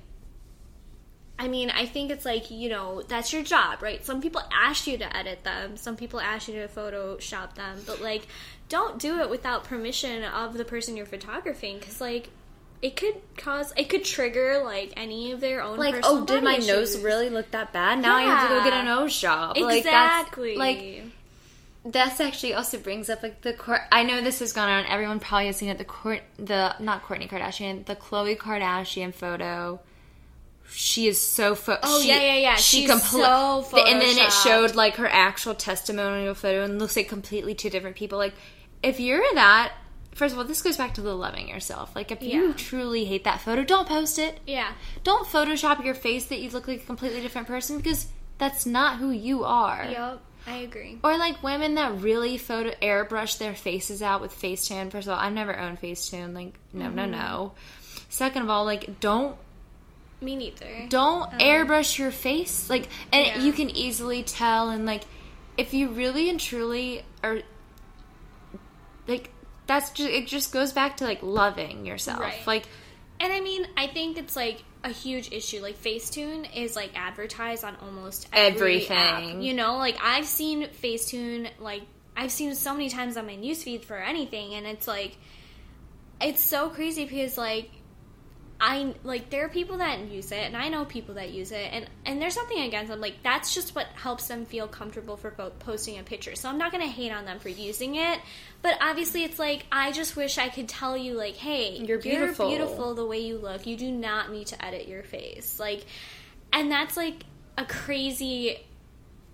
I 1.38 1.48
mean, 1.48 1.70
I 1.70 1.87
think 1.87 2.11
it's 2.11 2.24
like, 2.24 2.50
you 2.50 2.68
know, 2.68 3.02
that's 3.02 3.32
your 3.32 3.42
job, 3.42 3.82
right? 3.82 4.04
Some 4.04 4.20
people 4.22 4.40
ask 4.52 4.87
you 4.87 4.96
to 4.98 5.16
edit 5.16 5.42
them, 5.42 5.76
some 5.76 5.96
people 5.96 6.20
ask 6.20 6.46
you 6.46 6.54
to 6.54 6.68
Photoshop 6.68 7.54
them, 7.54 7.80
but 7.85 8.00
like, 8.00 8.28
don't 8.68 8.98
do 8.98 9.18
it 9.18 9.28
without 9.28 9.64
permission 9.64 10.22
of 10.22 10.54
the 10.54 10.64
person 10.64 10.96
you're 10.96 11.04
photographing 11.04 11.78
because, 11.78 12.00
like, 12.00 12.30
it 12.82 12.96
could 12.96 13.14
cause, 13.36 13.72
it 13.76 13.88
could 13.88 14.04
trigger 14.04 14.60
like 14.64 14.92
any 14.96 15.32
of 15.32 15.40
their 15.40 15.62
own 15.62 15.78
like 15.78 15.94
oh 16.02 16.24
did 16.24 16.42
my 16.42 16.56
body 16.56 16.66
nose 16.66 16.98
really 16.98 17.30
look 17.30 17.50
that 17.52 17.72
bad 17.72 18.00
now 18.02 18.16
i 18.16 18.22
have 18.22 18.48
to 18.48 18.54
go 18.54 18.64
get 18.64 18.72
a 18.72 18.84
nose 18.84 19.18
job 19.18 19.56
Exactly. 19.56 20.56
like 20.56 20.64
that's 20.64 21.02
like 21.04 21.12
that's 21.84 22.20
actually 22.20 22.54
also 22.54 22.78
brings 22.78 23.10
up 23.10 23.22
like 23.22 23.42
the 23.42 23.52
court. 23.52 23.80
I 23.90 24.04
know 24.04 24.20
this 24.20 24.38
has 24.38 24.52
gone 24.52 24.68
on. 24.68 24.86
Everyone 24.86 25.18
probably 25.18 25.46
has 25.46 25.56
seen 25.56 25.68
it. 25.68 25.78
The 25.78 25.84
court, 25.84 26.20
the 26.36 26.76
not 26.78 27.04
Kourtney 27.04 27.28
Kardashian, 27.28 27.84
the 27.86 27.96
Khloe 27.96 28.36
Kardashian 28.36 29.12
photo. 29.12 29.80
She 30.70 31.06
is 31.06 31.20
so 31.20 31.54
fo- 31.54 31.78
Oh, 31.82 32.00
she, 32.00 32.08
yeah, 32.08 32.20
yeah, 32.20 32.36
yeah. 32.36 32.54
She 32.54 32.86
She's 32.86 33.02
so 33.10 33.66
and 33.76 34.00
then 34.00 34.16
it 34.16 34.32
showed 34.32 34.74
like 34.74 34.96
her 34.96 35.08
actual 35.08 35.54
testimonial 35.54 36.34
photo 36.34 36.62
and 36.62 36.78
looks 36.78 36.96
like 36.96 37.08
completely 37.08 37.54
two 37.54 37.68
different 37.68 37.96
people. 37.96 38.16
Like 38.16 38.34
if 38.82 39.00
you're 39.00 39.22
that, 39.34 39.72
first 40.14 40.33
of 40.33 40.38
all, 40.38 40.44
this 40.44 40.62
goes 40.62 40.77
back 40.77 40.94
to 40.94 41.01
the 41.01 41.14
loving 41.14 41.48
yourself. 41.48 41.94
Like 41.96 42.11
if 42.11 42.22
you 42.22 42.48
Yeah. 42.48 42.53
truly 42.55 43.05
hate 43.05 43.25
that 43.25 43.40
photo, 43.40 43.64
don't 43.64 43.88
post 43.88 44.18
it. 44.18 44.40
Yeah. 44.46 44.72
Don't 45.05 45.27
Photoshop 45.27 45.85
your 45.85 45.94
face 45.94 46.27
that 46.27 46.38
you 46.40 46.51
look 46.51 46.68
like 46.68 46.83
a 46.83 46.85
completely 46.87 47.20
different 47.20 47.46
person 47.48 47.77
because 47.79 48.07
that's 48.38 48.66
not 48.66 48.98
who 48.98 49.11
you 49.11 49.44
are. 49.44 49.87
Yep. 49.90 50.20
I 50.46 50.57
agree. 50.57 50.98
Or 51.05 51.16
like 51.18 51.40
women 51.42 51.77
that 51.77 52.01
really 52.01 52.37
photo 52.37 52.70
airbrush 52.83 53.38
their 53.38 53.55
faces 53.55 54.03
out 54.03 54.20
with 54.20 54.33
Facetune. 54.33 54.90
First 54.90 55.07
of 55.07 55.12
all, 55.14 55.20
I've 55.20 55.33
never 55.33 55.57
owned 55.57 55.81
Facetune. 55.81 56.35
Like, 56.35 56.59
no, 56.72 56.88
no, 56.90 57.03
mm-hmm. 57.03 57.12
no. 57.12 57.53
Second 58.09 58.42
of 58.42 58.51
all, 58.51 58.64
like 58.64 58.98
don't 59.01 59.37
Me 60.20 60.35
neither. 60.37 60.87
don't 60.88 61.33
um, 61.33 61.38
airbrush 61.38 61.96
your 61.98 62.11
face. 62.11 62.68
Like, 62.68 62.88
and 63.12 63.25
Yeah. 63.27 63.38
you 63.38 63.53
can 63.53 63.70
easily 63.70 64.25
tell. 64.25 64.68
And 64.70 64.85
like, 64.85 65.05
if 65.57 65.72
you 65.72 65.88
really 65.90 66.29
and 66.29 66.40
truly 66.40 67.05
are, 67.22 67.38
like, 69.07 69.31
that's 69.66 69.90
just 69.90 70.09
it. 70.11 70.27
Just 70.27 70.53
goes 70.53 70.72
back 70.72 70.96
to 70.98 71.05
like 71.05 71.22
loving 71.22 71.87
yourself. 71.87 72.20
Right. 72.20 72.46
Like, 72.46 72.64
And 73.20 73.33
I 73.33 73.40
mean, 73.40 73.66
I 73.77 73.87
think 73.87 74.18
it's 74.18 74.37
like 74.37 74.62
a 74.85 74.88
huge 74.90 75.31
issue. 75.33 75.61
Like 75.61 75.81
Facetune 75.81 76.48
is 76.55 76.75
like 76.77 76.90
advertised 76.96 77.64
on 77.64 77.77
almost 77.83 78.29
every 78.33 78.83
Everything. 78.85 78.96
app. 79.37 79.42
You 79.42 79.55
know, 79.55 79.77
like 79.77 79.96
I've 80.03 80.27
seen 80.27 80.66
Facetune 80.83 81.48
like 81.61 81.83
I've 82.16 82.31
seen 82.33 82.51
it 82.51 82.57
so 82.57 82.72
many 82.72 82.90
times 82.90 83.16
on 83.16 83.27
my 83.27 83.37
newsfeed 83.37 83.85
for 83.85 83.96
anything, 83.96 84.55
and 84.55 84.66
it's 84.66 84.87
like 84.88 85.16
it's 86.20 86.42
so 86.42 86.68
crazy 86.68 87.05
because 87.05 87.38
like 87.38 87.70
I 88.64 88.94
like 89.03 89.29
there 89.29 89.44
are 89.46 89.48
people 89.48 89.79
that 89.79 89.98
use 90.09 90.31
it, 90.31 90.44
and 90.44 90.57
I 90.57 90.68
know 90.68 90.85
people 90.85 91.16
that 91.16 91.33
use 91.33 91.51
it, 91.51 91.68
and 91.72 91.85
and 92.07 92.22
there's 92.22 92.37
nothing 92.37 92.61
against 92.61 92.90
them. 92.90 93.01
Like 93.01 93.16
that's 93.25 93.53
just 93.53 93.75
what 93.75 93.88
helps 93.94 94.29
them 94.29 94.46
feel 94.46 94.68
comfortable 94.68 95.16
for 95.16 95.33
po- 95.33 95.51
posting 95.59 95.98
a 95.98 96.05
picture. 96.05 96.37
So 96.37 96.48
I'm 96.48 96.59
not 96.59 96.70
gonna 96.70 96.87
hate 96.87 97.11
on 97.11 97.25
them 97.25 97.40
for 97.40 97.48
using 97.48 97.96
it, 97.96 98.20
but 98.62 98.79
obviously 98.81 99.25
it's 99.25 99.37
like 99.37 99.66
I 99.72 99.90
just 99.90 100.14
wish 100.14 100.38
I 100.38 100.48
could 100.48 100.68
tell 100.68 100.96
you 100.96 101.14
like, 101.14 101.35
hey, 101.35 101.77
You're 101.79 101.98
beautiful. 101.98 102.51
You're 102.51 102.59
beautiful 102.61 102.94
the 102.94 103.05
way 103.05 103.18
you 103.18 103.37
look. 103.37 103.66
You 103.66 103.77
do 103.77 103.90
not 103.90 104.31
need 104.31 104.46
to 104.48 104.64
edit 104.64 104.87
your 104.87 105.03
face, 105.03 105.59
like, 105.59 105.85
and 106.53 106.70
that's 106.70 106.96
like 106.96 107.25
a 107.59 107.64
crazy 107.64 108.61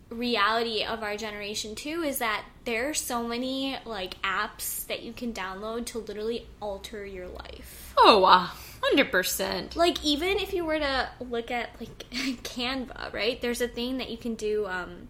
reality 0.09 0.85
of 0.85 1.03
our 1.03 1.19
generation 1.19 1.75
too 1.75 2.03
is 2.03 2.17
that 2.21 2.47
there 2.65 2.89
are 2.89 2.95
so 2.95 3.29
many 3.29 3.77
like 3.85 4.21
apps 4.23 4.87
that 4.87 5.03
you 5.03 5.13
can 5.13 5.35
download 5.35 5.85
to 5.85 5.99
literally 5.99 6.47
alter 6.63 7.05
your 7.05 7.29
life 7.29 7.93
oh, 7.99 8.25
uh, 8.25 8.49
hundred 8.83 9.11
percent. 9.11 9.77
like 9.77 10.03
even 10.05 10.39
if 10.39 10.53
you 10.53 10.65
were 10.65 10.79
to 10.79 11.09
look 11.21 11.51
at 11.51 11.71
like 11.81 11.99
canva 12.43 13.13
right 13.13 13.41
there's 13.41 13.61
a 13.61 13.69
thing 13.69 13.99
that 13.99 14.11
you 14.11 14.17
can 14.17 14.35
do 14.35 14.67
um 14.67 15.09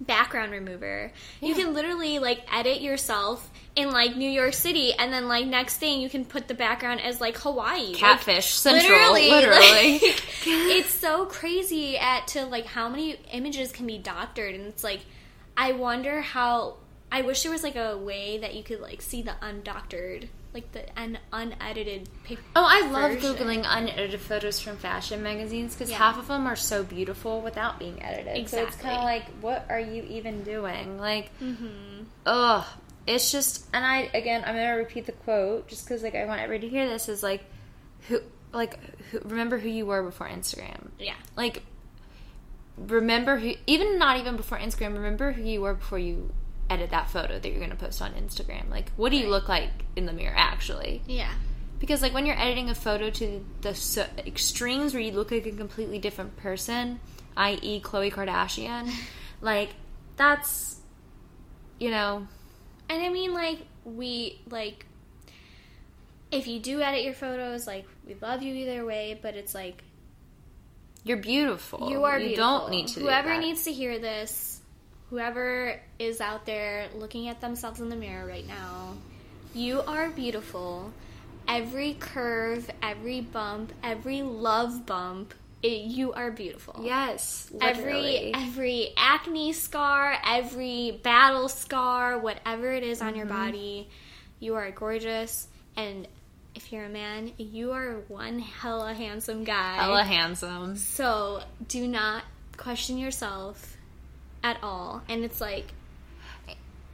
background 0.00 0.52
remover 0.52 1.10
you 1.40 1.54
can 1.56 1.74
literally 1.74 2.20
like 2.20 2.40
edit 2.54 2.80
yourself 2.80 3.50
in 3.74 3.90
like 3.90 4.14
new 4.16 4.30
york 4.30 4.54
city 4.54 4.92
and 4.92 5.12
then 5.12 5.26
like 5.26 5.44
next 5.44 5.78
thing 5.78 6.00
you 6.00 6.08
can 6.08 6.24
put 6.24 6.46
the 6.46 6.54
background 6.54 7.00
as 7.00 7.20
like 7.20 7.36
hawaii 7.38 7.86
Like, 7.88 7.96
Catfish 7.96 8.46
Central, 8.46 9.12
literally, 9.12 9.30
literally. 9.30 9.92
like, 9.94 10.02
it's 10.46 10.94
so 10.94 11.26
crazy 11.26 11.98
at 11.98 12.28
to 12.28 12.46
like 12.46 12.66
how 12.66 12.88
many 12.88 13.16
images 13.32 13.72
can 13.72 13.86
be 13.88 13.98
doctored 13.98 14.54
and 14.54 14.66
it's 14.66 14.84
like 14.84 15.00
i 15.56 15.72
wonder 15.72 16.20
how 16.20 16.76
i 17.10 17.22
wish 17.22 17.42
there 17.42 17.50
was 17.50 17.64
like 17.64 17.74
a 17.76 17.96
way 17.98 18.38
that 18.38 18.54
you 18.54 18.62
could 18.62 18.80
like 18.80 19.02
see 19.02 19.22
the 19.22 19.34
undoctored 19.42 20.28
like 20.54 20.72
the 20.72 20.84
un- 20.98 21.18
unedited 21.32 22.08
pic- 22.24 22.38
Oh, 22.56 22.64
I 22.66 22.88
love 22.90 23.12
version. 23.20 23.34
googling 23.36 23.64
unedited 23.66 24.18
photos 24.20 24.58
from 24.60 24.76
fashion 24.78 25.22
magazines 25.22 25.74
because 25.74 25.90
Yeah. 25.90 25.98
half 25.98 26.18
of 26.18 26.26
them 26.28 26.46
are 26.46 26.56
so 26.56 26.82
beautiful 26.82 27.40
without 27.42 27.78
being 27.78 28.02
edited. 28.02 28.36
Exactly. 28.36 28.58
So 28.58 28.66
it's 28.66 28.76
kind 28.76 28.96
of 28.96 29.04
like, 29.04 29.24
what 29.42 29.66
are 29.68 29.78
you 29.80 30.02
even 30.04 30.42
doing? 30.44 30.98
Like, 30.98 31.30
Mm-hmm. 31.40 32.04
ugh. 32.26 32.64
It's 33.06 33.30
just, 33.32 33.66
and 33.72 33.84
I 33.84 34.10
again, 34.14 34.42
I'm 34.46 34.54
gonna 34.54 34.76
repeat 34.76 35.06
the 35.06 35.12
quote 35.12 35.68
just 35.68 35.84
because 35.86 36.02
like 36.02 36.14
I 36.14 36.24
want 36.26 36.40
everybody 36.40 36.68
to 36.68 36.70
hear 36.74 36.88
this. 36.88 37.08
Is 37.08 37.22
like, 37.22 37.42
who, 38.08 38.20
like, 38.52 38.78
who, 39.10 39.20
remember 39.24 39.58
who 39.58 39.68
you 39.68 39.86
were 39.86 40.02
before 40.02 40.28
Instagram. 40.28 40.88
yeah 40.98 41.14
Like, 41.36 41.62
remember 42.76 43.38
who, 43.38 43.52
even 43.66 43.98
not 43.98 44.18
even 44.18 44.36
before 44.36 44.58
Instagram. 44.58 44.94
Remember 44.94 45.32
who 45.32 45.42
you 45.42 45.60
were 45.60 45.74
before 45.74 45.98
you 45.98 46.30
edit 46.70 46.90
that 46.90 47.08
photo 47.10 47.38
that 47.38 47.48
you're 47.50 47.60
gonna 47.60 47.74
post 47.76 48.00
on 48.02 48.12
Instagram. 48.12 48.68
Like, 48.70 48.90
what 48.96 49.10
do 49.10 49.16
you 49.16 49.28
look 49.28 49.48
like 49.48 49.70
in 49.96 50.06
the 50.06 50.12
mirror 50.12 50.34
actually? 50.36 51.02
yeah 51.06 51.32
Because 51.80 52.02
like 52.02 52.12
when 52.12 52.26
you're 52.26 52.38
editing 52.38 52.68
a 52.70 52.74
photo 52.74 53.10
to 53.10 53.44
the 53.62 53.74
so- 53.74 54.06
extremes 54.26 54.92
where 54.94 55.02
you 55.02 55.12
look 55.12 55.30
like 55.30 55.46
a 55.46 55.52
completely 55.52 55.98
different 55.98 56.36
person, 56.36 57.00
i.e., 57.36 57.80
Khloe 57.80 58.12
Kardashian, 58.12 58.90
like 59.40 59.70
that's 60.16 60.76
you 61.78 61.90
know 61.90 62.26
And 62.90 63.02
I 63.02 63.08
mean, 63.10 63.32
like, 63.34 63.58
we, 63.84 64.40
like, 64.50 64.84
if 66.30 66.46
you 66.46 66.58
do 66.58 66.80
edit 66.80 67.04
your 67.04 67.14
photos, 67.14 67.66
like, 67.66 67.86
we 68.06 68.14
love 68.20 68.42
you 68.42 68.54
either 68.54 68.84
way, 68.84 69.18
but 69.20 69.34
it's 69.34 69.54
like, 69.54 69.82
you're 71.04 71.18
beautiful. 71.18 71.90
you 71.90 72.04
are 72.04 72.18
You 72.18 72.34
don't 72.36 72.70
need 72.70 72.88
to. 72.88 73.00
Whoever 73.00 73.38
needs 73.38 73.64
to 73.64 73.72
hear 73.72 73.98
this, 73.98 74.57
whoever 75.10 75.80
is 75.98 76.20
out 76.20 76.46
there 76.46 76.88
looking 76.96 77.28
at 77.28 77.40
themselves 77.40 77.80
in 77.80 77.88
the 77.88 77.96
mirror 77.96 78.26
right 78.26 78.46
now, 78.46 78.94
you 79.54 79.80
are 79.82 80.10
beautiful. 80.10 80.92
Every 81.46 81.94
curve, 81.94 82.70
every 82.82 83.22
bump, 83.22 83.72
every 83.82 84.22
love 84.22 84.84
bump, 84.84 85.32
it, 85.62 85.80
you 85.82 86.12
are 86.12 86.30
beautiful. 86.30 86.82
Yes, 86.84 87.50
every 87.60 87.84
literally. 87.84 88.34
every 88.34 88.48
every 88.48 88.88
acne 88.96 89.52
scar, 89.54 90.16
every 90.24 91.00
battle 91.02 91.48
scar, 91.48 92.18
whatever 92.18 92.70
it 92.72 92.82
is 92.82 93.00
on 93.00 93.16
your 93.16 93.26
Mm-hmm. 93.26 93.44
body, 93.46 93.88
you 94.40 94.54
are 94.54 94.70
gorgeous. 94.70 95.48
And 95.76 96.06
if 96.54 96.70
you're 96.72 96.84
a 96.84 96.88
man, 96.90 97.32
you 97.38 97.72
are 97.72 97.94
one 98.08 98.38
hella 98.40 98.92
handsome 98.94 99.42
guy. 99.44 99.76
hella 99.76 100.04
handsome. 100.04 100.76
So 100.76 101.42
do 101.66 101.88
not 101.88 102.24
question 102.56 102.98
yourself 102.98 103.76
at 104.42 104.58
all. 104.62 105.02
And 105.08 105.24
it's 105.24 105.40
like, 105.40 105.66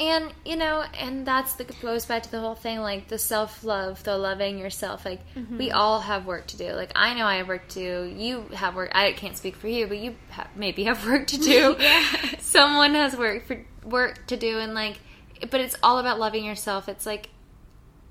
And 0.00 0.32
you 0.44 0.56
know, 0.56 0.84
and 0.98 1.24
that's 1.24 1.54
the 1.54 1.64
goes 1.64 2.04
back 2.04 2.24
to 2.24 2.30
the 2.30 2.40
whole 2.40 2.56
thing, 2.56 2.80
like 2.80 3.06
the 3.08 3.18
self 3.18 3.62
love, 3.62 4.02
the 4.02 4.18
loving 4.18 4.58
yourself. 4.58 5.04
Like 5.04 5.20
Mm-hmm. 5.36 5.58
we 5.58 5.70
all 5.70 6.00
have 6.00 6.26
work 6.26 6.46
to 6.48 6.56
do. 6.56 6.72
Like 6.72 6.90
I 6.96 7.14
know 7.14 7.26
I 7.26 7.36
have 7.36 7.46
work 7.48 7.68
to 7.68 7.78
do. 7.78 8.14
You 8.16 8.42
have 8.54 8.74
work. 8.74 8.90
I 8.94 9.12
can't 9.12 9.36
speak 9.36 9.54
for 9.56 9.68
you, 9.68 9.86
but 9.86 9.98
you 9.98 10.16
have, 10.30 10.48
maybe 10.56 10.84
have 10.84 11.06
work 11.10 11.26
to 11.28 11.38
do. 11.38 11.76
Someone 12.40 12.94
has 12.94 13.16
work 13.16 13.46
for 13.46 13.64
work 13.84 14.26
to 14.26 14.36
do, 14.36 14.58
and 14.58 14.74
like, 14.74 14.98
but 15.50 15.60
it's 15.60 15.76
all 15.82 15.98
about 15.98 16.18
loving 16.18 16.44
yourself. 16.44 16.88
It's 16.88 17.06
like, 17.06 17.28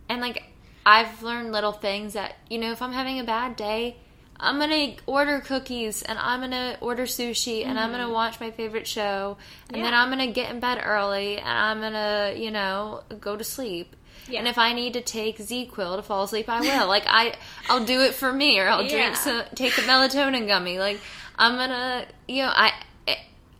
and 0.07 0.21
like, 0.21 0.43
I've 0.85 1.21
learned 1.21 1.51
little 1.51 1.71
things 1.73 2.13
that 2.13 2.35
you 2.49 2.59
know, 2.59 2.71
if 2.71 2.81
I'm 2.81 2.93
having 2.93 3.19
a 3.19 3.23
bad 3.25 3.55
day. 3.57 3.97
I'm 4.43 4.59
gonna 4.59 4.95
order 5.07 5.39
cookies 5.39 6.01
and 6.01 6.19
I'm 6.19 6.41
gonna 6.41 6.77
order 6.81 7.03
sushi 7.03 7.65
and 7.65 7.79
I'm 7.79 7.91
gonna 7.91 8.09
watch 8.11 8.39
my 8.39 8.51
favorite 8.51 8.87
show 8.87 9.37
and 9.73 9.83
then 9.83 9.93
I'm 9.93 10.09
gonna 10.09 10.31
get 10.31 10.51
in 10.51 10.59
bed 10.59 10.81
early 10.83 11.37
and 11.37 11.47
I'm 11.47 11.79
gonna, 11.79 12.33
you 12.35 12.51
know, 12.51 13.03
go 13.21 13.37
to 13.37 13.43
sleep. 13.43 13.95
Yeah. 14.27 14.39
And 14.39 14.47
if 14.47 14.57
I 14.57 14.73
need 14.73 14.93
to 14.93 15.01
take 15.01 15.37
ZzzQuil 15.37 15.95
to 15.97 16.01
fall 16.01 16.23
asleep, 16.23 16.47
I 16.49 16.61
will. 16.61 16.87
like 16.87 17.03
I, 17.07 17.35
I'll 17.69 17.83
do 17.85 18.01
it 18.01 18.13
for 18.13 18.31
me, 18.31 18.59
or 18.59 18.67
I'll 18.67 18.83
Yeah. 18.83 18.89
drink 18.89 19.15
some, 19.17 19.43
take 19.55 19.77
a 19.77 19.81
melatonin 19.81 20.47
gummy. 20.47 20.77
Like 20.79 20.99
I'm 21.37 21.55
gonna, 21.55 22.05
you 22.27 22.43
know, 22.43 22.51
I, 22.53 22.71
eh, 23.07 23.15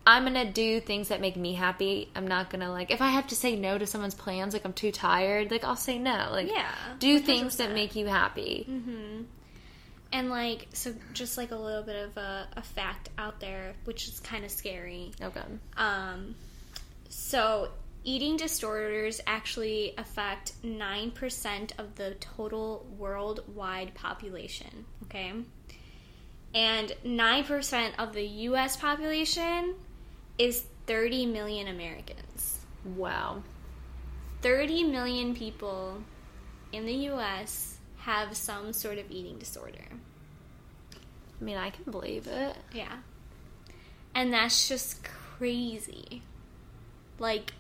I'm 0.06 0.24
gonna 0.24 0.52
do 0.52 0.80
things 0.80 1.08
that 1.10 1.20
make 1.22 1.36
me 1.38 1.54
happy. 1.54 2.10
I'm 2.16 2.28
not 2.28 2.50
gonna 2.50 2.72
like 2.72 2.92
if 2.92 3.02
I 3.02 3.08
have 3.10 3.28
to 3.28 3.36
say 3.36 3.56
no 3.56 3.78
to 3.78 3.86
someone's 3.88 4.16
plans, 4.16 4.54
like 4.54 4.64
I'm 4.66 4.74
too 4.74 4.92
tired, 4.92 5.50
like 5.52 5.64
I'll 5.64 5.76
say 5.76 5.98
no. 5.98 6.30
Like 6.32 6.50
Yeah, 6.50 6.70
do 7.00 7.20
things 7.20 7.58
that 7.58 7.72
make 7.72 7.96
you 7.96 8.08
happy. 8.08 8.66
And 10.14 10.30
like, 10.30 10.68
so 10.74 10.94
just 11.14 11.38
like 11.40 11.52
a 11.52 11.56
little 11.56 11.82
bit 11.82 11.96
of 11.96 12.16
a, 12.18 12.48
a 12.56 12.62
fact 12.62 13.10
out 13.18 13.40
there, 13.40 13.74
which 13.86 14.08
is 14.08 14.20
kind 14.20 14.46
of 14.46 14.52
scary. 14.52 15.12
Okay. 15.20 15.42
Um, 15.76 16.36
so 17.10 17.70
eating 18.04 18.38
disorders 18.38 19.20
actually 19.26 19.96
affect 19.98 20.54
9% 20.64 21.80
of 21.80 21.96
the 21.96 22.16
total 22.20 22.86
worldwide 22.98 23.96
population, 23.96 24.86
okay? 25.06 25.34
And 26.54 26.96
9% 27.04 27.92
of 27.98 28.14
the 28.14 28.24
US 28.24 28.78
population 28.78 29.74
is 30.38 30.64
30 30.86 31.26
million 31.26 31.68
Americans. 31.68 32.60
Wow. 32.86 33.42
30 34.44 34.84
million 34.84 35.34
people 35.34 36.04
in 36.72 36.86
the 36.86 37.10
US 37.10 37.73
have 38.06 38.36
some 38.36 38.74
sort 38.74 38.98
of 38.98 39.10
eating 39.10 39.38
disorder. 39.38 39.86
I 41.40 41.44
mean, 41.44 41.58
I 41.58 41.70
can 41.70 41.90
believe 41.92 42.28
it. 42.28 42.56
Yeah. 42.74 42.98
And 44.14 44.34
that's 44.34 44.68
just 44.68 45.04
crazy. 45.04 46.22
Like, 47.18 47.54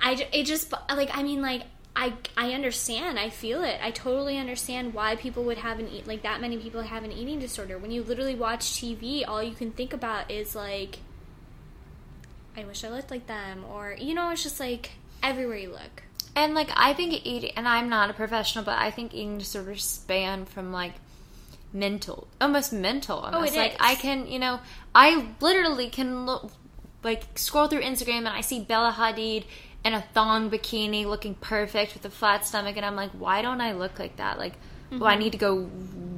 I 0.00 0.28
it 0.32 0.44
just 0.44 0.72
like 0.88 1.10
I 1.12 1.22
mean 1.22 1.42
like 1.42 1.62
I 1.96 2.12
I 2.36 2.52
understand. 2.52 3.18
I 3.18 3.30
feel 3.30 3.64
it. 3.64 3.80
I 3.82 3.90
totally 3.90 4.38
understand 4.38 4.94
why 4.94 5.16
people 5.16 5.42
would 5.44 5.58
have 5.58 5.78
an 5.78 5.88
eat 5.88 6.06
like 6.06 6.22
that 6.22 6.40
many 6.40 6.58
people 6.58 6.82
have 6.82 7.02
an 7.02 7.10
eating 7.10 7.40
disorder. 7.40 7.78
When 7.78 7.90
you 7.90 8.02
literally 8.02 8.34
watch 8.34 8.60
TV, 8.60 9.26
all 9.26 9.42
you 9.42 9.54
can 9.54 9.72
think 9.72 9.92
about 9.92 10.30
is 10.30 10.54
like 10.54 10.98
I 12.56 12.64
wish 12.64 12.84
I 12.84 12.90
looked 12.90 13.10
like 13.10 13.26
them 13.26 13.64
or 13.64 13.96
you 13.98 14.14
know, 14.14 14.30
it's 14.30 14.42
just 14.42 14.60
like 14.60 14.92
everywhere 15.22 15.56
you 15.56 15.70
look. 15.70 16.02
And 16.36 16.54
like 16.54 16.70
I 16.76 16.92
think 16.92 17.26
eating 17.26 17.52
and 17.56 17.66
I'm 17.66 17.88
not 17.88 18.10
a 18.10 18.12
professional, 18.12 18.64
but 18.64 18.78
I 18.78 18.90
think 18.90 19.14
eating 19.14 19.38
disorders 19.38 19.84
span 19.84 20.44
from 20.44 20.70
like 20.70 20.92
mental, 21.72 22.28
almost 22.40 22.72
mental. 22.72 23.18
Almost. 23.18 23.34
Oh, 23.34 23.54
it 23.54 23.56
like 23.56 23.72
is. 23.72 23.78
I 23.80 23.94
can, 23.94 24.26
you 24.26 24.38
know, 24.38 24.60
I 24.94 25.26
literally 25.40 25.88
can 25.88 26.26
look 26.26 26.52
like 27.02 27.38
scroll 27.38 27.68
through 27.68 27.80
Instagram 27.80 28.18
and 28.18 28.28
I 28.28 28.42
see 28.42 28.60
Bella 28.60 28.94
Hadid 28.96 29.44
in 29.82 29.94
a 29.94 30.02
thong 30.12 30.50
bikini 30.50 31.06
looking 31.06 31.34
perfect 31.36 31.94
with 31.94 32.04
a 32.04 32.10
flat 32.10 32.46
stomach 32.46 32.76
and 32.76 32.84
I'm 32.84 32.96
like, 32.96 33.12
why 33.12 33.40
don't 33.40 33.62
I 33.62 33.72
look 33.72 33.98
like 33.98 34.16
that? 34.16 34.38
Like, 34.38 34.54
well, 34.90 35.04
I 35.04 35.12
mm-hmm. 35.12 35.20
need 35.20 35.32
to 35.32 35.38
go 35.38 35.70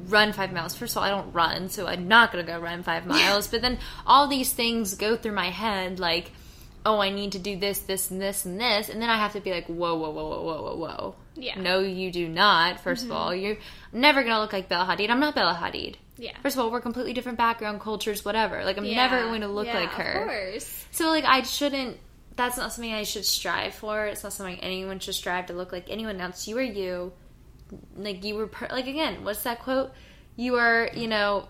run 0.07 0.33
five 0.33 0.51
miles. 0.51 0.75
First 0.75 0.93
of 0.93 0.97
all, 0.97 1.03
I 1.03 1.09
don't 1.09 1.31
run, 1.31 1.69
so 1.69 1.87
I'm 1.87 2.07
not 2.07 2.31
gonna 2.31 2.43
go 2.43 2.59
run 2.59 2.83
five 2.83 3.05
miles. 3.05 3.47
but 3.51 3.61
then 3.61 3.79
all 4.05 4.27
these 4.27 4.51
things 4.51 4.95
go 4.95 5.15
through 5.15 5.31
my 5.31 5.49
head, 5.49 5.99
like, 5.99 6.31
oh, 6.85 6.99
I 6.99 7.09
need 7.09 7.33
to 7.33 7.39
do 7.39 7.57
this, 7.57 7.79
this, 7.79 8.09
and 8.11 8.21
this, 8.21 8.45
and 8.45 8.59
this, 8.59 8.89
and 8.89 9.01
then 9.01 9.09
I 9.09 9.17
have 9.17 9.33
to 9.33 9.41
be 9.41 9.51
like, 9.51 9.67
whoa, 9.67 9.95
whoa, 9.95 10.09
whoa, 10.09 10.27
whoa, 10.29 10.41
whoa, 10.41 10.61
whoa, 10.61 10.75
whoa. 10.75 11.15
Yeah. 11.35 11.59
No, 11.59 11.79
you 11.79 12.11
do 12.11 12.27
not. 12.27 12.83
1st 12.83 12.91
of 12.91 12.97
mm-hmm. 12.97 13.11
all, 13.11 13.35
you're 13.35 13.57
never 13.93 14.23
gonna 14.23 14.39
look 14.39 14.53
like 14.53 14.69
Bella 14.69 14.85
Hadid. 14.85 15.09
I'm 15.09 15.19
not 15.19 15.35
Bella 15.35 15.53
Hadid. 15.53 15.95
Yeah. 16.19 16.33
First 16.43 16.57
of 16.57 16.61
all, 16.61 16.71
we're 16.71 16.81
completely 16.81 17.13
different 17.13 17.37
background, 17.37 17.79
cultures, 17.79 18.25
whatever. 18.25 18.63
Like, 18.65 18.77
I'm 18.77 18.85
Yeah. 18.85 19.07
never 19.07 19.23
going 19.23 19.41
to 19.41 19.47
look 19.47 19.67
Yeah, 19.67 19.79
like 19.79 19.91
her. 19.91 20.21
Of 20.21 20.27
course. 20.27 20.85
So 20.91 21.07
like 21.07 21.23
I 21.23 21.41
shouldn't. 21.43 21.97
That's 22.35 22.57
not 22.57 22.73
something 22.73 22.93
I 22.93 23.03
should 23.03 23.25
strive 23.25 23.73
for. 23.73 24.05
It's 24.05 24.23
not 24.23 24.33
something 24.33 24.59
anyone 24.59 24.99
should 24.99 25.15
strive 25.15 25.47
to 25.47 25.53
look 25.53 25.71
like 25.71 25.89
anyone 25.89 26.19
else. 26.19 26.47
You 26.47 26.57
are 26.57 26.61
you. 26.61 27.13
Like 27.95 28.23
you 28.23 28.35
were 28.35 28.47
per- 28.47 28.67
like 28.69 28.87
again. 28.87 29.23
What's 29.23 29.43
that 29.43 29.59
quote? 29.59 29.91
You 30.35 30.55
are 30.55 30.89
you 30.93 31.07
know. 31.07 31.47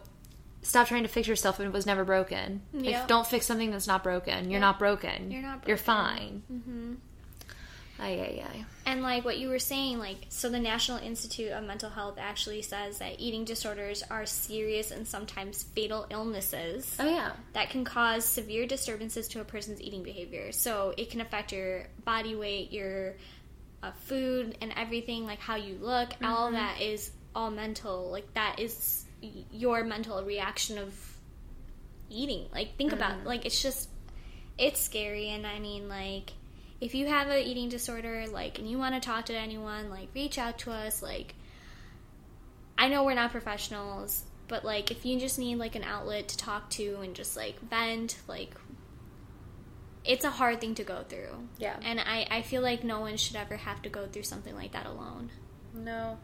Stop 0.61 0.87
trying 0.87 1.03
to 1.03 1.09
fix 1.09 1.27
yourself 1.27 1.59
and 1.59 1.67
it 1.67 1.73
was 1.73 1.85
never 1.85 2.03
broken. 2.03 2.61
Like, 2.73 3.07
don't 3.07 3.25
fix 3.25 3.45
something 3.45 3.71
that's 3.71 3.87
not 3.87 4.03
broken. 4.03 4.45
You're 4.45 4.59
Yep. 4.59 4.61
not 4.61 4.79
broken. 4.79 5.31
You're 5.31 5.41
not 5.41 5.67
You're 5.67 5.77
fine. 5.77 6.43
Mm-hmm. 6.51 6.93
Ay 8.01 8.11
ay 8.21 8.43
ay. 8.49 8.65
And 8.85 9.01
like 9.01 9.25
what 9.25 9.39
you 9.39 9.49
were 9.49 9.59
saying, 9.59 9.99
like 9.99 10.17
so 10.29 10.47
the 10.49 10.59
National 10.59 10.97
Institute 10.99 11.51
of 11.51 11.65
Mental 11.65 11.89
Health 11.89 12.17
actually 12.17 12.61
says 12.61 12.99
that 12.99 13.19
eating 13.19 13.43
disorders 13.43 14.03
are 14.09 14.25
serious 14.25 14.91
and 14.91 15.05
sometimes 15.05 15.63
fatal 15.63 16.05
illnesses 16.09 16.95
Oh 16.97 17.05
yeah. 17.05 17.31
that 17.53 17.69
can 17.71 17.83
cause 17.83 18.23
severe 18.23 18.65
disturbances 18.65 19.27
to 19.29 19.41
a 19.41 19.43
person's 19.43 19.81
eating 19.81 20.01
behavior. 20.03 20.53
So 20.53 20.93
it 20.97 21.09
can 21.09 21.19
affect 21.19 21.51
your 21.51 21.87
body 22.05 22.35
weight, 22.35 22.71
your 22.71 23.15
uh, 23.83 23.91
food, 24.05 24.57
and 24.61 24.73
everything, 24.77 25.25
like 25.25 25.39
how 25.39 25.55
you 25.57 25.77
look. 25.81 26.09
All 26.23 26.47
of 26.47 26.53
that 26.53 26.79
is 26.81 27.11
all 27.35 27.51
mental. 27.51 28.09
Like 28.11 28.33
that 28.33 28.59
is 28.59 29.03
your 29.21 29.83
mental 29.83 30.23
reaction 30.23 30.77
of 30.77 30.93
eating. 32.09 32.45
Like 32.53 32.77
think 32.77 32.93
about 32.93 33.17
mm-hmm. 33.17 33.27
like 33.27 33.45
it's 33.45 33.61
just 33.61 33.89
it's 34.57 34.79
scary 34.79 35.29
and 35.29 35.47
I 35.47 35.59
mean 35.59 35.87
like 35.87 36.33
if 36.81 36.95
you 36.95 37.07
have 37.07 37.27
an 37.27 37.39
eating 37.39 37.69
disorder 37.69 38.25
like 38.31 38.59
and 38.59 38.69
you 38.69 38.77
want 38.77 38.95
to 38.95 39.01
talk 39.01 39.25
to 39.25 39.35
anyone 39.35 39.89
like 39.89 40.09
reach 40.13 40.37
out 40.37 40.59
to 40.59 40.71
us 40.71 41.01
like 41.01 41.35
I 42.77 42.87
know 42.87 43.03
we're 43.03 43.13
not 43.13 43.31
professionals 43.31 44.23
but 44.47 44.65
like 44.65 44.91
if 44.91 45.05
you 45.05 45.19
just 45.19 45.39
need 45.39 45.55
like 45.55 45.75
an 45.75 45.83
outlet 45.83 46.27
to 46.29 46.37
talk 46.37 46.69
to 46.71 46.99
and 47.01 47.15
just 47.15 47.37
like 47.37 47.59
vent 47.69 48.17
like 48.27 48.53
it's 50.05 50.23
a 50.25 50.29
hard 50.29 50.59
thing 50.61 50.75
to 50.75 50.83
go 50.83 51.03
through 51.07 51.47
Yeah. 51.57 51.75
and 51.83 51.99
I, 51.99 52.25
I 52.31 52.41
feel 52.41 52.61
like 52.61 52.83
no 52.83 53.01
one 53.01 53.17
should 53.17 53.35
ever 53.35 53.57
have 53.57 53.81
to 53.83 53.89
go 53.89 54.07
through 54.07 54.23
something 54.23 54.55
like 54.55 54.71
that 54.71 54.85
alone 54.85 55.29
No. 55.73 56.17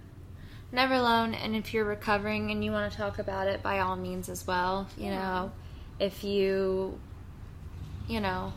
Never 0.75 0.93
alone. 0.95 1.33
And 1.33 1.55
if 1.55 1.73
you're 1.73 1.85
recovering 1.85 2.51
and 2.51 2.63
you 2.63 2.71
want 2.71 2.91
to 2.91 2.97
talk 2.97 3.17
about 3.17 3.47
it, 3.47 3.63
by 3.63 3.79
all 3.79 3.95
means 3.95 4.27
as 4.27 4.45
well. 4.45 4.87
You 4.97 5.05
Yeah. 5.05 5.17
know, 5.17 5.51
if 5.99 6.23
you, 6.23 6.99
you 8.09 8.19
know, 8.19 8.51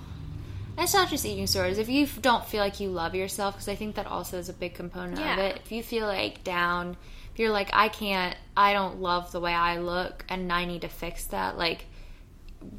it's 0.76 0.94
not 0.94 1.08
just 1.10 1.24
eating 1.24 1.44
disorders. 1.44 1.78
If 1.78 1.88
you 1.88 2.06
don't 2.20 2.44
feel 2.44 2.60
like 2.60 2.80
you 2.80 2.88
love 2.88 3.14
yourself, 3.14 3.54
because 3.54 3.68
I 3.68 3.76
think 3.76 3.94
that 3.94 4.06
also 4.06 4.36
is 4.38 4.48
a 4.48 4.52
big 4.52 4.74
component 4.74 5.18
of 5.20 5.38
it. 5.38 5.60
If 5.64 5.70
you 5.72 5.82
feel 5.82 6.06
like 6.06 6.42
down, 6.42 6.96
if 7.32 7.38
you're 7.38 7.50
like, 7.50 7.70
I 7.72 7.88
can't, 7.88 8.36
I 8.56 8.72
don't 8.72 9.00
love 9.00 9.30
the 9.30 9.40
way 9.40 9.54
I 9.54 9.78
look 9.78 10.24
and 10.28 10.52
I 10.52 10.64
need 10.64 10.80
to 10.82 10.88
fix 10.88 11.24
that, 11.26 11.56
like, 11.56 11.86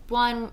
one, 0.09 0.51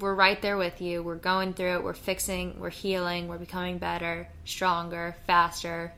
we're 0.00 0.14
right 0.14 0.40
there 0.40 0.56
with 0.56 0.80
you. 0.80 1.02
We're 1.02 1.16
going 1.16 1.52
through 1.52 1.74
it. 1.74 1.84
We're 1.84 1.92
fixing. 1.92 2.58
We're 2.58 2.70
healing. 2.70 3.28
We're 3.28 3.38
becoming 3.38 3.76
better, 3.78 4.28
stronger, 4.44 5.16
faster. 5.26 5.92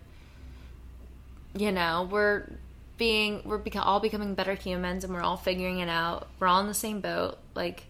You 1.56 1.72
know, 1.72 2.08
we're 2.10 2.50
being 2.96 3.42
we're 3.44 3.62
all 3.80 4.00
becoming 4.00 4.34
better 4.34 4.54
humans, 4.54 5.04
and 5.04 5.12
we're 5.12 5.22
all 5.22 5.36
figuring 5.36 5.78
it 5.78 5.88
out. 5.88 6.28
We're 6.38 6.46
all 6.46 6.60
in 6.60 6.66
the 6.66 6.74
same 6.74 7.00
boat. 7.00 7.38
Like, 7.54 7.84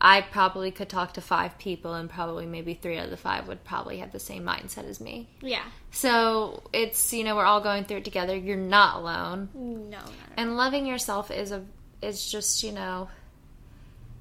I 0.00 0.20
probably 0.20 0.70
could 0.70 0.88
talk 0.88 1.14
to 1.14 1.20
five 1.20 1.58
people, 1.58 1.94
and 1.94 2.10
probably 2.10 2.46
maybe 2.46 2.74
three 2.74 2.98
out 2.98 3.04
of 3.06 3.10
the 3.10 3.16
five 3.16 3.48
would 3.48 3.64
probably 3.64 3.98
have 3.98 4.12
the 4.12 4.20
same 4.20 4.44
mindset 4.44 4.88
as 4.88 5.00
me. 5.00 5.28
yeah 5.40 5.64
So 5.90 6.62
it's 6.72 7.12
you 7.12 7.24
know 7.24 7.36
we're 7.36 7.44
all 7.44 7.60
going 7.60 7.84
through 7.84 7.98
it 7.98 8.04
together. 8.04 8.36
You're 8.36 8.56
not 8.56 8.96
alone 8.98 9.48
no 9.54 9.98
not 9.98 10.10
and 10.36 10.56
loving 10.56 10.86
yourself 10.86 11.30
is 11.30 11.52
a 11.52 11.64
is 12.02 12.30
just 12.30 12.62
you 12.62 12.72
know 12.72 13.08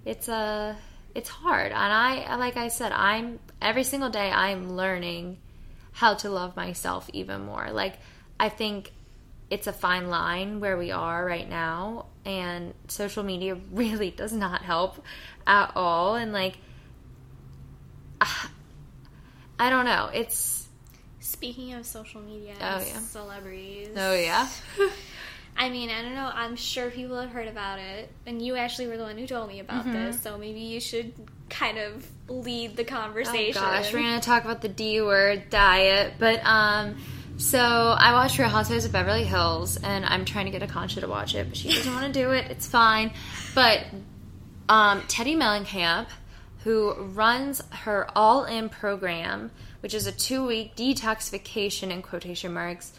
it's 0.05 0.27
a 0.27 0.77
it's 1.15 1.29
hard 1.29 1.71
and 1.71 1.75
i 1.75 2.35
like 2.37 2.57
i 2.57 2.67
said 2.67 2.91
i'm 2.91 3.39
every 3.61 3.83
single 3.83 4.09
day 4.09 4.31
i'm 4.31 4.75
learning 4.75 5.37
how 5.91 6.13
to 6.13 6.29
love 6.29 6.55
myself 6.55 7.09
even 7.13 7.41
more 7.45 7.69
like 7.71 7.95
i 8.43 8.49
think 8.49 8.91
it's 9.49 9.67
a 9.67 9.73
fine 9.73 10.09
line 10.09 10.59
where 10.59 10.77
we 10.77 10.91
are 10.91 11.25
right 11.25 11.49
now 11.49 12.05
and 12.25 12.73
social 12.87 13.23
media 13.23 13.55
really 13.71 14.11
does 14.11 14.33
not 14.33 14.61
help 14.61 15.03
at 15.47 15.71
all 15.75 16.15
and 16.15 16.31
like 16.33 16.57
i 19.59 19.69
don't 19.69 19.85
know 19.85 20.09
it's 20.13 20.59
Speaking 21.19 21.73
of 21.73 21.85
social 21.85 22.19
media, 22.21 22.53
Oh, 22.61 22.79
yeah. 22.79 22.99
celebrities. 22.99 23.89
oh 23.97 24.13
yeah 24.13 24.47
I 25.57 25.69
mean, 25.69 25.89
I 25.89 26.01
don't 26.01 26.15
know. 26.15 26.29
I'm 26.33 26.55
sure 26.55 26.89
people 26.89 27.19
have 27.21 27.29
heard 27.29 27.47
about 27.47 27.77
it, 27.79 28.09
and 28.25 28.41
you 28.41 28.55
actually 28.55 28.87
were 28.87 28.97
the 28.97 29.03
one 29.03 29.17
who 29.19 29.27
told 29.27 29.47
me 29.47 29.59
about 29.59 29.85
Mm-hmm. 29.85 29.93
this. 29.93 30.19
So 30.21 30.37
maybe 30.37 30.59
you 30.61 30.79
should 30.81 31.13
kind 31.49 31.77
of 31.77 32.05
lead 32.27 32.75
the 32.75 32.83
Oh 32.83 32.87
conversation. 32.87 33.53
gosh, 33.53 33.93
we're 33.93 33.99
gonna 34.01 34.19
talk 34.19 34.43
about 34.45 34.61
the 34.61 34.67
D 34.67 35.01
word 35.01 35.49
diet, 35.51 36.15
but 36.19 36.43
um, 36.45 36.95
so 37.37 37.59
I 37.59 38.13
watched 38.13 38.37
Real 38.37 38.49
Housewives 38.49 38.85
of 38.85 38.91
Beverly 38.91 39.23
Hills, 39.23 39.77
and 39.77 40.05
I'm 40.05 40.25
trying 40.25 40.45
to 40.45 40.51
get 40.57 40.67
Akansha 40.67 41.01
to 41.01 41.07
watch 41.07 41.35
it, 41.35 41.47
but 41.47 41.57
she 41.57 41.69
doesn't 41.69 41.93
want 41.93 42.13
to 42.13 42.13
do 42.13 42.31
it. 42.31 42.51
It's 42.51 42.67
fine, 42.67 43.11
but 43.55 43.85
um, 44.69 45.01
Teddi 45.01 45.35
Mellencamp, 45.35 46.07
who 46.63 46.93
runs 46.93 47.61
her 47.71 48.07
All 48.15 48.45
In 48.45 48.69
program, 48.69 49.51
which 49.81 49.93
is 49.93 50.07
a 50.07 50.11
two 50.11 50.45
week 50.45 50.75
detoxification 50.75 51.91
in 51.91 52.01
quotation 52.01 52.53
marks 52.53 52.93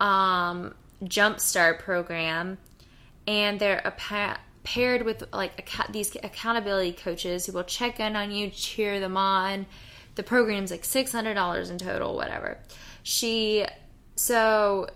um, 0.00 0.74
jumpstart 1.02 1.80
program, 1.80 2.58
and 3.26 3.58
they're 3.58 3.82
a 3.84 3.90
pa- 3.90 4.38
paired 4.64 5.02
with 5.02 5.24
like 5.32 5.68
these 5.90 6.14
accountability 6.16 6.92
coaches 6.92 7.46
who 7.46 7.52
will 7.52 7.64
check 7.64 8.00
in 8.00 8.16
on 8.16 8.30
you, 8.30 8.50
cheer 8.50 9.00
them 9.00 9.16
on. 9.16 9.66
The 10.14 10.22
program's 10.22 10.70
like 10.70 10.84
six 10.84 11.12
hundred 11.12 11.34
dollars 11.34 11.70
in 11.70 11.78
total, 11.78 12.14
whatever. 12.14 12.58
She 13.08 13.64
so 14.16 14.86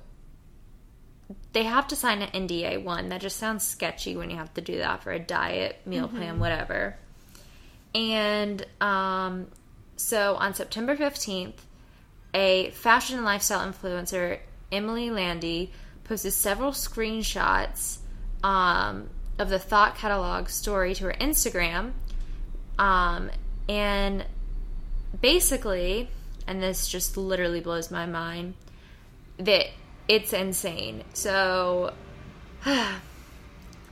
they 1.55 1.63
have 1.63 1.89
to 1.89 1.97
sign 1.97 2.21
an 2.21 2.47
NDA 2.47 2.85
one. 2.85 3.09
That 3.09 3.23
just 3.23 3.39
sounds 3.39 3.67
sketchy 3.67 4.19
when 4.19 4.29
you 4.29 4.37
have 4.37 4.53
to 4.53 4.61
do 4.61 4.77
that 4.77 5.03
for 5.03 5.13
a 5.13 5.19
diet, 5.19 5.81
meal 5.87 6.09
plan, 6.09 6.39
whatever. 6.39 6.99
And 7.95 8.67
um, 8.83 9.47
so 9.97 10.35
on 10.35 10.53
September 10.53 10.95
15th, 10.95 11.55
a 12.35 12.69
fashion 12.73 13.17
and 13.17 13.25
lifestyle 13.25 13.67
influencer, 13.67 14.41
Emily 14.71 15.09
Landy, 15.09 15.73
posted 16.05 16.35
several 16.35 16.73
screenshots 16.73 17.97
um, 18.45 19.09
of 19.39 19.49
the 19.49 19.59
Thought 19.59 19.97
Catalog 19.97 20.51
story 20.51 20.95
to 20.97 21.05
her 21.05 21.15
Instagram. 21.19 21.93
Um, 22.79 23.31
and 23.71 24.27
basically, 25.19 26.11
and 26.53 26.63
this 26.63 26.87
just 26.87 27.17
literally 27.17 27.61
blows 27.61 27.91
my 27.91 28.05
mind, 28.05 28.53
that 29.39 29.69
it's 30.07 30.35
insane. 30.35 31.03
So, 31.15 31.95
I 32.67 32.91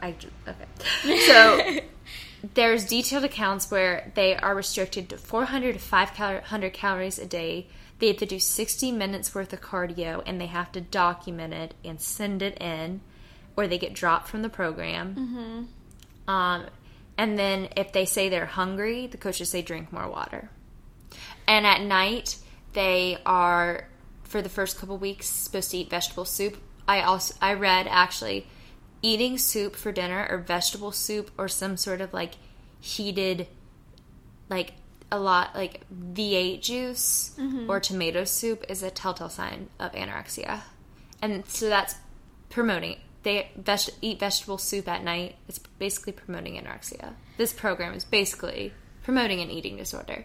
okay. 0.02 1.20
So 1.26 1.80
there's 2.54 2.84
detailed 2.84 3.24
accounts 3.24 3.70
where 3.70 4.12
they 4.14 4.36
are 4.36 4.54
restricted 4.54 5.08
to 5.08 5.16
400 5.16 5.72
to 5.72 5.78
500 5.78 6.72
calories 6.74 7.18
a 7.18 7.24
day. 7.24 7.66
They 7.98 8.08
have 8.08 8.18
to 8.18 8.26
do 8.26 8.38
60 8.38 8.92
minutes 8.92 9.34
worth 9.34 9.54
of 9.54 9.62
cardio, 9.62 10.22
and 10.26 10.38
they 10.38 10.46
have 10.46 10.70
to 10.72 10.82
document 10.82 11.54
it 11.54 11.72
and 11.82 11.98
send 11.98 12.42
it 12.42 12.60
in, 12.60 13.00
or 13.56 13.66
they 13.66 13.78
get 13.78 13.94
dropped 13.94 14.28
from 14.28 14.42
the 14.42 14.50
program. 14.50 15.14
Um, 16.28 16.66
and 17.16 17.38
then 17.38 17.70
if 17.74 17.92
they 17.92 18.04
say 18.04 18.28
they're 18.28 18.44
hungry, 18.44 19.06
the 19.06 19.16
coaches 19.16 19.48
say 19.48 19.62
drink 19.62 19.90
more 19.94 20.08
water. 20.08 20.50
And 21.48 21.66
at 21.66 21.80
night, 21.80 22.36
they 22.72 23.18
are 23.26 23.88
for 24.24 24.42
the 24.42 24.48
first 24.48 24.78
couple 24.78 24.96
weeks 24.96 25.28
supposed 25.28 25.70
to 25.72 25.78
eat 25.78 25.90
vegetable 25.90 26.24
soup. 26.24 26.56
I 26.86 27.02
also 27.02 27.34
I 27.40 27.54
read 27.54 27.86
actually 27.88 28.46
eating 29.02 29.38
soup 29.38 29.76
for 29.76 29.92
dinner 29.92 30.26
or 30.30 30.38
vegetable 30.38 30.92
soup 30.92 31.30
or 31.38 31.48
some 31.48 31.76
sort 31.76 32.00
of 32.00 32.12
like 32.12 32.34
heated 32.80 33.46
like 34.48 34.72
a 35.12 35.18
lot 35.18 35.54
like 35.54 35.84
V8 35.92 36.60
juice 36.60 37.34
mm-hmm. 37.38 37.68
or 37.68 37.80
tomato 37.80 38.24
soup 38.24 38.64
is 38.68 38.82
a 38.82 38.90
telltale 38.90 39.28
sign 39.28 39.68
of 39.78 39.92
anorexia. 39.92 40.60
And 41.22 41.44
so 41.46 41.68
that's 41.68 41.96
promoting 42.48 42.98
they 43.22 43.50
veg- 43.56 43.94
eat 44.00 44.18
vegetable 44.18 44.58
soup 44.58 44.88
at 44.88 45.04
night. 45.04 45.36
It's 45.48 45.58
basically 45.58 46.12
promoting 46.12 46.54
anorexia. 46.54 47.14
This 47.36 47.52
program 47.52 47.94
is 47.94 48.04
basically 48.04 48.72
promoting 49.02 49.40
an 49.40 49.50
eating 49.50 49.76
disorder. 49.76 50.24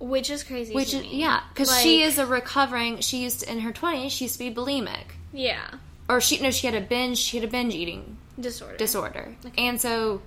Which 0.00 0.30
is 0.30 0.42
crazy. 0.42 0.74
Which 0.74 0.90
to 0.90 0.96
is 0.96 1.02
me. 1.04 1.20
yeah, 1.20 1.42
because 1.54 1.78
she 1.80 2.02
is 2.02 2.18
a 2.18 2.26
recovering. 2.26 3.00
She 3.00 3.18
used 3.22 3.40
to, 3.40 3.52
in 3.52 3.60
her 3.60 3.70
twenties. 3.72 4.12
She 4.12 4.24
used 4.24 4.38
to 4.38 4.50
be 4.50 4.52
bulimic, 4.54 5.12
Yeah. 5.32 5.60
or 6.08 6.20
she 6.20 6.40
no, 6.40 6.50
she 6.50 6.66
had 6.66 6.74
a 6.74 6.80
binge. 6.80 7.18
She 7.18 7.38
had 7.38 7.46
a 7.48 7.50
binge 7.52 7.74
eating 7.74 8.16
Disorder. 8.40 8.76
disorder, 8.78 9.34
and 9.58 9.80
so, 9.80 10.22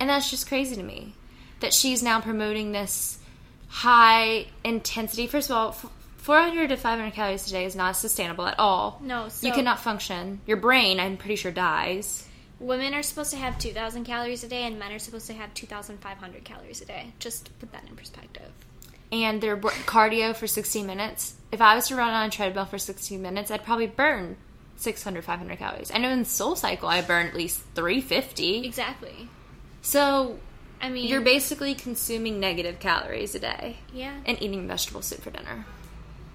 and 0.00 0.08
that's 0.08 0.30
just 0.30 0.48
crazy 0.48 0.74
to 0.76 0.82
me 0.82 1.14
that 1.60 1.72
she's 1.74 2.02
now 2.02 2.20
promoting 2.20 2.72
this 2.72 3.18
high 3.68 4.46
intensity. 4.64 5.26
First 5.26 5.50
of 5.50 5.56
all, 5.56 5.72
four 6.16 6.38
hundred 6.40 6.68
to 6.70 6.76
five 6.76 6.98
hundred 6.98 7.12
calories 7.14 7.46
a 7.48 7.50
day 7.50 7.64
is 7.66 7.76
not 7.76 7.96
sustainable 7.96 8.46
at 8.46 8.58
all. 8.58 9.00
No, 9.02 9.28
so 9.28 9.46
you 9.46 9.52
cannot 9.52 9.80
function. 9.80 10.40
Your 10.46 10.56
brain, 10.56 10.98
I'm 10.98 11.16
pretty 11.16 11.36
sure, 11.36 11.52
dies. 11.52 12.26
women 12.60 12.94
are 12.94 13.02
supposed 13.02 13.30
to 13.32 13.36
have 13.36 13.58
2,000 13.58 14.04
calories 14.04 14.42
a 14.44 14.48
day, 14.48 14.62
and 14.62 14.78
men 14.78 14.92
are 14.92 14.98
supposed 14.98 15.26
to 15.26 15.34
have 15.34 15.52
2,500 15.52 16.44
calories 16.44 16.80
a 16.80 16.86
day. 16.86 17.12
Just 17.18 17.44
to 17.46 17.50
put 17.52 17.72
that 17.72 17.84
in 17.88 17.94
perspective. 17.96 18.50
And 19.22 19.40
their 19.40 19.56
cardio 19.56 20.34
for 20.34 20.46
16 20.46 20.86
minutes. 20.86 21.34
If 21.52 21.60
I 21.60 21.76
was 21.76 21.88
to 21.88 21.96
run 21.96 22.12
on 22.12 22.26
a 22.26 22.30
treadmill 22.30 22.64
for 22.64 22.78
16 22.78 23.22
minutes, 23.22 23.50
I'd 23.50 23.64
probably 23.64 23.86
burn 23.86 24.36
600, 24.76 25.24
500 25.24 25.58
calories. 25.58 25.90
I 25.94 25.98
know 25.98 26.10
in 26.10 26.24
Soul 26.24 26.56
Cycle, 26.56 26.88
I 26.88 27.00
burn 27.02 27.28
at 27.28 27.34
least 27.34 27.62
350. 27.74 28.66
Exactly. 28.66 29.28
So 29.82 30.38
I 30.80 30.88
mean, 30.88 31.08
you're 31.08 31.20
basically 31.20 31.74
consuming 31.74 32.40
negative 32.40 32.80
calories 32.80 33.34
a 33.34 33.38
day 33.38 33.78
yeah. 33.92 34.14
and 34.26 34.42
eating 34.42 34.66
vegetable 34.66 35.02
soup 35.02 35.20
for 35.20 35.30
dinner. 35.30 35.64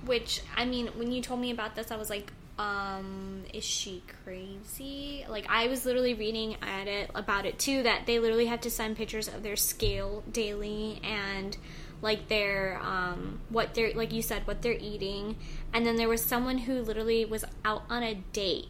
Which 0.06 0.42
I 0.56 0.66
mean, 0.66 0.88
when 0.96 1.12
you 1.12 1.22
told 1.22 1.40
me 1.40 1.52
about 1.52 1.76
this, 1.76 1.92
I 1.92 1.98
was 1.98 2.10
like, 2.10 2.32
um, 2.58 3.44
is 3.54 3.64
she 3.64 4.04
crazy? 4.24 5.26
Like, 5.30 5.46
I 5.50 5.68
was 5.68 5.86
literally 5.86 6.14
reading 6.14 6.58
at 6.62 6.88
it 6.88 7.10
about 7.16 7.46
it 7.46 7.58
too. 7.58 7.84
That 7.84 8.06
they 8.06 8.20
literally 8.20 8.48
have 8.48 8.62
to 8.62 8.72
send 8.72 8.98
pictures 8.98 9.28
of 9.28 9.44
their 9.44 9.56
scale 9.56 10.24
daily 10.32 11.00
and 11.04 11.56
like 12.02 12.28
their 12.28 12.80
um 12.82 13.42
what 13.50 13.74
they're 13.74 13.94
like 13.94 14.14
you 14.14 14.22
said 14.22 14.46
what 14.48 14.62
they're 14.62 14.74
eating. 14.74 15.36
And 15.74 15.86
then 15.86 15.96
there 15.98 16.10
was 16.10 16.24
someone 16.24 16.60
who 16.60 16.82
literally 16.82 17.26
was 17.26 17.46
out 17.66 17.84
on 17.90 18.04
a 18.04 18.16
date 18.34 18.68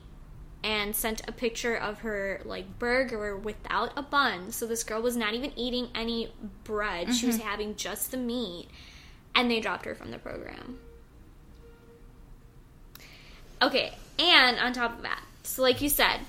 and 0.63 0.95
sent 0.95 1.21
a 1.27 1.32
picture 1.32 1.75
of 1.75 1.99
her 1.99 2.41
like 2.43 2.80
burger 2.80 3.38
without 3.38 3.91
a 3.97 4.01
bun. 4.01 4.51
So 4.51 4.65
this 4.65 4.84
girl 4.84 5.01
was 5.01 5.15
not 5.15 5.34
even 5.34 5.57
eating 5.57 5.88
any 5.95 6.34
bread. 6.63 7.13
She 7.15 7.27
was 7.27 7.38
having 7.38 7.75
just 7.75 8.11
the 8.11 8.17
meat. 8.17 8.67
And 9.36 9.49
they 9.49 9.59
dropped 9.61 9.86
her 9.86 9.95
from 9.95 10.11
the 10.11 10.17
program. 10.17 10.80
Okay, 13.61 13.93
and 14.17 14.57
on 14.59 14.73
top 14.73 14.97
of 14.97 15.01
that, 15.03 15.21
so 15.43 15.61
like 15.61 15.82
you 15.82 15.89
said, 15.89 16.19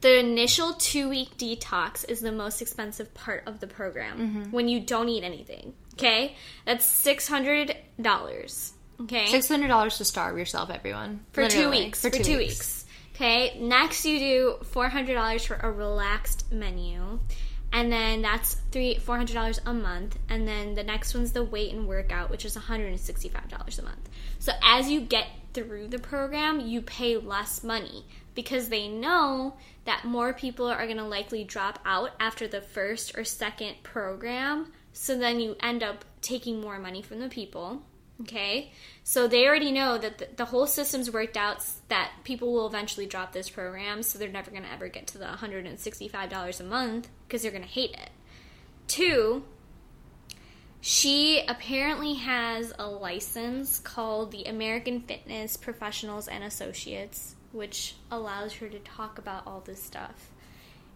the 0.00 0.18
initial 0.18 0.74
two 0.74 1.08
week 1.08 1.36
detox 1.38 2.08
is 2.08 2.20
the 2.20 2.32
most 2.32 2.62
expensive 2.62 3.12
part 3.14 3.42
of 3.46 3.60
the 3.60 3.66
program 3.66 4.18
when 4.52 4.68
you 4.68 4.80
don't 4.80 5.08
eat 5.08 5.24
anything. 5.24 5.74
Okay, 5.98 6.36
that's 6.64 6.84
six 6.84 7.26
hundred 7.26 7.74
dollars. 8.00 8.72
Okay, 9.00 9.26
$600 9.26 9.96
to 9.98 10.04
starve 10.04 10.36
yourself, 10.38 10.70
everyone. 10.70 11.24
for 11.32 11.48
two 11.48 11.70
weeks. 11.70 12.00
For 12.02 12.10
two, 12.10 12.38
weeks. 12.38 12.84
Okay. 13.14 13.56
Next, 13.60 14.04
you 14.04 14.18
do 14.18 14.56
four 14.64 14.88
hundred 14.88 15.14
dollars 15.14 15.44
for 15.44 15.54
a 15.54 15.70
relaxed 15.70 16.50
menu, 16.52 17.20
and 17.72 17.92
then 17.92 18.22
that's 18.22 18.54
three 18.72 18.98
four 18.98 19.16
hundred 19.16 19.34
dollars 19.34 19.60
a 19.66 19.72
month. 19.74 20.18
And 20.28 20.46
then 20.48 20.74
the 20.74 20.82
next 20.84 21.14
one's 21.14 21.32
the 21.32 21.44
weight 21.44 21.72
and 21.72 21.86
workout, 21.86 22.28
which 22.30 22.44
is 22.44 22.56
one 22.56 22.64
hundred 22.64 22.88
and 22.88 23.00
sixty 23.00 23.28
five 23.28 23.48
dollars 23.48 23.78
a 23.78 23.82
month. 23.82 24.08
So 24.40 24.52
as 24.62 24.90
you 24.90 25.00
get 25.00 25.26
through 25.54 25.88
the 25.88 25.98
program, 25.98 26.60
you 26.60 26.82
pay 26.82 27.16
less 27.16 27.62
money 27.64 28.04
because 28.34 28.68
they 28.68 28.86
know 28.88 29.56
that 29.84 30.04
more 30.04 30.32
people 30.32 30.66
are 30.66 30.84
going 30.86 30.98
to 30.98 31.04
likely 31.04 31.42
drop 31.44 31.78
out 31.84 32.10
after 32.20 32.46
the 32.46 32.60
first 32.60 33.16
or 33.16 33.24
second 33.24 33.76
program. 33.82 34.72
So 34.92 35.16
then 35.16 35.40
you 35.40 35.56
end 35.60 35.82
up 35.82 36.04
taking 36.20 36.60
more 36.60 36.78
money 36.78 37.02
from 37.02 37.20
the 37.20 37.28
people. 37.28 37.82
Okay, 38.20 38.72
so 39.04 39.28
they 39.28 39.46
already 39.46 39.70
know 39.70 39.96
that 39.96 40.18
the, 40.18 40.28
the 40.34 40.44
whole 40.46 40.66
system's 40.66 41.08
worked 41.08 41.36
out 41.36 41.64
that 41.86 42.10
people 42.24 42.52
will 42.52 42.66
eventually 42.66 43.06
drop 43.06 43.32
this 43.32 43.48
program, 43.48 44.02
so 44.02 44.18
they're 44.18 44.28
never 44.28 44.50
going 44.50 44.64
to 44.64 44.72
ever 44.72 44.88
get 44.88 45.06
to 45.08 45.18
the 45.18 45.26
$165 45.26 46.60
a 46.60 46.64
month 46.64 47.08
because 47.26 47.42
they're 47.42 47.52
going 47.52 47.62
to 47.62 47.68
hate 47.68 47.92
it. 47.92 48.10
Two, 48.88 49.44
she 50.80 51.44
apparently 51.46 52.14
has 52.14 52.72
a 52.76 52.88
license 52.88 53.78
called 53.78 54.32
the 54.32 54.44
American 54.44 55.00
Fitness 55.00 55.56
Professionals 55.56 56.26
and 56.26 56.42
Associates, 56.42 57.36
which 57.52 57.94
allows 58.10 58.54
her 58.54 58.68
to 58.68 58.78
talk 58.80 59.18
about 59.18 59.46
all 59.46 59.60
this 59.60 59.82
stuff. 59.82 60.30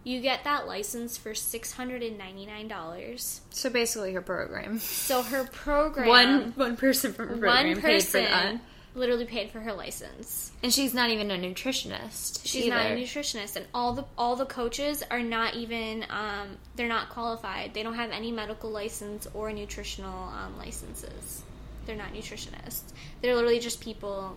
You 0.05 0.20
get 0.20 0.44
that 0.44 0.66
license 0.66 1.16
for 1.16 1.32
$699. 1.32 3.40
So 3.50 3.70
basically, 3.70 4.12
her 4.12 4.22
program. 4.22 4.78
So 4.78 5.22
her 5.22 5.44
program 5.44 6.09
One 6.09 6.53
one 6.57 6.76
person 6.76 7.12
from 7.12 7.28
her 7.28 7.36
program 7.36 7.55
one 7.55 7.64
paid 7.66 7.74
for 7.76 7.80
person 7.82 8.24
that. 8.24 8.61
literally 8.94 9.24
paid 9.26 9.50
for 9.50 9.61
her 9.61 9.72
license. 9.72 10.53
And 10.62 10.72
she's 10.72 10.94
not 10.94 11.11
even 11.11 11.30
a 11.30 11.36
nutritionist. 11.36 12.40
She's 12.44 12.66
either. 12.66 12.76
not 12.76 12.86
a 12.86 12.90
nutritionist, 12.96 13.57
and 13.57 13.66
all 13.74 13.92
the 13.94 14.05
all 14.18 14.36
the 14.36 14.46
coaches 14.46 15.03
are 15.11 15.22
not 15.22 15.55
even 15.55 16.05
um, 16.11 16.57
they're 16.76 16.88
not 16.88 17.11
qualified. 17.11 17.74
They 17.74 17.82
don't 17.82 17.94
have 17.94 18.11
any 18.11 18.32
medical 18.32 18.70
license 18.70 19.26
or 19.34 19.53
nutritional 19.53 20.28
um, 20.30 20.57
licenses. 20.59 21.42
They're 21.86 21.96
not 21.96 22.12
nutritionists. 22.12 22.82
They're 23.20 23.34
literally 23.34 23.59
just 23.61 23.80
people 23.80 24.36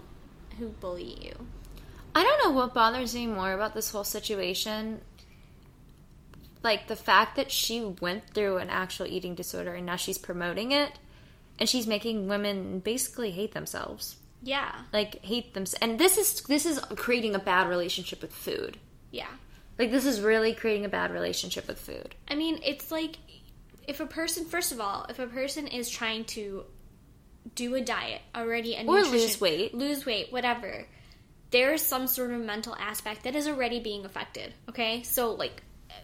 who 0.58 0.70
bully 0.70 1.18
you. 1.22 1.34
I 2.16 2.24
don't 2.24 2.44
know 2.46 2.58
what 2.58 2.74
bothers 2.74 3.14
me 3.14 3.28
more 3.28 3.52
about 3.52 3.74
this 3.74 3.92
whole 3.92 4.06
situation. 4.06 5.02
Like 6.66 6.88
the 6.88 6.96
fact 6.96 7.36
that 7.38 7.50
she 7.52 7.78
went 8.02 8.24
through 8.34 8.58
an 8.58 8.70
actual 8.70 9.06
eating 9.06 9.36
disorder 9.36 9.74
and 9.76 9.86
now 9.86 9.96
she's 9.98 10.18
promoting 10.18 10.72
it 10.72 10.92
and 11.60 11.70
she's 11.70 11.88
making 11.88 12.28
women 12.28 12.80
basically 12.80 13.32
hate 13.32 13.54
themselves. 13.54 14.18
Yeah, 14.42 14.72
Like 14.92 15.24
hate 15.24 15.54
them 15.54 15.66
and 15.82 15.98
this 16.00 16.18
is 16.18 16.42
this 16.44 16.66
is 16.66 16.80
creating 17.06 17.34
a 17.36 17.40
bad 17.40 17.68
relationship 17.70 18.22
with 18.22 18.34
food. 18.34 18.78
yeah. 19.12 19.32
Like 19.80 19.92
this 19.92 20.06
is 20.06 20.22
really 20.22 20.54
creating 20.54 20.86
a 20.86 20.90
bad 20.90 21.12
relationship 21.12 21.68
with 21.68 21.78
food. 21.80 22.16
I 22.30 22.36
mean, 22.36 22.60
it's 22.64 22.92
like 22.92 23.18
if 23.88 24.00
a 24.00 24.06
person, 24.06 24.46
first 24.46 24.72
of 24.72 24.80
all, 24.80 25.06
if 25.10 25.20
a 25.20 25.28
person 25.28 25.68
is 25.68 25.90
trying 25.90 26.24
to 26.36 26.64
do 27.56 27.76
a 27.76 27.82
diet 27.82 28.22
already 28.34 28.76
and 28.76 28.88
Or 28.90 29.02
lose 29.04 29.40
weight. 29.42 29.74
lose 29.74 30.06
weight, 30.06 30.32
whatever, 30.32 30.88
there 31.52 31.74
is 31.74 31.82
some 31.82 32.08
sort 32.08 32.32
of 32.32 32.40
mental 32.42 32.76
aspect 32.80 33.24
that 33.24 33.36
is 33.36 33.48
already 33.48 33.80
being 33.80 34.06
affected. 34.06 34.54
Okay, 34.70 35.04
so 35.04 35.34
like 35.34 35.62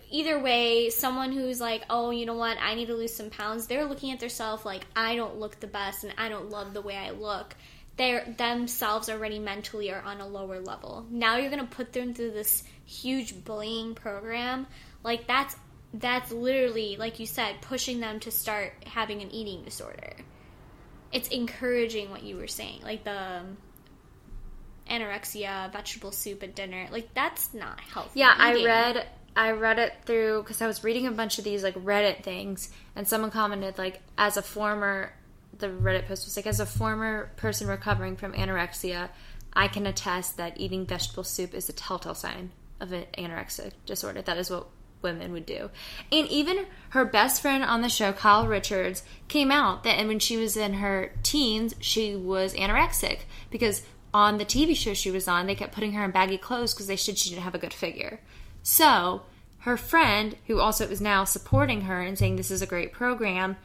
either 0.09 0.39
way, 0.39 0.89
someone 0.89 1.31
who's 1.31 1.61
like, 1.61 1.83
oh, 1.89 2.11
you 2.11 2.25
know 2.25 2.35
what, 2.35 2.57
I 2.59 2.75
need 2.75 2.87
to 2.87 2.95
lose 2.95 3.13
some 3.13 3.29
pounds, 3.29 3.67
they're 3.67 3.85
looking 3.85 4.11
at 4.11 4.19
themselves 4.19 4.65
like, 4.65 4.85
I 4.95 5.15
don't 5.15 5.37
look 5.37 5.59
the 5.59 5.67
best 5.67 6.03
and 6.03 6.13
I 6.17 6.29
don't 6.29 6.49
love 6.49 6.73
the 6.73 6.81
way 6.81 6.97
I 6.97 7.11
look. 7.11 7.55
They're 7.97 8.25
themselves 8.37 9.09
already 9.09 9.39
mentally 9.39 9.91
are 9.91 10.01
on 10.01 10.21
a 10.21 10.27
lower 10.27 10.59
level. 10.59 11.05
Now 11.09 11.37
you're 11.37 11.49
gonna 11.49 11.65
put 11.65 11.93
them 11.93 12.13
through 12.13 12.31
this 12.31 12.63
huge 12.85 13.43
bullying 13.43 13.95
program. 13.95 14.67
Like 15.03 15.27
that's 15.27 15.55
that's 15.93 16.31
literally, 16.31 16.95
like 16.97 17.19
you 17.19 17.25
said, 17.25 17.61
pushing 17.61 17.99
them 17.99 18.19
to 18.21 18.31
start 18.31 18.73
having 18.85 19.21
an 19.21 19.31
eating 19.31 19.63
disorder. 19.63 20.13
It's 21.11 21.27
encouraging 21.27 22.09
what 22.09 22.23
you 22.23 22.37
were 22.37 22.47
saying, 22.47 22.81
like 22.83 23.03
the 23.03 23.21
um, 23.39 23.57
anorexia, 24.89 25.71
vegetable 25.71 26.11
soup 26.11 26.43
at 26.43 26.55
dinner. 26.55 26.87
Like 26.91 27.13
that's 27.13 27.53
not 27.53 27.79
healthy. 27.81 28.21
Yeah, 28.21 28.33
I 28.35 28.53
read 28.63 29.05
I 29.35 29.51
read 29.51 29.79
it 29.79 29.93
through 30.05 30.43
because 30.43 30.61
I 30.61 30.67
was 30.67 30.83
reading 30.83 31.07
a 31.07 31.11
bunch 31.11 31.37
of 31.37 31.43
these 31.43 31.63
like 31.63 31.75
Reddit 31.75 32.23
things, 32.23 32.69
and 32.95 33.07
someone 33.07 33.31
commented 33.31 33.77
like, 33.77 34.01
as 34.17 34.37
a 34.37 34.41
former, 34.41 35.13
the 35.57 35.67
Reddit 35.67 36.07
post 36.07 36.25
was 36.25 36.35
like, 36.35 36.47
as 36.47 36.59
a 36.59 36.65
former 36.65 37.31
person 37.37 37.67
recovering 37.67 38.15
from 38.15 38.33
anorexia, 38.33 39.09
I 39.53 39.67
can 39.67 39.85
attest 39.85 40.37
that 40.37 40.59
eating 40.59 40.85
vegetable 40.85 41.23
soup 41.23 41.53
is 41.53 41.69
a 41.69 41.73
telltale 41.73 42.15
sign 42.15 42.51
of 42.79 42.91
an 42.91 43.05
anorexic 43.17 43.71
disorder. 43.85 44.21
That 44.21 44.37
is 44.37 44.49
what 44.49 44.67
women 45.01 45.31
would 45.31 45.45
do. 45.45 45.69
And 46.11 46.27
even 46.27 46.65
her 46.89 47.05
best 47.05 47.41
friend 47.41 47.63
on 47.63 47.81
the 47.81 47.89
show, 47.89 48.13
Kyle 48.13 48.47
Richards, 48.47 49.03
came 49.27 49.51
out 49.51 49.83
that 49.83 49.97
and 49.97 50.07
when 50.07 50.19
she 50.19 50.37
was 50.37 50.55
in 50.57 50.75
her 50.75 51.13
teens, 51.23 51.75
she 51.79 52.15
was 52.15 52.53
anorexic 52.53 53.19
because 53.49 53.83
on 54.13 54.37
the 54.37 54.45
TV 54.45 54.75
show 54.75 54.93
she 54.93 55.11
was 55.11 55.27
on, 55.27 55.47
they 55.47 55.55
kept 55.55 55.73
putting 55.73 55.93
her 55.93 56.03
in 56.03 56.11
baggy 56.11 56.37
clothes 56.37 56.73
because 56.73 56.87
they 56.87 56.97
said 56.97 57.17
she 57.17 57.29
didn't 57.29 57.43
have 57.43 57.55
a 57.55 57.59
good 57.59 57.73
figure. 57.73 58.19
So 58.63 59.23
her 59.59 59.77
friend, 59.77 60.35
who 60.47 60.59
also 60.59 60.87
is 60.87 61.01
now 61.01 61.23
supporting 61.23 61.81
her 61.81 62.01
and 62.01 62.17
saying 62.17 62.35
this 62.35 62.51
is 62.51 62.61
a 62.61 62.67
great 62.67 62.91
program, 62.91 63.57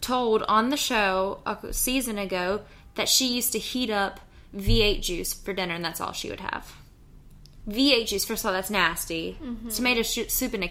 told 0.00 0.42
on 0.44 0.70
the 0.70 0.76
show 0.76 1.40
a 1.46 1.72
season 1.72 2.18
ago 2.18 2.62
that 2.94 3.08
she 3.08 3.26
used 3.26 3.52
to 3.52 3.58
heat 3.58 3.90
up 3.90 4.20
V8 4.54 5.02
juice 5.02 5.34
for 5.34 5.52
dinner, 5.52 5.74
and 5.74 5.84
that's 5.84 6.00
all 6.00 6.12
she 6.12 6.30
would 6.30 6.40
have. 6.40 6.74
V8 7.68 8.06
juice. 8.06 8.24
First 8.24 8.44
of 8.44 8.48
all, 8.48 8.52
that's 8.52 8.70
nasty. 8.70 9.38
Mm-hmm. 9.42 9.68
Tomato 9.68 10.02
soup 10.02 10.54
in 10.54 10.62
a 10.64 10.70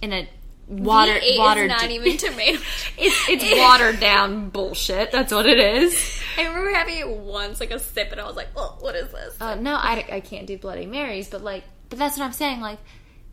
in 0.00 0.12
a 0.12 0.28
water 0.68 1.12
V8 1.12 1.38
watered. 1.38 1.68
not 1.68 1.90
even 1.90 2.16
tomato. 2.16 2.58
it's 2.98 3.28
it's 3.28 3.58
watered 3.58 4.00
down 4.00 4.48
bullshit. 4.48 5.12
That's 5.12 5.32
what 5.32 5.46
it 5.46 5.58
is. 5.58 6.20
I 6.38 6.46
remember 6.46 6.72
having 6.72 6.98
it 6.98 7.08
once, 7.08 7.60
like 7.60 7.70
a 7.70 7.78
sip, 7.78 8.12
and 8.12 8.20
I 8.20 8.26
was 8.26 8.36
like, 8.36 8.48
"Oh, 8.56 8.76
what 8.80 8.94
is 8.94 9.10
this?" 9.12 9.40
Uh, 9.40 9.54
no, 9.56 9.74
I, 9.74 10.04
I 10.10 10.20
can't 10.20 10.46
do 10.46 10.56
Bloody 10.56 10.86
Marys, 10.86 11.28
but 11.28 11.42
like, 11.42 11.64
but 11.92 11.98
that's 11.98 12.16
what 12.16 12.24
I'm 12.24 12.32
saying. 12.32 12.62
Like, 12.62 12.78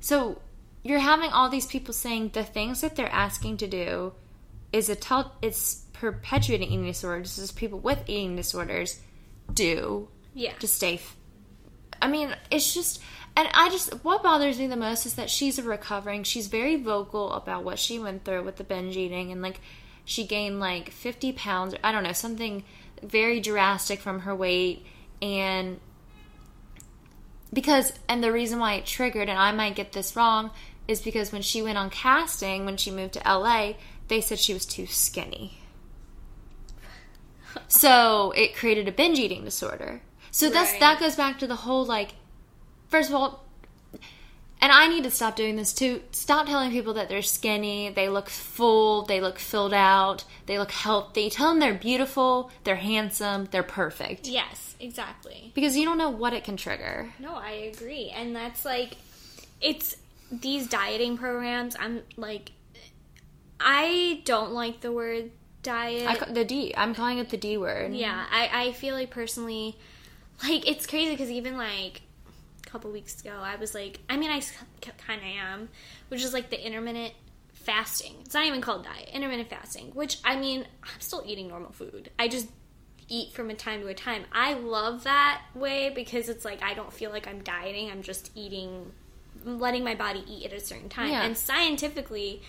so 0.01 0.41
you're 0.83 0.99
having 0.99 1.29
all 1.29 1.47
these 1.47 1.65
people 1.65 1.93
saying 1.93 2.31
the 2.33 2.43
things 2.43 2.81
that 2.81 2.97
they're 2.97 3.07
asking 3.07 3.55
to 3.57 3.67
do 3.67 4.11
is 4.73 4.89
a 4.89 4.97
tell 4.97 5.33
it's 5.41 5.85
perpetuating 5.93 6.67
eating 6.67 6.85
disorders. 6.85 7.37
This 7.37 7.45
is 7.45 7.51
people 7.53 7.79
with 7.79 7.99
eating 8.07 8.35
disorders 8.35 8.99
do 9.53 10.09
yeah, 10.33 10.51
to 10.59 10.67
stay. 10.67 10.95
F- 10.95 11.15
I 12.01 12.09
mean, 12.09 12.35
it's 12.51 12.73
just, 12.73 13.01
and 13.37 13.47
I 13.53 13.69
just 13.69 13.93
what 14.03 14.23
bothers 14.23 14.59
me 14.59 14.67
the 14.67 14.75
most 14.75 15.05
is 15.05 15.13
that 15.13 15.29
she's 15.29 15.57
a 15.57 15.63
recovering. 15.63 16.23
She's 16.23 16.47
very 16.47 16.75
vocal 16.75 17.31
about 17.31 17.63
what 17.63 17.79
she 17.79 17.97
went 17.97 18.25
through 18.25 18.43
with 18.43 18.57
the 18.57 18.65
binge 18.65 18.97
eating, 18.97 19.31
and 19.31 19.41
like 19.41 19.61
she 20.03 20.27
gained 20.27 20.59
like 20.59 20.91
50 20.91 21.31
pounds. 21.31 21.75
I 21.81 21.93
don't 21.93 22.03
know 22.03 22.11
something 22.11 22.65
very 23.01 23.39
drastic 23.39 24.01
from 24.01 24.19
her 24.19 24.35
weight, 24.35 24.85
and 25.21 25.79
because 27.51 27.93
and 28.07 28.23
the 28.23 28.31
reason 28.31 28.59
why 28.59 28.73
it 28.73 28.85
triggered, 28.85 29.29
and 29.29 29.37
I 29.39 29.51
might 29.51 29.75
get 29.75 29.91
this 29.93 30.15
wrong, 30.15 30.51
is 30.87 31.01
because 31.01 31.31
when 31.31 31.41
she 31.41 31.61
went 31.61 31.77
on 31.77 31.89
casting 31.89 32.65
when 32.65 32.77
she 32.77 32.91
moved 32.91 33.13
to 33.13 33.21
LA, 33.25 33.73
they 34.07 34.21
said 34.21 34.39
she 34.39 34.53
was 34.53 34.65
too 34.65 34.85
skinny. 34.87 35.59
So 37.67 38.31
it 38.31 38.55
created 38.55 38.87
a 38.87 38.91
binge 38.91 39.19
eating 39.19 39.43
disorder. 39.43 40.01
So 40.31 40.49
that's 40.49 40.71
Right. 40.71 40.79
that 40.79 40.99
goes 40.99 41.15
back 41.15 41.39
to 41.39 41.47
the 41.47 41.55
whole 41.57 41.85
like 41.85 42.13
first 42.87 43.09
of 43.09 43.15
all 43.15 43.43
and 44.61 44.71
I 44.71 44.87
need 44.87 45.03
to 45.03 45.11
stop 45.11 45.35
doing 45.35 45.55
this 45.55 45.73
too. 45.73 46.01
Stop 46.11 46.47
telling 46.47 46.71
people 46.71 46.93
that 46.95 47.09
they're 47.09 47.21
skinny, 47.21 47.91
they 47.91 48.09
look 48.09 48.29
full, 48.29 49.03
they 49.03 49.21
look 49.21 49.39
filled 49.39 49.73
out, 49.73 50.25
they 50.47 50.59
look 50.59 50.71
healthy. 50.71 51.29
Tell 51.29 51.49
them 51.49 51.59
they're 51.59 51.73
beautiful, 51.73 52.51
they're 52.63 52.75
handsome, 52.75 53.47
they're 53.51 53.63
perfect. 53.63 54.27
yes, 54.27 54.75
exactly. 54.79 55.51
Because 55.55 55.77
you 55.77 55.85
don't 55.85 55.97
know 55.97 56.09
what 56.09 56.33
it 56.33 56.43
can 56.43 56.57
trigger. 56.57 57.13
No, 57.19 57.35
I 57.35 57.71
agree, 57.73 58.11
and 58.15 58.35
that's 58.35 58.65
like, 58.65 58.97
it's 59.61 59.95
these 60.31 60.67
dieting 60.67 61.17
programs. 61.17 61.75
I'm 61.79 62.01
like, 62.17 62.51
I 63.59 64.21
don't 64.25 64.51
like 64.51 64.81
the 64.81 64.91
word 64.91 65.31
diet. 65.63 66.21
I, 66.21 66.31
the 66.31 66.45
D. 66.45 66.73
I'm 66.75 66.95
calling 66.95 67.17
it 67.17 67.29
the 67.29 67.37
D 67.37 67.57
word. 67.57 67.93
Yeah, 67.93 68.25
I, 68.31 68.67
I 68.67 68.71
feel 68.73 68.95
like 68.95 69.09
personally, 69.09 69.77
like 70.43 70.67
it's 70.67 70.85
crazy 70.87 71.11
because 71.11 71.29
even 71.29 71.57
like 71.57 72.01
couple 72.71 72.91
weeks 72.91 73.21
ago, 73.21 73.39
I 73.41 73.55
was 73.55 73.73
like, 73.73 73.99
I 74.09 74.17
mean, 74.17 74.31
I 74.31 74.41
kind 74.97 75.21
of 75.21 75.27
am, 75.27 75.69
which 76.09 76.23
is 76.23 76.33
like 76.33 76.49
the 76.49 76.65
intermittent 76.65 77.13
fasting. 77.53 78.15
It's 78.21 78.33
not 78.33 78.45
even 78.45 78.61
called 78.61 78.83
diet, 78.83 79.09
intermittent 79.13 79.49
fasting. 79.49 79.91
Which 79.93 80.19
I 80.23 80.35
mean, 80.35 80.65
I'm 80.83 80.99
still 80.99 81.23
eating 81.25 81.47
normal 81.47 81.71
food. 81.71 82.09
I 82.17 82.27
just 82.27 82.47
eat 83.07 83.33
from 83.33 83.49
a 83.49 83.55
time 83.55 83.81
to 83.81 83.87
a 83.87 83.93
time. 83.93 84.23
I 84.31 84.53
love 84.53 85.03
that 85.03 85.41
way 85.55 85.91
because 85.93 86.29
it's 86.29 86.45
like 86.45 86.63
I 86.63 86.73
don't 86.73 86.93
feel 86.93 87.11
like 87.11 87.27
I'm 87.27 87.41
dieting. 87.41 87.89
I'm 87.89 88.01
just 88.01 88.31
eating, 88.35 88.91
letting 89.43 89.83
my 89.83 89.95
body 89.95 90.23
eat 90.27 90.45
at 90.45 90.53
a 90.53 90.59
certain 90.59 90.89
time. 90.89 91.11
Yeah. 91.11 91.23
And 91.23 91.37
scientifically. 91.37 92.41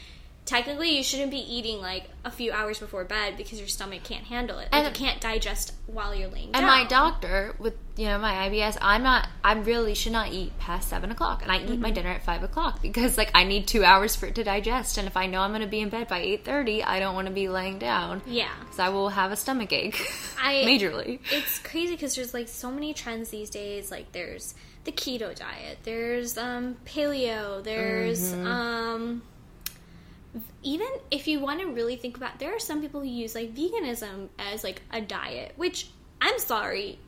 Technically, 0.51 0.97
you 0.97 1.05
shouldn't 1.05 1.31
be 1.31 1.39
eating 1.39 1.81
like 1.81 2.11
a 2.25 2.31
few 2.31 2.51
hours 2.51 2.81
before 2.81 3.05
bed 3.05 3.37
because 3.37 3.61
your 3.61 3.69
stomach 3.69 4.03
can't 4.03 4.25
handle 4.25 4.59
it. 4.59 4.69
Like, 4.73 4.85
And- 4.85 4.87
you 4.99 5.07
can't 5.07 5.21
digest 5.21 5.73
while 5.87 6.13
you're 6.13 6.29
laying 6.29 6.51
down. 6.51 6.63
And 6.65 6.67
my 6.67 6.85
doctor, 6.89 7.55
with 7.61 7.75
you 7.97 8.07
know 8.07 8.19
my 8.19 8.49
IBS, 8.49 8.77
I'm 8.81 9.05
not. 9.05 9.29
I 9.45 9.53
really 9.55 9.95
should 9.95 10.11
not 10.13 10.33
eat 10.33 10.59
past 10.59 10.89
seven 10.89 11.13
o'clock, 11.13 11.43
and 11.43 11.53
I 11.53 11.59
eat 11.59 11.69
Mm-hmm. 11.69 11.83
my 11.83 11.91
dinner 11.93 12.09
at 12.11 12.25
five 12.25 12.43
o'clock 12.43 12.83
because 12.83 13.17
like 13.17 13.31
I 13.35 13.45
need 13.45 13.69
two 13.69 13.85
hours 13.85 14.17
for 14.17 14.27
it 14.27 14.35
to 14.35 14.45
digest. 14.45 14.99
And 14.99 15.07
if 15.07 15.17
I 15.17 15.27
know 15.27 15.41
I'm 15.41 15.51
going 15.53 15.61
to 15.63 15.69
be 15.69 15.81
in 15.81 15.89
bed 15.89 16.09
by 16.09 16.19
eight 16.19 16.45
thirty, 16.45 16.83
I 16.83 16.99
don't 16.99 17.15
want 17.15 17.29
to 17.29 17.33
be 17.33 17.49
laying 17.49 17.79
down. 17.79 18.21
Yeah. 18.27 18.49
because 18.59 18.81
I 18.81 18.89
will 18.89 19.09
have 19.11 19.31
a 19.31 19.37
stomach 19.37 19.73
ache. 19.73 20.01
I- 20.43 20.65
majorly. 20.67 21.21
It's 21.31 21.61
crazy 21.61 21.95
because 21.95 22.17
there's 22.17 22.35
like 22.35 22.49
so 22.49 22.71
many 22.73 22.93
trends 22.93 23.29
these 23.31 23.51
days. 23.51 23.91
Like 23.93 24.11
there's 24.13 24.55
the 24.83 24.91
keto 24.93 25.33
diet, 25.39 25.79
there's 25.85 26.37
um, 26.39 26.77
paleo, 26.87 27.63
there's 27.63 28.33
Mm-hmm. 28.33 28.47
um, 28.47 29.23
even 30.63 30.87
if 31.11 31.27
you 31.27 31.41
want 31.41 31.61
to 31.61 31.67
really 31.67 31.97
think 31.97 32.17
about, 32.17 32.39
there 32.39 32.55
are 32.55 32.59
some 32.61 32.81
people 32.81 33.01
who 33.01 33.09
use 33.09 33.35
like 33.35 33.55
veganism 33.55 34.29
as 34.39 34.63
like 34.63 34.83
a 34.93 35.01
diet, 35.01 35.53
which 35.57 35.89
I'm 36.21 36.39
sorry, 36.39 36.99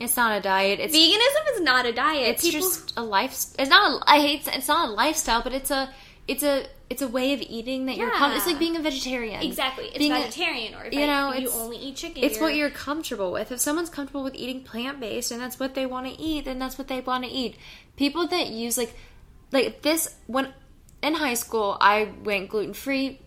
It's 0.00 0.16
not 0.16 0.38
a 0.38 0.40
diet. 0.40 0.78
It's 0.80 0.94
veganism 0.96 1.54
is 1.54 1.60
not 1.62 1.86
a 1.86 1.92
diet. 1.92 2.28
it's 2.30 2.42
People- 2.42 2.60
just 2.68 2.92
a 2.96 3.02
life. 3.02 3.32
It's 3.58 3.70
not. 3.70 4.02
A, 4.02 4.10
I 4.10 4.18
hate. 4.20 4.46
It's 4.48 4.68
not 4.68 4.88
a 4.88 4.92
lifestyle, 4.92 5.42
but 5.42 5.52
it's 5.52 5.70
a. 5.70 5.90
It's 6.28 6.42
a. 6.42 6.66
It's 6.88 7.02
a 7.02 7.08
way 7.08 7.32
of 7.34 7.40
eating 7.42 7.86
that 7.86 7.96
you're. 7.96 8.10
Com- 8.12 8.32
it's 8.32 8.46
like 8.46 8.58
being 8.58 8.76
a 8.76 8.80
vegetarian. 8.80 9.42
exactly 9.42 9.86
it's 9.86 9.98
Being 9.98 10.12
a- 10.12 10.20
vegetarian 10.20 10.74
or 10.74 10.84
if 10.84 10.92
you 10.92 11.02
I- 11.02 11.06
know, 11.06 11.32
you 11.34 11.50
only 11.50 11.78
eat 11.78 11.96
chicken. 11.96 12.22
It's 12.22 12.38
what 12.38 12.54
you're 12.54 12.70
comfortable 12.70 13.32
with. 13.32 13.50
If 13.52 13.58
someone's 13.60 13.90
comfortable 13.90 14.22
with 14.22 14.34
eating 14.34 14.62
plant 14.62 15.00
based 15.00 15.30
and 15.32 15.40
that's 15.40 15.58
what 15.58 15.74
they 15.74 15.84
want 15.86 16.06
to 16.06 16.12
eat, 16.20 16.44
then 16.44 16.58
that's 16.58 16.78
what 16.78 16.88
they 16.88 17.00
want 17.00 17.24
to 17.24 17.30
eat. 17.30 17.56
People 17.96 18.26
that 18.28 18.48
use 18.48 18.76
like 18.78 18.94
like 19.52 19.82
this 19.82 20.14
when 20.26 20.52
in 21.06 21.14
high 21.14 21.34
school 21.34 21.76
I 21.80 22.10
went 22.24 22.48
gluten 22.48 22.74
free. 22.74 23.20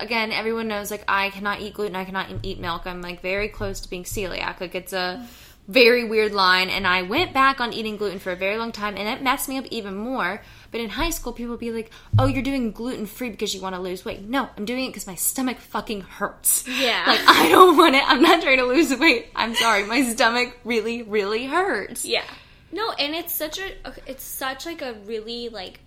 Again, 0.00 0.32
everyone 0.32 0.68
knows 0.68 0.90
like 0.90 1.04
I 1.06 1.30
cannot 1.30 1.60
eat 1.60 1.74
gluten, 1.74 1.94
I 1.94 2.04
cannot 2.04 2.28
eat 2.42 2.58
milk. 2.58 2.86
I'm 2.86 3.02
like 3.02 3.20
very 3.22 3.48
close 3.48 3.80
to 3.80 3.90
being 3.90 4.04
celiac. 4.04 4.60
Like 4.60 4.74
it's 4.74 4.92
a 4.92 5.26
very 5.68 6.04
weird 6.04 6.32
line 6.32 6.68
and 6.68 6.86
I 6.86 7.02
went 7.02 7.32
back 7.32 7.60
on 7.60 7.72
eating 7.72 7.96
gluten 7.96 8.18
for 8.18 8.32
a 8.32 8.36
very 8.36 8.58
long 8.58 8.72
time 8.72 8.96
and 8.96 9.08
it 9.08 9.22
messed 9.22 9.48
me 9.48 9.58
up 9.58 9.66
even 9.70 9.94
more. 9.94 10.42
But 10.72 10.80
in 10.80 10.90
high 10.90 11.10
school 11.10 11.32
people 11.32 11.52
would 11.52 11.60
be 11.60 11.70
like, 11.70 11.90
"Oh, 12.18 12.26
you're 12.26 12.42
doing 12.42 12.72
gluten 12.72 13.06
free 13.06 13.30
because 13.30 13.54
you 13.54 13.60
want 13.60 13.76
to 13.76 13.80
lose 13.80 14.04
weight." 14.04 14.22
No, 14.22 14.48
I'm 14.56 14.64
doing 14.64 14.86
it 14.86 14.92
cuz 14.92 15.06
my 15.06 15.14
stomach 15.14 15.58
fucking 15.58 16.00
hurts. 16.00 16.66
Yeah. 16.66 17.04
Like 17.06 17.20
I 17.28 17.48
don't 17.48 17.76
want 17.76 17.94
it. 17.94 18.02
I'm 18.06 18.22
not 18.22 18.42
trying 18.42 18.58
to 18.58 18.64
lose 18.64 18.92
weight. 18.98 19.28
I'm 19.36 19.54
sorry. 19.54 19.84
My 19.84 20.02
stomach 20.02 20.56
really, 20.64 21.02
really 21.02 21.46
hurts. 21.46 22.04
Yeah. 22.04 22.24
No, 22.72 22.90
and 22.92 23.14
it's 23.14 23.34
such 23.34 23.58
a 23.58 23.70
it's 24.06 24.24
such 24.24 24.66
like 24.66 24.82
a 24.82 24.94
really 25.04 25.48
like 25.50 25.80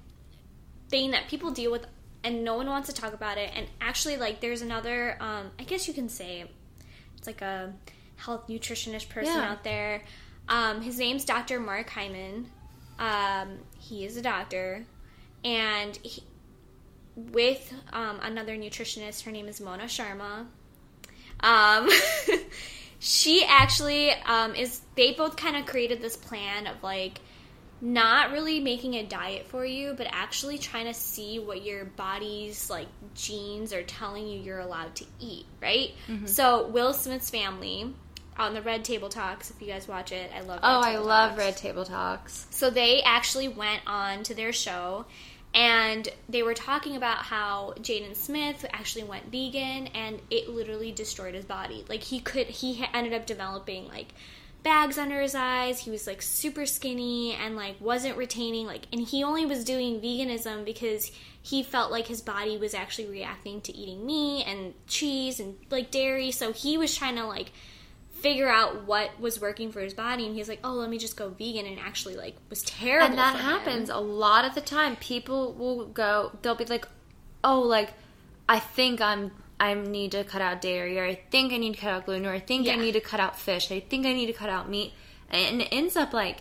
thing 0.95 1.11
that 1.11 1.27
people 1.27 1.51
deal 1.51 1.73
with 1.73 1.85
and 2.23 2.45
no 2.45 2.55
one 2.55 2.67
wants 2.67 2.87
to 2.87 2.95
talk 2.95 3.13
about 3.13 3.37
it 3.37 3.51
and 3.53 3.67
actually 3.81 4.15
like 4.15 4.39
there's 4.39 4.61
another 4.61 5.17
um 5.19 5.51
I 5.59 5.63
guess 5.63 5.89
you 5.89 5.93
can 5.93 6.07
say 6.07 6.45
it's 7.17 7.27
like 7.27 7.41
a 7.41 7.73
health 8.15 8.47
nutritionist 8.47 9.09
person 9.09 9.35
Yeah. 9.35 9.51
out 9.51 9.65
there. 9.65 10.03
Um 10.47 10.79
his 10.79 10.97
name's 10.97 11.25
Dr. 11.25 11.59
Mark 11.59 11.89
Hyman. 11.89 12.49
Um 12.97 13.57
he 13.77 14.05
is 14.05 14.15
a 14.15 14.21
doctor 14.21 14.85
and 15.43 15.97
he, 15.97 16.23
with 17.15 17.73
um, 17.91 18.19
another 18.21 18.55
nutritionist 18.55 19.23
her 19.23 19.31
name 19.31 19.47
is 19.49 19.59
Mona 19.59 19.83
Sharma. 19.83 20.45
Um, 21.41 21.89
she 22.99 23.43
actually 23.45 24.11
um, 24.11 24.55
is. 24.55 24.81
They 24.95 25.11
both 25.13 25.35
kind 25.35 25.55
of 25.57 25.65
created 25.65 26.01
this 26.01 26.17
plan 26.17 26.67
of 26.67 26.81
like 26.81 27.19
not 27.81 28.31
really 28.31 28.59
making 28.59 28.95
a 28.95 29.05
diet 29.05 29.47
for 29.47 29.65
you, 29.65 29.93
but 29.95 30.07
actually 30.09 30.57
trying 30.57 30.85
to 30.85 30.93
see 30.93 31.39
what 31.39 31.63
your 31.63 31.85
body's 31.85 32.69
like 32.69 32.87
genes 33.13 33.73
are 33.73 33.83
telling 33.83 34.27
you 34.27 34.39
you're 34.39 34.59
allowed 34.59 34.95
to 34.95 35.05
eat. 35.19 35.45
Right. 35.61 35.91
Mm-hmm. 36.07 36.27
So 36.27 36.67
Will 36.67 36.93
Smith's 36.93 37.29
family 37.29 37.93
on 38.37 38.53
the 38.53 38.61
Red 38.61 38.83
Table 38.83 39.09
Talks. 39.09 39.49
If 39.49 39.61
you 39.61 39.67
guys 39.67 39.87
watch 39.87 40.11
it, 40.11 40.31
I 40.33 40.41
love. 40.41 40.61
Red 40.61 40.63
Oh, 40.63 40.81
I 40.81 40.91
Table 40.93 41.05
love 41.05 41.37
Red 41.37 41.57
Table 41.57 41.85
Talks. 41.85 42.47
So 42.49 42.69
they 42.69 43.01
actually 43.03 43.47
went 43.47 43.81
on 43.85 44.23
to 44.23 44.33
their 44.33 44.53
show 44.53 45.05
and 45.55 46.07
they 46.27 46.43
were 46.43 46.53
talking 46.53 46.97
about 46.97 47.19
how 47.19 47.73
Jaden 47.79 48.15
Smith 48.15 48.65
actually 48.73 49.05
went 49.05 49.31
vegan 49.31 49.87
and 49.87 50.21
it 50.29 50.49
literally 50.49 50.91
destroyed 50.91 51.33
his 51.33 51.45
body. 51.45 51.85
Like 51.87 52.03
he 52.03 52.19
could 52.19 52.47
he 52.47 52.85
ended 52.93 53.13
up 53.13 53.25
developing 53.25 53.87
like 53.87 54.09
bags 54.65 54.97
under 54.97 55.21
his 55.21 55.33
eyes. 55.33 55.79
He 55.79 55.89
was 55.91 56.05
like 56.07 56.21
super 56.21 56.65
skinny 56.65 57.33
and 57.33 57.55
like 57.55 57.79
wasn't 57.79 58.17
retaining 58.17 58.65
like 58.65 58.87
and 58.91 58.99
he 59.01 59.23
only 59.23 59.45
was 59.45 59.63
doing 59.63 60.01
veganism 60.01 60.65
because 60.65 61.09
he 61.41 61.63
felt 61.63 61.91
like 61.91 62.07
his 62.07 62.21
body 62.21 62.57
was 62.57 62.73
actually 62.73 63.07
reacting 63.07 63.61
to 63.61 63.73
eating 63.77 64.05
meat 64.05 64.43
and 64.45 64.73
cheese 64.87 65.39
and 65.39 65.55
like 65.69 65.89
dairy. 65.91 66.31
So 66.31 66.51
he 66.51 66.77
was 66.77 66.93
trying 66.93 67.15
to 67.15 67.25
like 67.25 67.53
figure 68.11 68.49
out 68.49 68.85
what 68.85 69.17
was 69.19 69.39
working 69.39 69.71
for 69.71 69.81
his 69.81 69.93
body 69.93 70.25
and 70.25 70.35
he's 70.35 70.49
like 70.49 70.59
oh 70.63 70.71
let 70.71 70.89
me 70.89 70.97
just 70.97 71.15
go 71.15 71.29
vegan 71.29 71.65
and 71.67 71.77
actually 71.79 72.15
like 72.15 72.35
was 72.49 72.63
terrible 72.63 73.09
And 73.09 73.17
that 73.19 73.33
for 73.33 73.37
him. 73.39 73.45
happens 73.45 73.89
a 73.89 73.97
lot 73.99 74.43
of 74.45 74.55
the 74.55 74.61
time. 74.61 74.95
People 74.95 75.53
will 75.53 75.85
go, 75.85 76.31
they'll 76.41 76.55
be 76.55 76.65
like, 76.65 76.87
oh, 77.43 77.61
like, 77.61 77.93
I 78.49 78.59
think 78.59 78.99
I'm. 79.01 79.31
I 79.59 79.73
need 79.73 80.11
to 80.11 80.23
cut 80.23 80.41
out 80.41 80.61
dairy, 80.61 80.99
or 80.99 81.05
I 81.05 81.15
think 81.15 81.53
I 81.53 81.57
need 81.57 81.75
to 81.75 81.79
cut 81.79 81.89
out 81.91 82.05
gluten, 82.05 82.25
or 82.25 82.33
I 82.33 82.39
think 82.39 82.67
I 82.67 82.75
need 82.75 82.93
to 82.93 83.01
cut 83.01 83.19
out 83.19 83.39
fish, 83.39 83.71
I 83.71 83.79
think 83.79 84.05
I 84.05 84.13
need 84.13 84.25
to 84.27 84.33
cut 84.33 84.49
out 84.49 84.69
meat, 84.69 84.93
and 85.29 85.61
it 85.61 85.69
ends 85.71 85.95
up 85.95 86.13
like 86.13 86.39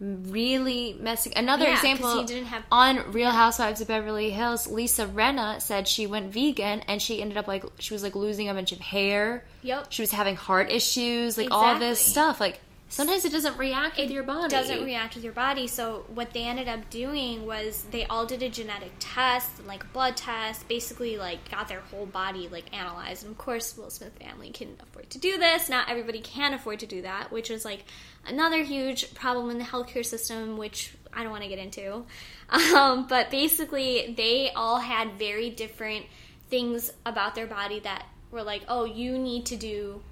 really 0.00 0.96
messing. 0.98 1.32
Another 1.36 1.64
Yeah, 1.64 1.74
example 1.74 2.26
have- 2.26 2.64
on 2.72 3.12
Real 3.12 3.30
Housewives 3.30 3.80
of 3.80 3.88
Beverly 3.88 4.30
Hills, 4.30 4.66
Lisa 4.66 5.06
Rinna 5.06 5.60
said 5.60 5.86
she 5.86 6.06
went 6.06 6.32
vegan 6.32 6.80
and 6.88 7.02
she 7.02 7.20
ended 7.20 7.36
up 7.36 7.46
like 7.46 7.64
she 7.78 7.92
was 7.92 8.02
like 8.02 8.14
losing 8.14 8.48
a 8.48 8.54
bunch 8.54 8.72
of 8.72 8.78
hair. 8.80 9.44
Yep. 9.62 9.86
She 9.90 10.02
was 10.02 10.10
having 10.10 10.36
heart 10.36 10.70
issues, 10.70 11.36
like 11.36 11.50
all 11.50 11.78
this 11.78 12.00
stuff. 12.00 12.40
Like 12.40 12.60
sometimes 12.90 13.24
it 13.24 13.32
doesn't 13.32 13.56
react 13.56 13.96
with 13.96 14.10
your 14.10 14.24
body. 14.24 14.48
doesn't 14.50 14.84
react 14.84 15.14
with 15.14 15.24
your 15.24 15.32
body. 15.32 15.66
So 15.66 16.04
what 16.12 16.32
they 16.32 16.42
ended 16.42 16.68
up 16.68 16.90
doing 16.90 17.46
was 17.46 17.84
they 17.90 18.04
all 18.06 18.26
did 18.26 18.42
a 18.42 18.48
genetic 18.48 18.92
test, 18.98 19.64
like 19.64 19.90
blood 19.92 20.16
test, 20.16 20.68
basically 20.68 21.16
like 21.16 21.50
got 21.50 21.68
their 21.68 21.80
whole 21.80 22.06
body 22.06 22.48
like 22.48 22.76
analyzed. 22.76 23.22
And 23.22 23.32
of 23.32 23.38
course, 23.38 23.76
Will 23.78 23.90
Smith 23.90 24.12
family 24.20 24.50
can 24.50 24.76
afford 24.80 25.08
to 25.10 25.18
do 25.18 25.38
this. 25.38 25.70
Not 25.70 25.88
everybody 25.88 26.20
can 26.20 26.52
afford 26.52 26.80
to 26.80 26.86
do 26.86 27.02
that, 27.02 27.32
which 27.32 27.50
is 27.50 27.64
like 27.64 27.84
another 28.26 28.62
huge 28.62 29.14
problem 29.14 29.50
in 29.50 29.58
the 29.58 29.64
healthcare 29.64 30.04
system, 30.04 30.58
which 30.58 30.94
I 31.12 31.22
don't 31.22 31.32
want 31.32 31.44
to 31.44 31.48
get 31.48 31.58
into. 31.58 32.04
Um, 32.50 33.06
but 33.06 33.30
basically, 33.30 34.12
they 34.16 34.50
all 34.50 34.80
had 34.80 35.12
very 35.12 35.50
different 35.50 36.06
things 36.48 36.92
about 37.06 37.36
their 37.36 37.46
body 37.46 37.78
that 37.78 38.06
were 38.32 38.42
like, 38.42 38.62
oh, 38.66 38.84
you 38.84 39.16
need 39.18 39.46
to 39.46 39.56
do 39.56 40.02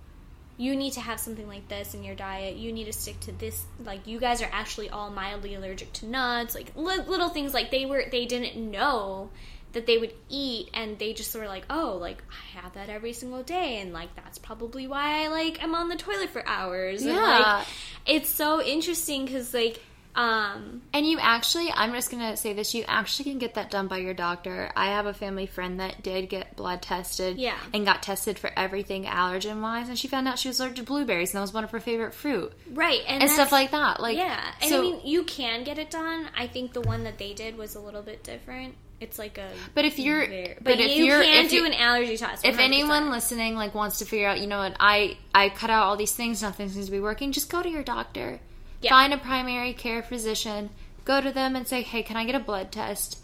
you 0.58 0.74
need 0.76 0.92
to 0.94 1.00
have 1.00 1.18
something 1.20 1.46
like 1.46 1.68
this 1.68 1.94
in 1.94 2.02
your 2.04 2.16
diet. 2.16 2.56
You 2.56 2.72
need 2.72 2.84
to 2.86 2.92
stick 2.92 3.18
to 3.20 3.32
this. 3.32 3.64
Like 3.82 4.06
you 4.06 4.18
guys 4.18 4.42
are 4.42 4.50
actually 4.52 4.90
all 4.90 5.08
mildly 5.08 5.54
allergic 5.54 5.92
to 5.94 6.06
nuts. 6.06 6.54
Like 6.54 6.72
li- 6.74 7.04
little 7.06 7.28
things 7.28 7.54
like 7.54 7.70
they 7.70 7.86
were 7.86 8.04
they 8.10 8.26
didn't 8.26 8.56
know 8.70 9.30
that 9.72 9.86
they 9.86 9.98
would 9.98 10.14
eat 10.28 10.68
and 10.74 10.98
they 10.98 11.12
just 11.12 11.34
were 11.34 11.46
like, 11.46 11.64
"Oh, 11.70 11.96
like 12.00 12.22
I 12.30 12.58
have 12.60 12.72
that 12.74 12.88
every 12.88 13.12
single 13.12 13.42
day 13.42 13.78
and 13.80 13.92
like 13.92 14.14
that's 14.16 14.38
probably 14.38 14.86
why 14.88 15.24
I 15.24 15.28
like 15.28 15.62
am 15.62 15.74
on 15.74 15.88
the 15.88 15.96
toilet 15.96 16.30
for 16.30 16.46
hours." 16.48 17.02
And, 17.02 17.12
Yeah. 17.14 17.22
like, 17.22 17.66
it's 18.06 18.28
so 18.28 18.60
interesting 18.62 19.28
cuz 19.28 19.54
like 19.54 19.80
um 20.18 20.82
And 20.92 21.06
you 21.06 21.18
actually, 21.20 21.70
I'm 21.72 21.92
just 21.92 22.10
gonna 22.10 22.36
say 22.36 22.52
this: 22.52 22.74
you 22.74 22.84
actually 22.88 23.30
can 23.30 23.38
get 23.38 23.54
that 23.54 23.70
done 23.70 23.86
by 23.86 23.98
your 23.98 24.14
doctor. 24.14 24.70
I 24.76 24.86
have 24.88 25.06
a 25.06 25.14
family 25.14 25.46
friend 25.46 25.78
that 25.80 26.02
did 26.02 26.28
get 26.28 26.56
blood 26.56 26.82
tested, 26.82 27.38
Yeah. 27.38 27.56
and 27.72 27.86
got 27.86 28.02
tested 28.02 28.38
for 28.38 28.50
everything 28.56 29.04
allergen 29.04 29.62
wise, 29.62 29.88
and 29.88 29.98
she 29.98 30.08
found 30.08 30.26
out 30.26 30.38
she 30.38 30.48
was 30.48 30.58
allergic 30.58 30.76
to 30.78 30.82
blueberries, 30.82 31.30
and 31.30 31.38
that 31.38 31.42
was 31.42 31.52
one 31.54 31.62
of 31.64 31.70
her 31.70 31.80
favorite 31.80 32.14
fruit, 32.14 32.52
right 32.72 33.00
and, 33.06 33.22
and 33.22 33.30
stuff 33.30 33.52
like 33.52 33.70
that. 33.70 34.00
Like, 34.00 34.16
yeah, 34.16 34.40
and 34.60 34.70
so, 34.70 34.78
I 34.78 34.82
mean 34.82 35.00
you 35.04 35.22
can 35.24 35.62
get 35.64 35.78
it 35.78 35.90
done. 35.90 36.28
I 36.36 36.46
think 36.48 36.72
the 36.72 36.80
one 36.82 37.04
that 37.04 37.18
they 37.18 37.32
did 37.32 37.56
was 37.56 37.76
a 37.76 37.80
little 37.80 38.02
bit 38.02 38.24
different. 38.24 38.74
It's 39.00 39.16
like 39.16 39.38
a 39.38 39.48
but 39.76 39.84
if 39.84 39.96
you're, 40.00 40.26
Very- 40.26 40.54
but, 40.56 40.64
but, 40.64 40.80
if 40.80 40.96
you 40.96 41.04
you're, 41.04 41.22
can 41.22 41.44
if 41.44 41.50
do 41.52 41.56
you- 41.58 41.66
an 41.66 41.74
allergy 41.74 42.16
test. 42.16 42.44
if 42.44 42.56
100%. 42.56 42.60
anyone 42.60 43.10
listening 43.10 43.54
like 43.54 43.72
wants 43.72 43.98
to 44.00 44.04
figure 44.04 44.26
out, 44.26 44.40
you 44.40 44.48
know 44.48 44.58
what, 44.58 44.74
I 44.80 45.16
I 45.32 45.50
cut 45.50 45.70
out 45.70 45.84
all 45.84 45.96
these 45.96 46.12
things, 46.16 46.42
nothing 46.42 46.68
seems 46.68 46.86
to 46.86 46.90
be 46.90 46.98
working. 46.98 47.30
Just 47.30 47.48
go 47.48 47.62
to 47.62 47.68
your 47.68 47.84
doctor, 47.84 48.40
Yeah. 48.80 48.90
find 48.90 49.12
a 49.12 49.18
primary 49.18 49.72
care 49.72 50.02
physician, 50.02 50.70
go 51.04 51.20
to 51.20 51.32
them 51.32 51.56
and 51.56 51.66
say, 51.66 51.82
hey, 51.82 52.02
can 52.02 52.16
I 52.16 52.24
get 52.24 52.34
a 52.34 52.40
blood 52.40 52.70
test? 52.70 53.18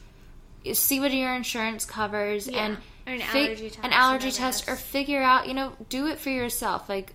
See 0.72 0.98
what 1.00 1.12
your 1.12 1.34
insurance 1.34 1.84
covers 1.84 2.48
Yeah. 2.48 2.64
and 2.64 2.76
Or 3.06 3.12
an 3.12 3.20
allergy 3.20 3.70
test, 3.70 3.84
an 3.84 3.92
allergy 3.92 4.30
test, 4.32 4.68
or 4.68 4.76
figure 4.76 5.22
out, 5.22 5.46
you 5.46 5.54
know, 5.54 5.74
do 5.88 6.06
it 6.06 6.18
for 6.18 6.30
yourself. 6.30 6.88
Like, 6.88 7.12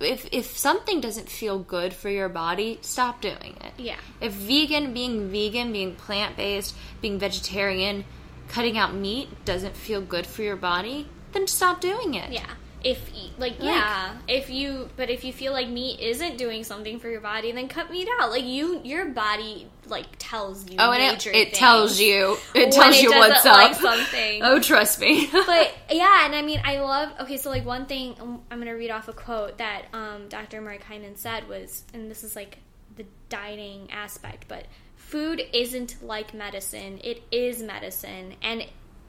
if 0.00 0.28
if 0.32 0.56
something 0.58 1.00
doesn't 1.00 1.28
feel 1.28 1.58
good 1.58 1.92
for 1.92 2.08
your 2.10 2.28
body, 2.28 2.78
stop 2.82 3.20
doing 3.20 3.56
it. 3.60 3.72
Yeah. 3.76 3.96
If 4.20 4.32
vegan, 4.32 4.92
being 4.92 5.30
vegan, 5.30 5.72
being 5.72 5.94
plant 5.94 6.36
based, 6.36 6.74
being 7.00 7.18
vegetarian, 7.18 8.04
cutting 8.48 8.76
out 8.76 8.94
meat 8.94 9.44
doesn't 9.44 9.76
feel 9.76 10.00
good 10.00 10.26
for 10.26 10.42
your 10.42 10.56
body, 10.56 11.08
then 11.32 11.46
stop 11.46 11.80
doing 11.80 12.14
it. 12.14 12.32
Yeah. 12.32 12.50
If 12.84 13.10
like 13.38 13.56
yeah, 13.60 14.16
if 14.28 14.50
you 14.50 14.88
but 14.96 15.10
if 15.10 15.24
you 15.24 15.32
feel 15.32 15.52
like 15.52 15.68
meat 15.68 16.00
isn't 16.00 16.38
doing 16.38 16.64
something 16.64 16.98
for 16.98 17.08
your 17.08 17.20
body, 17.20 17.52
then 17.52 17.68
cut 17.68 17.90
meat 17.90 18.08
out. 18.20 18.30
Like 18.30 18.44
you, 18.44 18.80
your 18.84 19.06
body 19.06 19.68
like 19.86 20.06
tells 20.18 20.68
you. 20.68 20.76
Oh, 20.78 20.92
and 20.92 21.02
it, 21.02 21.26
it 21.26 21.54
tells 21.54 22.00
you. 22.00 22.36
It 22.54 22.72
tells 22.72 23.00
you 23.00 23.10
what's 23.10 23.44
like 23.44 23.72
up. 23.72 23.80
something. 23.80 24.42
Oh, 24.48 24.60
trust 24.60 25.00
me. 25.00 25.26
but 25.32 25.74
yeah, 25.90 26.24
and 26.24 26.34
I 26.34 26.42
mean, 26.42 26.60
I 26.64 26.80
love. 26.80 27.12
Okay, 27.20 27.36
so 27.36 27.50
like 27.50 27.64
one 27.64 27.86
thing 27.86 28.14
um, 28.20 28.42
I'm 28.50 28.58
gonna 28.58 28.76
read 28.76 28.90
off 28.90 29.08
a 29.08 29.12
quote 29.12 29.58
that 29.58 29.86
um, 29.92 30.28
Dr. 30.28 30.60
Mark 30.60 30.82
Hyman 30.82 31.16
said 31.16 31.48
was, 31.48 31.84
and 31.92 32.10
this 32.10 32.24
is 32.24 32.36
like 32.36 32.58
the 32.96 33.04
dieting 33.28 33.90
aspect, 33.90 34.46
but 34.48 34.66
food 34.96 35.42
isn't 35.52 36.02
like 36.02 36.34
medicine; 36.34 37.00
it 37.02 37.22
is 37.30 37.62
medicine, 37.62 38.34
and 38.42 38.64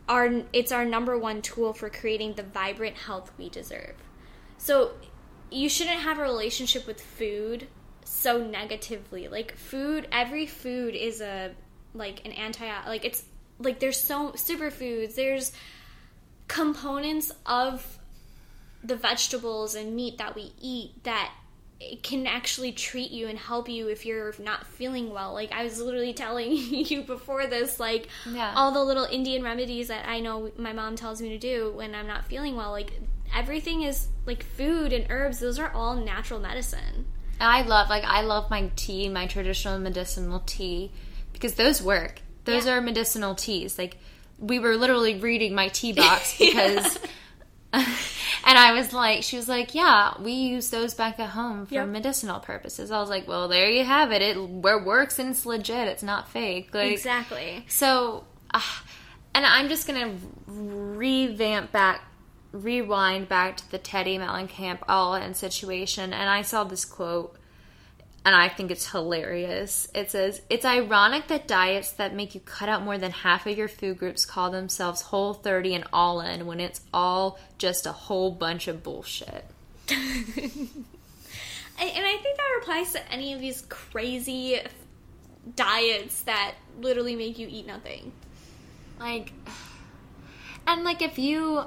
our 0.10 0.42
it's 0.52 0.72
our 0.72 0.84
number 0.84 1.18
one 1.18 1.42
tool 1.42 1.72
for 1.72 1.90
creating 1.90 2.34
the 2.34 2.44
vibrant 2.44 2.98
health 2.98 3.32
we 3.38 3.48
deserve. 3.48 3.96
So 4.58 4.92
you 5.52 5.70
shouldn't 5.70 6.00
have 6.00 6.18
a 6.18 6.24
relationship 6.24 6.86
with 6.86 7.00
food 7.00 7.68
so 8.04 8.44
negatively. 8.44 9.28
Like 9.28 9.56
food, 9.56 10.08
every 10.12 10.48
food 10.48 10.96
is 10.96 11.22
a 11.22 11.52
like 11.94 12.26
an 12.26 12.32
anti 12.34 12.66
like 12.88 13.06
it's 13.06 13.24
like 13.60 13.80
there's 13.80 14.00
so 14.00 14.32
superfoods. 14.32 15.16
There's 15.16 15.52
components 16.48 17.32
of 17.46 18.00
the 18.84 18.96
vegetables 18.96 19.76
and 19.76 19.96
meat 19.96 20.18
that 20.18 20.36
we 20.36 20.54
eat 20.60 21.04
that 21.04 21.32
it 21.82 22.04
can 22.04 22.28
actually 22.28 22.72
treat 22.74 23.10
you 23.12 23.28
and 23.28 23.40
help 23.40 23.70
you 23.70 23.88
if 23.88 24.06
you're 24.06 24.34
not 24.40 24.68
feeling 24.68 25.12
well. 25.12 25.34
Like 25.34 25.52
I 25.54 25.64
was 25.64 25.80
literally 25.80 26.14
telling 26.26 26.52
you 26.52 27.04
before 27.04 27.48
this, 27.48 27.80
like 27.80 28.08
Yeah. 28.30 28.54
all 28.56 28.72
the 28.72 28.84
little 28.84 29.06
Indian 29.06 29.44
remedies 29.44 29.88
that 29.88 30.08
I 30.08 30.20
know 30.20 30.52
my 30.58 30.74
mom 30.74 30.96
tells 30.96 31.22
me 31.22 31.30
to 31.30 31.38
do 31.38 31.72
when 31.76 31.96
I'm 31.96 32.08
not 32.08 32.26
feeling 32.26 32.56
well. 32.56 32.72
Like 32.72 32.92
everything 33.34 33.84
is 33.84 34.08
like 34.26 34.44
food 34.44 34.92
and 34.92 35.06
herbs; 35.10 35.40
those 35.40 35.58
are 35.60 35.72
all 35.72 35.96
natural 35.96 36.40
medicine. 36.40 37.06
I 37.40 37.62
love 37.62 37.90
like 37.90 38.04
I 38.04 38.22
love 38.22 38.50
my 38.50 38.70
tea, 38.76 39.08
my 39.08 39.26
traditional 39.28 39.80
medicinal 39.80 40.42
tea 40.46 40.92
because 41.32 41.54
those 41.54 41.82
work. 41.82 42.22
Those 42.44 42.66
Yeah. 42.66 42.74
are 42.74 42.82
medicinal 42.82 43.36
teas. 43.36 43.78
Like 43.78 43.96
we 44.38 44.60
were 44.60 44.76
literally 44.76 45.18
reading 45.20 45.56
my 45.56 45.70
tea 45.70 45.94
box 45.94 46.38
because 46.40 46.98
and 47.74 47.86
I 48.58 48.74
was 48.74 48.94
like 48.94 49.24
she 49.24 49.38
was 49.38 49.48
like, 49.48 49.76
"Yeah, 49.76 50.14
we 50.20 50.32
use 50.32 50.70
those 50.72 50.94
back 50.94 51.20
at 51.20 51.30
home 51.30 51.66
for 51.68 51.76
Yep. 51.76 51.88
medicinal 51.90 52.40
purposes." 52.40 52.90
I 52.92 53.00
was 53.00 53.10
like, 53.10 53.28
"Well, 53.28 53.48
there 53.48 53.70
you 53.70 53.84
have 53.86 54.12
it. 54.12 54.22
It 54.22 54.40
works 54.40 55.20
and 55.20 55.30
it's 55.30 55.46
legit. 55.46 55.88
It's 55.88 56.04
not 56.04 56.30
fake." 56.30 56.74
Like 56.74 56.92
Exactly. 56.92 57.66
so, 57.68 58.24
uh, 58.54 58.62
and 59.36 59.46
I'm 59.46 59.70
just 59.70 59.86
gonna 59.88 60.16
revamp 60.48 61.72
back, 61.72 62.02
rewind 62.52 63.30
back 63.30 63.58
to 63.58 63.72
the 63.72 63.80
Teddi 63.80 64.18
Mellencamp 64.20 64.80
all 64.88 65.16
in 65.16 65.34
situation, 65.34 66.12
and 66.14 66.30
I 66.30 66.42
saw 66.42 66.64
this 66.64 66.86
quote, 66.86 67.36
and 68.26 68.36
I 68.36 68.50
think 68.50 68.70
it's 68.72 68.92
hilarious. 68.92 69.88
It 69.96 70.12
says, 70.12 70.42
"It's 70.50 70.66
ironic 70.66 71.28
that 71.28 71.48
diets 71.48 71.92
that 71.94 72.14
make 72.14 72.36
you 72.36 72.42
cut 72.42 72.70
out 72.70 72.84
more 72.84 72.98
than 72.98 73.12
half 73.12 73.48
of 73.48 73.58
your 73.58 73.68
food 73.68 73.98
groups 73.98 74.26
call 74.26 74.52
themselves 74.52 75.02
Whole 75.04 75.34
30 75.34 75.76
and 75.76 75.84
All 75.94 76.22
In, 76.22 76.46
when 76.46 76.60
it's 76.60 76.82
all 76.94 77.40
just 77.58 77.86
a 77.86 77.92
whole 77.92 78.32
bunch 78.32 78.68
of 78.68 78.84
bullshit." 78.84 79.46
And 81.82 81.90
and 81.90 82.06
I 82.06 82.18
think 82.18 82.36
that 82.38 82.60
applies 82.62 82.92
to 82.92 83.12
any 83.12 83.34
of 83.34 83.40
these 83.40 83.62
crazy 83.70 84.60
diets 85.56 86.22
that 86.24 86.56
literally 86.82 87.16
make 87.16 87.40
you 87.40 87.48
eat 87.50 87.66
nothing. 87.66 88.12
like 89.00 89.32
and 90.68 90.84
like 90.84 91.02
if 91.02 91.18
you 91.18 91.64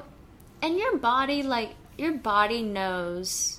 and 0.60 0.78
your 0.78 0.98
body 0.98 1.42
like 1.42 1.74
your 1.96 2.12
body 2.12 2.62
knows 2.62 3.58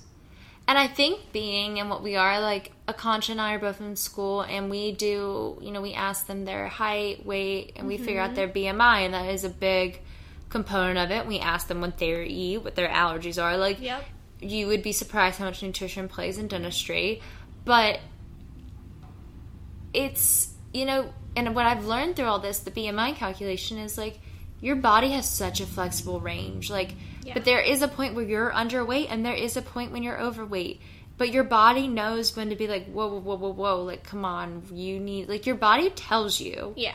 and 0.74 0.80
i 0.80 0.88
think 0.88 1.32
being 1.32 1.80
and 1.80 1.90
what 1.90 2.02
we 2.02 2.16
are 2.16 2.40
like 2.40 2.72
akansha 2.88 3.30
and 3.30 3.42
i 3.42 3.54
are 3.54 3.60
both 3.60 3.80
in 3.80 3.96
school 3.96 4.42
and 4.42 4.70
we 4.70 4.92
do 4.92 5.58
you 5.62 5.72
know 5.72 5.82
we 5.82 5.94
ask 5.94 6.26
them 6.26 6.46
their 6.46 6.68
height 6.68 7.26
weight 7.26 7.74
and 7.76 7.88
we 7.88 7.98
figure 7.98 8.20
out 8.20 8.34
mm-hmm. 8.34 8.36
their 8.36 8.48
bmi 8.48 9.06
and 9.06 9.14
that 9.14 9.30
is 9.30 9.44
a 9.44 9.50
big 9.50 10.02
component 10.54 11.00
of 11.00 11.10
it. 11.10 11.26
We 11.26 11.40
ask 11.40 11.68
them 11.68 11.82
what 11.82 11.98
they 11.98 12.26
eat 12.26 12.60
what 12.60 12.76
their 12.76 12.88
allergies 12.88 13.42
are. 13.42 13.58
Like 13.58 13.82
Yep. 13.82 14.06
you 14.40 14.68
would 14.68 14.84
be 14.84 14.94
surprised 14.94 15.40
how 15.40 15.46
much 15.46 15.64
nutrition 15.64 16.08
plays 16.08 16.38
in 16.38 16.48
dentistry. 16.48 17.22
But 17.66 18.00
it's 19.94 20.54
you 20.74 20.86
know 20.86 21.12
and 21.36 21.54
what 21.54 21.68
i've 21.68 21.86
learned 21.86 22.16
through 22.16 22.26
all 22.26 22.40
this 22.40 22.62
the 22.62 22.72
bmi 22.72 23.16
calculation 23.16 23.78
is 23.78 23.96
like 23.96 24.20
your 24.60 24.76
body 24.76 25.12
has 25.12 25.30
such 25.30 25.60
a 25.60 25.66
flexible 25.66 26.20
range. 26.20 26.70
Like 26.70 26.96
Yeah. 27.24 27.34
but 27.36 27.46
there 27.46 27.60
is 27.62 27.82
a 27.82 27.88
point 27.88 28.16
where 28.16 28.26
you're 28.26 28.52
underweight 28.52 29.08
and 29.10 29.26
there 29.26 29.34
is 29.36 29.56
a 29.58 29.62
point 29.62 29.92
when 29.92 30.04
you're 30.04 30.20
overweight 30.20 30.82
but 31.18 31.32
your 31.32 31.44
body 31.44 31.88
knows 31.88 32.36
when 32.36 32.50
to 32.50 32.56
be 32.56 32.68
like 32.68 32.86
whoa 32.92 33.08
whoa 33.08 33.20
whoa 33.20 33.36
whoa 33.38 33.54
whoa 33.54 33.84
like 33.84 34.04
come 34.04 34.26
on 34.26 34.64
you 34.74 35.00
need 35.00 35.30
like 35.30 35.46
your 35.46 35.56
body 35.56 35.90
tells 35.90 36.40
you 36.40 36.74
Yeah. 36.76 36.94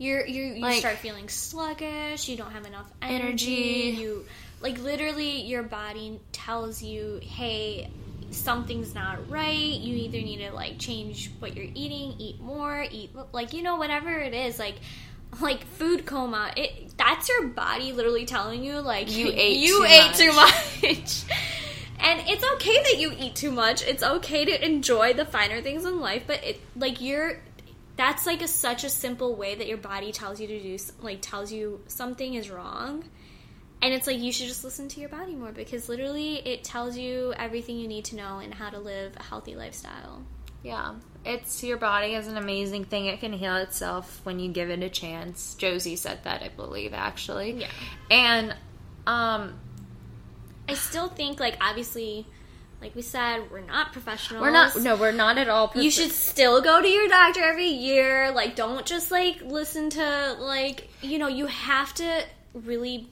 You're 0.00 0.24
you 0.26 0.44
you 0.54 0.62
Like- 0.62 0.78
start 0.78 0.98
feeling 0.98 1.28
sluggish, 1.28 2.28
you 2.28 2.36
don't 2.36 2.52
have 2.52 2.64
enough 2.66 2.88
energy, 3.02 3.88
Energy. 3.88 4.00
you 4.02 4.24
like 4.60 4.78
literally 4.78 5.40
your 5.42 5.64
body 5.64 6.20
tells 6.30 6.80
you, 6.82 7.18
"Hey, 7.20 7.90
something's 8.30 8.94
not 8.94 9.28
right. 9.28 9.56
You 9.56 9.96
either 9.96 10.18
need 10.18 10.38
to 10.38 10.52
like 10.52 10.78
change 10.78 11.32
what 11.40 11.56
you're 11.56 11.66
eating, 11.74 12.14
eat 12.18 12.40
more, 12.40 12.86
eat 12.88 13.10
like 13.32 13.52
you 13.52 13.62
know 13.62 13.74
whatever 13.76 14.10
it 14.20 14.34
is, 14.34 14.58
like 14.60 14.76
like 15.40 15.64
food 15.66 16.06
coma. 16.06 16.52
It 16.56 16.87
that's 17.08 17.28
your 17.28 17.48
body 17.48 17.92
literally 17.92 18.26
telling 18.26 18.62
you 18.62 18.80
like 18.80 19.10
You 19.14 19.32
ate 19.34 19.58
you 19.58 19.78
too 19.78 19.84
ate 19.84 20.06
much. 20.06 20.18
too 20.18 20.32
much. 20.32 21.24
and 22.00 22.22
it's 22.28 22.44
okay 22.54 22.82
that 22.82 22.98
you 22.98 23.12
eat 23.18 23.34
too 23.34 23.50
much. 23.50 23.82
It's 23.82 24.02
okay 24.02 24.44
to 24.44 24.64
enjoy 24.64 25.14
the 25.14 25.24
finer 25.24 25.62
things 25.62 25.84
in 25.84 26.00
life, 26.00 26.24
but 26.26 26.44
it 26.44 26.60
like 26.76 27.00
you're 27.00 27.40
that's 27.96 28.26
like 28.26 28.42
a, 28.42 28.48
such 28.48 28.84
a 28.84 28.90
simple 28.90 29.34
way 29.34 29.54
that 29.56 29.66
your 29.66 29.78
body 29.78 30.12
tells 30.12 30.40
you 30.40 30.46
to 30.46 30.60
do 30.60 30.76
like 31.00 31.20
tells 31.20 31.50
you 31.50 31.80
something 31.86 32.34
is 32.34 32.50
wrong. 32.50 33.04
And 33.80 33.94
it's 33.94 34.06
like 34.06 34.18
you 34.18 34.32
should 34.32 34.48
just 34.48 34.64
listen 34.64 34.88
to 34.88 35.00
your 35.00 35.08
body 35.08 35.34
more 35.34 35.52
because 35.52 35.88
literally 35.88 36.34
it 36.46 36.64
tells 36.64 36.96
you 36.96 37.32
everything 37.36 37.78
you 37.78 37.86
need 37.88 38.04
to 38.06 38.16
know 38.16 38.40
and 38.40 38.52
how 38.52 38.70
to 38.70 38.78
live 38.78 39.12
a 39.16 39.22
healthy 39.22 39.54
lifestyle. 39.54 40.22
Yeah. 40.62 40.94
It's 41.24 41.62
your 41.62 41.76
body 41.76 42.14
is 42.14 42.26
an 42.26 42.36
amazing 42.36 42.84
thing. 42.84 43.06
It 43.06 43.20
can 43.20 43.32
heal 43.32 43.56
itself 43.56 44.20
when 44.24 44.38
you 44.38 44.50
give 44.50 44.70
it 44.70 44.82
a 44.82 44.88
chance. 44.88 45.54
Josie 45.54 45.96
said 45.96 46.24
that, 46.24 46.42
I 46.42 46.48
believe, 46.48 46.94
actually. 46.94 47.52
Yeah. 47.52 47.68
And 48.10 48.56
um 49.06 49.58
I 50.68 50.74
still 50.74 51.08
think 51.08 51.40
like 51.40 51.56
obviously 51.60 52.26
like 52.80 52.94
we 52.94 53.02
said, 53.02 53.50
we're 53.50 53.60
not 53.60 53.92
professionals. 53.92 54.40
we're 54.40 54.52
not 54.52 54.76
no, 54.80 54.96
we're 54.96 55.12
not 55.12 55.36
at 55.36 55.48
all 55.48 55.72
you 55.74 55.90
should 55.90 56.12
still 56.12 56.60
go 56.60 56.80
to 56.80 56.88
your 56.88 57.08
doctor 57.08 57.42
every 57.42 57.66
year. 57.66 58.30
Like, 58.30 58.54
don't 58.54 58.86
just 58.86 59.10
like 59.10 59.42
listen 59.42 59.90
to 59.90 60.36
like 60.38 60.88
you 61.02 61.18
know. 61.18 61.28
You 61.28 61.46
have 61.46 61.92
to 61.94 62.24
really. 62.54 63.08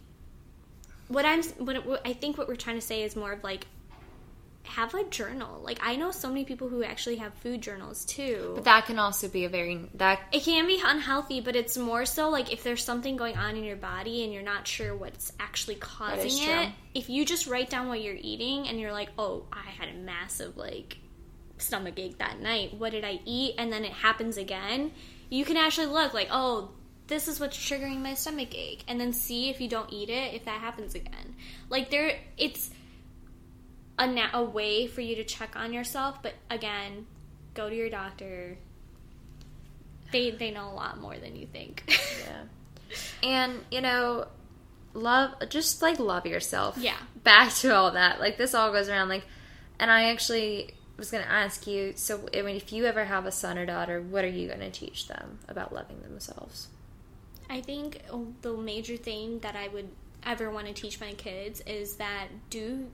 What 1.08 1.24
I'm, 1.24 1.40
what, 1.64 1.86
what 1.86 2.02
I 2.04 2.14
think, 2.14 2.36
what 2.36 2.48
we're 2.48 2.56
trying 2.56 2.76
to 2.76 2.82
say 2.82 3.04
is 3.04 3.14
more 3.14 3.32
of 3.32 3.44
like 3.44 3.66
have 4.66 4.94
a 4.94 5.04
journal. 5.04 5.60
Like 5.62 5.78
I 5.82 5.96
know 5.96 6.10
so 6.10 6.28
many 6.28 6.44
people 6.44 6.68
who 6.68 6.82
actually 6.82 7.16
have 7.16 7.34
food 7.34 7.60
journals 7.60 8.04
too. 8.04 8.52
But 8.54 8.64
that 8.64 8.86
can 8.86 8.98
also 8.98 9.28
be 9.28 9.44
a 9.44 9.48
very 9.48 9.88
that 9.94 10.20
it 10.32 10.42
can 10.42 10.66
be 10.66 10.80
unhealthy, 10.84 11.40
but 11.40 11.56
it's 11.56 11.76
more 11.76 12.04
so 12.04 12.28
like 12.30 12.52
if 12.52 12.62
there's 12.62 12.84
something 12.84 13.16
going 13.16 13.36
on 13.36 13.56
in 13.56 13.64
your 13.64 13.76
body 13.76 14.24
and 14.24 14.32
you're 14.32 14.42
not 14.42 14.66
sure 14.66 14.94
what's 14.94 15.32
actually 15.40 15.76
causing 15.76 16.42
it. 16.42 16.72
If 16.94 17.08
you 17.08 17.24
just 17.24 17.46
write 17.46 17.70
down 17.70 17.88
what 17.88 18.02
you're 18.02 18.18
eating 18.18 18.68
and 18.68 18.78
you're 18.80 18.92
like, 18.92 19.10
"Oh, 19.18 19.44
I 19.52 19.70
had 19.70 19.88
a 19.88 19.94
massive 19.94 20.56
like 20.56 20.98
stomach 21.58 21.98
ache 21.98 22.18
that 22.18 22.40
night. 22.40 22.74
What 22.74 22.92
did 22.92 23.04
I 23.04 23.20
eat?" 23.24 23.54
and 23.58 23.72
then 23.72 23.84
it 23.84 23.92
happens 23.92 24.36
again, 24.36 24.92
you 25.30 25.44
can 25.44 25.56
actually 25.56 25.86
look 25.86 26.14
like, 26.14 26.28
"Oh, 26.30 26.70
this 27.06 27.28
is 27.28 27.38
what's 27.38 27.56
triggering 27.56 28.00
my 28.00 28.14
stomach 28.14 28.54
ache." 28.54 28.84
And 28.88 29.00
then 29.00 29.12
see 29.12 29.50
if 29.50 29.60
you 29.60 29.68
don't 29.68 29.92
eat 29.92 30.10
it 30.10 30.34
if 30.34 30.44
that 30.44 30.60
happens 30.60 30.94
again. 30.94 31.36
Like 31.68 31.90
there 31.90 32.18
it's 32.36 32.70
a, 33.98 34.06
na- 34.06 34.30
a 34.32 34.42
way 34.42 34.86
for 34.86 35.00
you 35.00 35.16
to 35.16 35.24
check 35.24 35.56
on 35.56 35.72
yourself, 35.72 36.22
but 36.22 36.34
again, 36.50 37.06
go 37.54 37.68
to 37.68 37.74
your 37.74 37.90
doctor. 37.90 38.58
They 40.12 40.30
they 40.30 40.50
know 40.50 40.68
a 40.68 40.74
lot 40.74 41.00
more 41.00 41.16
than 41.16 41.36
you 41.36 41.46
think. 41.46 41.82
yeah. 42.26 42.42
And, 43.22 43.64
you 43.70 43.80
know, 43.80 44.26
love 44.94 45.34
just 45.48 45.82
like 45.82 45.98
love 45.98 46.26
yourself. 46.26 46.76
Yeah. 46.78 46.96
Back 47.24 47.52
to 47.56 47.74
all 47.74 47.90
that. 47.92 48.20
Like 48.20 48.38
this 48.38 48.54
all 48.54 48.72
goes 48.72 48.88
around 48.88 49.08
like 49.08 49.24
and 49.78 49.90
I 49.90 50.10
actually 50.10 50.74
was 50.96 51.10
going 51.10 51.22
to 51.22 51.30
ask 51.30 51.66
you 51.66 51.92
so 51.94 52.28
I 52.34 52.42
mean 52.42 52.56
if 52.56 52.72
you 52.72 52.86
ever 52.86 53.04
have 53.04 53.26
a 53.26 53.32
son 53.32 53.58
or 53.58 53.66
daughter, 53.66 54.00
what 54.00 54.24
are 54.24 54.28
you 54.28 54.46
going 54.46 54.60
to 54.60 54.70
teach 54.70 55.08
them 55.08 55.38
about 55.48 55.72
loving 55.72 56.00
themselves? 56.02 56.68
I 57.48 57.60
think 57.60 58.02
the 58.42 58.56
major 58.56 58.96
thing 58.96 59.40
that 59.40 59.54
I 59.54 59.68
would 59.68 59.88
ever 60.24 60.50
want 60.50 60.66
to 60.66 60.72
teach 60.72 61.00
my 61.00 61.12
kids 61.12 61.60
is 61.66 61.96
that 61.96 62.28
do 62.50 62.86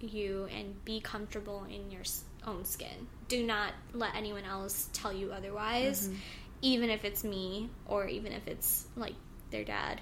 you 0.00 0.48
and 0.54 0.84
be 0.84 1.00
comfortable 1.00 1.64
in 1.64 1.90
your 1.90 2.02
own 2.46 2.64
skin. 2.64 3.06
Do 3.28 3.44
not 3.44 3.72
let 3.92 4.14
anyone 4.14 4.44
else 4.44 4.88
tell 4.92 5.12
you 5.12 5.32
otherwise, 5.32 6.08
mm-hmm. 6.08 6.16
even 6.62 6.90
if 6.90 7.04
it's 7.04 7.24
me 7.24 7.70
or 7.86 8.06
even 8.06 8.32
if 8.32 8.46
it's 8.46 8.86
like 8.96 9.14
their 9.50 9.64
dad. 9.64 10.00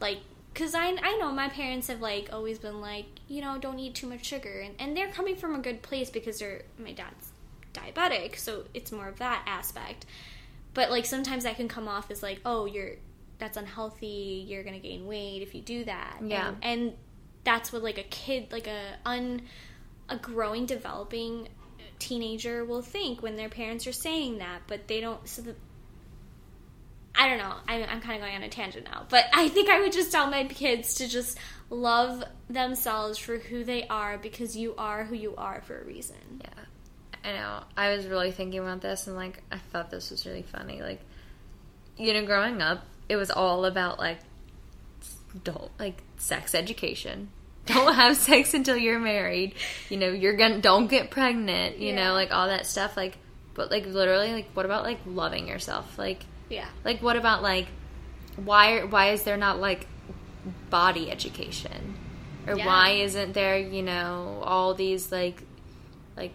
Like, 0.00 0.18
because 0.52 0.74
I, 0.74 0.96
I 1.02 1.16
know 1.18 1.30
my 1.30 1.48
parents 1.48 1.88
have 1.88 2.00
like 2.00 2.30
always 2.32 2.58
been 2.58 2.80
like, 2.80 3.06
you 3.28 3.40
know, 3.40 3.58
don't 3.58 3.78
eat 3.78 3.94
too 3.94 4.08
much 4.08 4.24
sugar. 4.24 4.60
And, 4.60 4.74
and 4.78 4.96
they're 4.96 5.10
coming 5.10 5.36
from 5.36 5.54
a 5.54 5.60
good 5.60 5.82
place 5.82 6.10
because 6.10 6.38
they're, 6.40 6.62
my 6.78 6.92
dad's 6.92 7.32
diabetic, 7.72 8.36
so 8.36 8.64
it's 8.74 8.90
more 8.90 9.08
of 9.08 9.18
that 9.18 9.42
aspect. 9.46 10.06
But 10.74 10.90
like 10.90 11.06
sometimes 11.06 11.44
that 11.44 11.56
can 11.56 11.68
come 11.68 11.88
off 11.88 12.10
as 12.10 12.22
like, 12.22 12.40
oh, 12.44 12.66
you're, 12.66 12.92
that's 13.38 13.56
unhealthy, 13.56 14.44
you're 14.48 14.64
gonna 14.64 14.80
gain 14.80 15.06
weight 15.06 15.42
if 15.42 15.54
you 15.54 15.62
do 15.62 15.84
that. 15.84 16.18
Yeah. 16.24 16.54
And, 16.62 16.82
and 16.82 16.92
that's 17.48 17.72
what 17.72 17.82
like 17.82 17.96
a 17.96 18.02
kid 18.04 18.52
like 18.52 18.66
a 18.66 18.96
un 19.06 19.40
a 20.10 20.16
growing 20.16 20.66
developing 20.66 21.48
teenager 21.98 22.62
will 22.62 22.82
think 22.82 23.22
when 23.22 23.36
their 23.36 23.48
parents 23.48 23.86
are 23.86 23.92
saying 23.92 24.36
that 24.36 24.60
but 24.66 24.86
they 24.86 25.00
don't 25.00 25.26
so 25.26 25.40
the, 25.40 25.54
i 27.14 27.26
don't 27.26 27.38
know 27.38 27.54
I'm, 27.66 27.84
I'm 27.88 28.00
kind 28.02 28.16
of 28.16 28.20
going 28.20 28.36
on 28.36 28.42
a 28.42 28.50
tangent 28.50 28.84
now 28.84 29.06
but 29.08 29.24
i 29.32 29.48
think 29.48 29.70
i 29.70 29.80
would 29.80 29.92
just 29.92 30.12
tell 30.12 30.30
my 30.30 30.44
kids 30.44 30.96
to 30.96 31.08
just 31.08 31.38
love 31.70 32.22
themselves 32.50 33.16
for 33.16 33.38
who 33.38 33.64
they 33.64 33.86
are 33.88 34.18
because 34.18 34.54
you 34.54 34.74
are 34.76 35.04
who 35.04 35.14
you 35.14 35.34
are 35.36 35.62
for 35.62 35.80
a 35.80 35.84
reason 35.84 36.42
Yeah. 36.42 36.64
I 37.24 37.32
know. 37.32 37.60
I 37.76 37.94
was 37.94 38.06
really 38.06 38.30
thinking 38.30 38.60
about 38.60 38.80
this 38.80 39.06
and 39.06 39.16
like 39.16 39.42
I 39.50 39.58
thought 39.58 39.90
this 39.90 40.10
was 40.10 40.24
really 40.24 40.42
funny. 40.42 40.80
Like 40.80 41.00
you 41.96 42.14
know, 42.14 42.24
growing 42.24 42.62
up, 42.62 42.86
it 43.08 43.16
was 43.16 43.30
all 43.30 43.64
about 43.64 43.98
like 43.98 44.20
don't 45.44 45.70
like 45.78 46.00
sex 46.16 46.54
education. 46.54 47.28
Don't 47.68 47.94
have 47.94 48.16
sex 48.16 48.54
until 48.54 48.76
you're 48.76 48.98
married. 48.98 49.54
You 49.88 49.96
know, 49.98 50.08
you're 50.08 50.36
gonna 50.36 50.60
don't 50.60 50.88
get 50.88 51.10
pregnant, 51.10 51.78
you 51.78 51.90
Yeah. 51.90 52.06
know, 52.06 52.12
like 52.14 52.32
all 52.32 52.48
that 52.48 52.66
stuff 52.66 52.96
like 52.96 53.16
but 53.54 53.70
like 53.70 53.86
literally 53.86 54.32
like 54.32 54.48
what 54.54 54.64
about 54.64 54.84
like 54.84 54.98
loving 55.06 55.48
yourself? 55.48 55.98
Like 55.98 56.24
yeah 56.48 56.66
like 56.84 57.02
what 57.02 57.16
about 57.16 57.42
like 57.42 57.66
why 58.36 58.84
why 58.84 59.10
is 59.10 59.22
there 59.24 59.36
not 59.36 59.58
like 59.60 59.86
body 60.70 61.10
education? 61.10 61.96
Or 62.46 62.56
Yeah. 62.56 62.66
why 62.66 62.90
isn't 62.90 63.32
there, 63.34 63.58
you 63.58 63.82
know, 63.82 64.40
all 64.44 64.74
these 64.74 65.10
like 65.12 65.42
like 66.16 66.34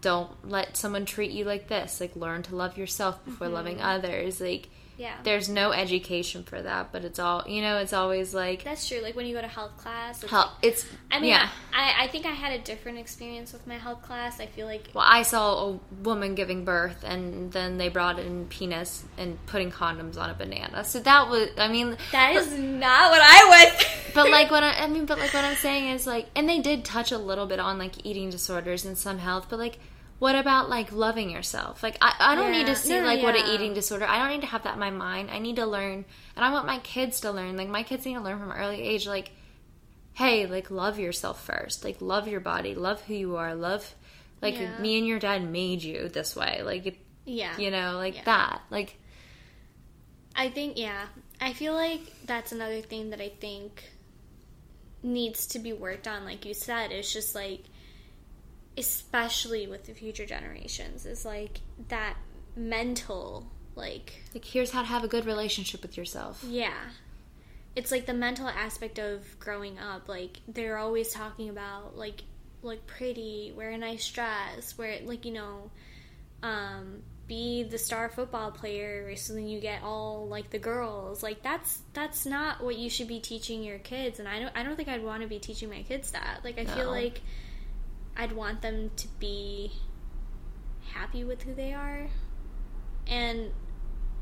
don't 0.00 0.30
let 0.48 0.76
someone 0.76 1.04
treat 1.04 1.30
you 1.30 1.44
like 1.44 1.68
this. 1.68 2.00
Like 2.00 2.14
learn 2.16 2.42
to 2.44 2.56
love 2.56 2.76
yourself 2.78 3.24
before 3.24 3.48
loving 3.48 3.76
mm-hmm. 3.76 3.86
others. 3.86 4.40
Like 4.40 4.68
yeah 4.98 5.14
there's 5.24 5.48
no 5.48 5.72
education 5.72 6.42
for 6.42 6.60
that, 6.60 6.92
but 6.92 7.04
it's 7.04 7.18
all 7.18 7.44
you 7.48 7.62
know, 7.62 7.78
it's 7.78 7.92
always 7.92 8.34
like 8.34 8.64
that's 8.64 8.86
true 8.86 9.00
like 9.00 9.16
when 9.16 9.26
you 9.26 9.34
go 9.34 9.40
to 9.40 9.48
health 9.48 9.76
class 9.78 10.22
it's 10.22 10.30
help 10.30 10.50
it's 10.60 10.84
i 11.10 11.18
mean 11.18 11.30
yeah. 11.30 11.48
I, 11.72 12.04
I 12.04 12.06
think 12.08 12.26
i 12.26 12.30
had 12.30 12.52
a 12.52 12.62
different 12.62 12.98
experience 12.98 13.52
with 13.52 13.66
my 13.66 13.78
health 13.78 14.02
class 14.02 14.40
i 14.40 14.46
feel 14.46 14.66
like 14.66 14.90
Well, 14.92 15.06
I 15.08 15.22
saw 15.22 15.70
a 15.70 15.80
woman 16.02 16.34
giving 16.34 16.64
birth, 16.64 17.04
and 17.04 17.50
then 17.52 17.78
they 17.78 17.88
brought 17.88 18.18
in 18.18 18.46
penis 18.46 19.04
and 19.16 19.38
putting 19.46 19.70
condoms 19.70 20.18
on 20.18 20.28
a 20.30 20.34
banana. 20.34 20.84
So 20.84 21.00
that 21.00 21.28
was, 21.28 21.48
I 21.56 21.68
mean, 21.68 21.96
that 22.12 22.36
is 22.36 22.58
not 22.58 23.10
what 23.10 23.22
i 23.22 23.48
went 23.50 23.98
but 24.14 24.30
like 24.30 24.50
what 24.50 24.62
I, 24.68 24.84
I 24.84 24.86
mean, 24.88 25.06
but 25.06 25.18
like 25.18 25.32
what 25.32 25.44
I'm 25.44 25.56
saying 25.56 25.88
is 25.90 26.06
like, 26.06 26.26
and 26.34 26.48
they 26.48 26.60
did 26.60 26.84
touch 26.84 27.12
a 27.12 27.18
little 27.18 27.46
bit 27.46 27.60
on 27.60 27.78
like 27.78 28.04
eating 28.04 28.30
disorders 28.30 28.84
and 28.84 28.96
some 28.96 29.18
health, 29.18 29.46
but 29.48 29.58
like, 29.58 29.78
what 30.18 30.34
about 30.34 30.68
like 30.68 30.90
loving 30.92 31.30
yourself? 31.30 31.82
Like, 31.82 31.96
I, 32.00 32.14
I 32.18 32.34
don't 32.34 32.50
need 32.52 32.66
to 32.66 32.74
see 32.74 32.98
No, 32.98 33.02
like 33.06 33.22
what 33.22 33.36
yeah. 33.36 33.44
an 33.46 33.50
eating 33.54 33.74
disorder. 33.74 34.04
I 34.06 34.18
don't 34.18 34.30
need 34.30 34.40
to 34.40 34.48
have 34.48 34.64
that 34.64 34.74
in 34.74 34.80
my 34.80 34.90
mind. 34.90 35.30
I 35.30 35.38
need 35.38 35.56
to 35.56 35.66
learn, 35.66 36.04
and 36.34 36.44
I 36.44 36.50
want 36.50 36.66
my 36.66 36.78
kids 36.78 37.20
to 37.20 37.30
learn. 37.30 37.56
Like 37.56 37.68
my 37.68 37.82
kids 37.84 38.04
need 38.04 38.14
to 38.14 38.20
learn 38.20 38.38
from 38.38 38.50
early 38.50 38.82
age. 38.82 39.06
Like, 39.06 39.30
hey, 40.14 40.46
like 40.46 40.70
love 40.70 40.98
yourself 40.98 41.44
first. 41.44 41.84
Like 41.84 42.00
love 42.00 42.26
your 42.26 42.40
body. 42.40 42.74
Love 42.74 43.00
who 43.02 43.14
you 43.14 43.36
are. 43.36 43.54
Love, 43.54 43.94
like 44.42 44.58
Yeah. 44.58 44.78
me 44.78 44.98
and 44.98 45.06
your 45.06 45.18
dad 45.20 45.48
made 45.48 45.82
you 45.82 46.08
this 46.08 46.34
way. 46.34 46.62
Like, 46.64 46.98
yeah 47.24 47.56
you 47.58 47.70
know, 47.70 47.94
like 47.96 48.16
Yeah. 48.16 48.22
that. 48.24 48.62
Like, 48.70 48.98
I 50.34 50.48
think 50.50 50.78
yeah. 50.78 51.06
I 51.40 51.52
feel 51.52 51.74
like 51.74 52.00
that's 52.26 52.50
another 52.50 52.80
thing 52.80 53.10
that 53.10 53.20
I 53.20 53.28
think 53.28 53.84
needs 55.02 55.46
to 55.48 55.60
be 55.60 55.72
worked 55.72 56.08
on 56.08 56.24
like 56.24 56.44
you 56.44 56.54
said. 56.54 56.90
It's 56.90 57.12
just 57.12 57.34
like 57.36 57.62
especially 58.78 59.66
with 59.66 59.84
the 59.84 59.92
future 59.92 60.24
generations 60.24 61.04
is 61.04 61.24
like 61.24 61.60
that 61.88 62.16
mental 62.56 63.46
like 63.74 64.22
like 64.34 64.44
here's 64.44 64.70
how 64.70 64.82
to 64.82 64.88
have 64.88 65.04
a 65.04 65.08
good 65.08 65.24
relationship 65.24 65.82
with 65.82 65.96
yourself. 65.96 66.44
yeah. 66.46 66.74
It's 67.76 67.92
like 67.92 68.06
the 68.06 68.14
mental 68.14 68.48
aspect 68.48 68.98
of 68.98 69.38
growing 69.38 69.78
up. 69.78 70.08
Like 70.08 70.38
they're 70.48 70.78
always 70.78 71.12
talking 71.12 71.48
about 71.48 71.96
like 71.96 72.22
look 72.62 72.86
pretty, 72.88 73.52
wear 73.56 73.70
a 73.70 73.78
nice 73.78 74.10
dress, 74.10 74.76
wear 74.76 74.98
like 75.04 75.24
you 75.24 75.32
know, 75.32 75.70
um, 76.42 77.02
be 77.28 77.62
the 77.62 77.78
star 77.78 78.08
football 78.08 78.50
player 78.50 79.14
so 79.14 79.34
then 79.34 79.46
you 79.46 79.60
get 79.60 79.82
all 79.84 80.26
like 80.26 80.50
the 80.50 80.58
girls. 80.58 81.22
Like 81.22 81.42
that's 81.42 81.80
that's 81.92 82.26
not 82.26 82.64
what 82.64 82.76
you 82.76 82.90
should 82.90 83.06
be 83.06 83.20
teaching 83.20 83.62
your 83.62 83.78
kids. 83.78 84.18
And 84.18 84.26
I 84.26 84.40
don't 84.40 84.56
I 84.56 84.64
don't 84.64 84.74
think 84.74 84.88
I'd 84.88 85.04
want 85.04 85.22
to 85.22 85.28
be 85.28 85.38
teaching 85.38 85.68
my 85.68 85.82
kids 85.82 86.10
that. 86.10 86.40
Like 86.42 86.58
I 86.58 86.64
feel 86.64 86.90
like 86.90 87.20
I'd 88.18 88.32
want 88.32 88.60
them 88.60 88.90
to 88.96 89.08
be 89.20 89.72
happy 90.92 91.22
with 91.22 91.42
who 91.42 91.54
they 91.54 91.72
are. 91.72 92.08
And 93.06 93.52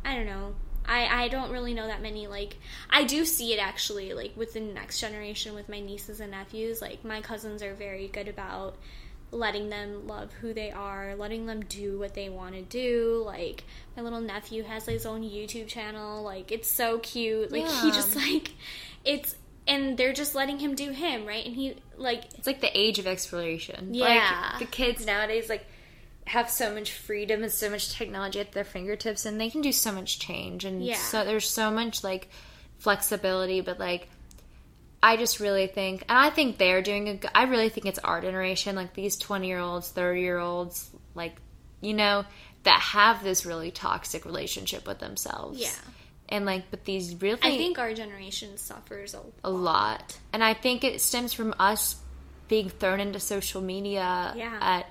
I 0.05 0.15
don't 0.15 0.27
know. 0.27 0.55
I, 0.89 1.25
I 1.25 1.29
don't 1.29 1.51
really 1.51 1.75
know 1.75 1.89
that 1.89 2.01
many 2.01 2.29
like 2.29 2.59
I 2.89 3.03
do 3.03 3.25
see 3.25 3.53
it 3.53 3.59
actually 3.59 4.15
like 4.15 4.37
with 4.37 4.53
the 4.53 4.61
next 4.61 5.01
generation 5.01 5.55
with 5.55 5.69
my 5.69 5.81
nieces 5.81 6.21
and 6.21 6.31
nephews. 6.31 6.81
Like 6.81 7.05
my 7.05 7.21
cousins 7.23 7.63
are 7.63 7.75
very 7.75 8.07
good 8.07 8.29
about 8.29 8.77
letting 9.33 9.69
them 9.69 10.07
love 10.07 10.33
who 10.35 10.55
they 10.55 10.71
are 10.71 11.17
letting 11.17 11.47
them 11.47 11.61
do 11.69 11.99
what 11.99 12.15
they 12.15 12.29
want 12.29 12.55
to 12.55 12.63
do. 12.63 13.23
Like 13.25 13.65
my 13.97 14.03
little 14.03 14.21
nephew 14.21 14.63
has 14.63 14.87
his 14.87 15.07
own 15.07 15.23
YouTube 15.23 15.67
channel. 15.67 16.23
Like 16.23 16.53
it's 16.53 16.71
so 16.71 16.99
cute. 16.99 17.51
Like 17.51 17.67
he 17.67 17.91
just 17.91 18.15
like 18.17 18.53
it's 19.05 19.35
and 19.69 19.97
they're 19.97 20.13
just 20.13 20.35
letting 20.35 20.59
him 20.59 20.75
do 20.75 20.91
him, 20.91 21.27
right? 21.27 21.45
And 21.45 21.55
he 21.55 21.77
like 21.97 22.25
It's 22.37 22.47
like 22.47 22.61
the 22.61 22.77
age 22.79 22.99
of 22.99 23.07
exploration. 23.07 23.95
Yeah. 23.95 24.51
Like 24.53 24.59
the 24.61 24.67
kids 24.67 25.05
nowadays 25.07 25.49
like 25.49 25.67
have 26.27 26.51
so 26.51 26.75
much 26.75 26.93
freedom 26.93 27.43
and 27.43 27.53
so 27.53 27.71
much 27.71 27.93
technology 27.93 28.41
at 28.41 28.53
their 28.53 28.65
fingertips 28.65 29.27
and 29.27 29.41
they 29.41 29.49
can 29.51 29.61
do 29.61 29.71
so 29.73 29.93
much 29.93 30.19
change 30.19 30.65
and 30.65 30.85
Yeah. 30.85 30.97
so 30.97 31.25
there's 31.25 31.49
so 31.49 31.71
much 31.71 32.03
like 32.03 32.29
flexibility 32.79 33.61
but 33.61 33.79
like 33.79 34.09
I 35.03 35.17
just 35.17 35.39
really 35.41 35.67
think 35.69 36.03
and 36.09 36.19
I 36.19 36.31
think 36.31 36.59
they're 36.59 36.83
doing 36.83 37.09
a 37.09 37.37
I 37.37 37.45
really 37.45 37.69
think 37.69 37.87
it's 37.87 37.99
our 38.01 38.21
generation 38.21 38.75
like 38.77 38.95
these 38.95 39.17
20 39.17 39.47
year 39.47 39.61
olds 39.61 39.89
30 39.91 40.21
year 40.21 40.39
olds 40.39 40.91
like 41.15 41.37
you 41.81 41.95
know 41.95 42.25
that 42.65 42.81
have 42.81 43.23
this 43.23 43.47
really 43.47 43.71
toxic 43.71 44.25
relationship 44.25 44.87
with 44.87 44.99
themselves 44.99 45.61
Yeah. 45.61 45.71
And 46.29 46.45
like 46.45 46.71
but 46.71 46.85
these 46.85 47.21
really 47.21 47.39
I 47.43 47.57
think 47.57 47.79
our 47.79 47.93
generation 47.95 48.57
suffers 48.57 49.15
a 49.15 49.21
a 49.45 49.51
lot. 49.51 50.19
And 50.33 50.43
I 50.43 50.55
think 50.55 50.85
it 50.85 51.01
stems 51.01 51.33
from 51.33 51.55
us 51.59 51.97
being 52.49 52.69
thrown 52.69 53.01
into 53.01 53.19
social 53.21 53.61
media 53.61 54.33
Yeah. 54.37 54.47
Mm-hmm. 54.51 54.63
at 54.63 54.87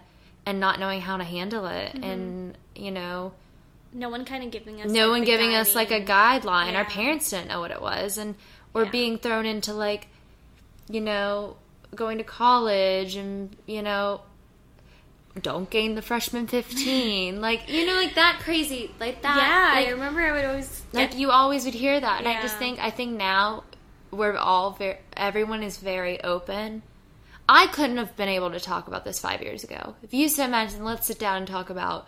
and 0.46 0.60
not 0.60 0.80
knowing 0.80 1.02
how 1.02 1.18
to 1.18 1.24
handle 1.24 1.66
it 1.68 1.94
and 1.96 2.58
you 2.76 2.92
know 2.92 3.34
no 3.94 4.10
one 4.10 4.26
kind 4.26 4.44
of 4.44 4.52
giving 4.52 4.82
us 4.82 4.92
no 4.92 5.08
like, 5.08 5.20
one 5.20 5.24
giving 5.26 5.56
us 5.56 5.74
like 5.74 5.92
a 5.92 6.02
guideline 6.02 6.72
Yeah. 6.74 6.80
our 6.80 6.86
parents 6.86 7.30
didn't 7.30 7.48
know 7.48 7.62
what 7.62 7.72
it 7.72 7.82
was 7.82 8.18
and 8.18 8.36
we're 8.74 8.84
Yeah. 8.86 8.92
being 8.92 9.18
thrown 9.18 9.46
into 9.46 9.74
like 9.74 10.08
you 10.90 11.02
know 11.02 11.56
going 11.96 12.18
to 12.20 12.24
college 12.26 13.16
and 13.16 13.56
you 13.66 13.82
know 13.82 14.22
don't 15.42 15.70
gain 15.70 15.96
the 15.96 16.02
freshman 16.02 16.48
15 16.48 17.42
like 17.42 17.68
you 17.70 17.86
know 17.86 17.96
like 17.96 18.16
that 18.16 18.40
crazy 18.44 18.92
like 19.00 19.22
that. 19.22 19.36
Yeah, 19.38 19.80
like, 19.80 19.88
I 19.88 19.92
remember 19.92 20.22
I 20.22 20.32
would 20.32 20.46
always 20.46 20.84
like 20.94 21.18
you 21.18 21.30
always 21.32 21.66
would 21.66 21.74
hear 21.74 22.00
that. 22.00 22.20
And 22.20 22.28
i 22.28 22.42
just 22.42 22.58
think 22.58 22.80
i 22.80 22.90
think 22.90 23.18
now 23.18 23.64
we're 24.12 24.38
all 24.38 24.72
very 24.72 24.98
everyone 25.18 25.62
is 25.64 25.78
very 25.78 26.24
open. 26.24 26.84
I 27.48 27.68
couldn't 27.68 27.98
have 27.98 28.16
been 28.16 28.30
able 28.30 28.52
to 28.52 28.60
talk 28.60 28.88
about 28.88 29.04
this 29.06 29.20
five 29.20 29.42
years 29.42 29.64
ago. 29.64 29.96
If 30.04 30.14
you 30.14 30.30
said 30.30 30.48
imagine 30.48 30.84
let's 30.86 31.06
sit 31.08 31.20
down 31.20 31.38
and 31.38 31.48
talk 31.48 31.70
about 31.70 32.08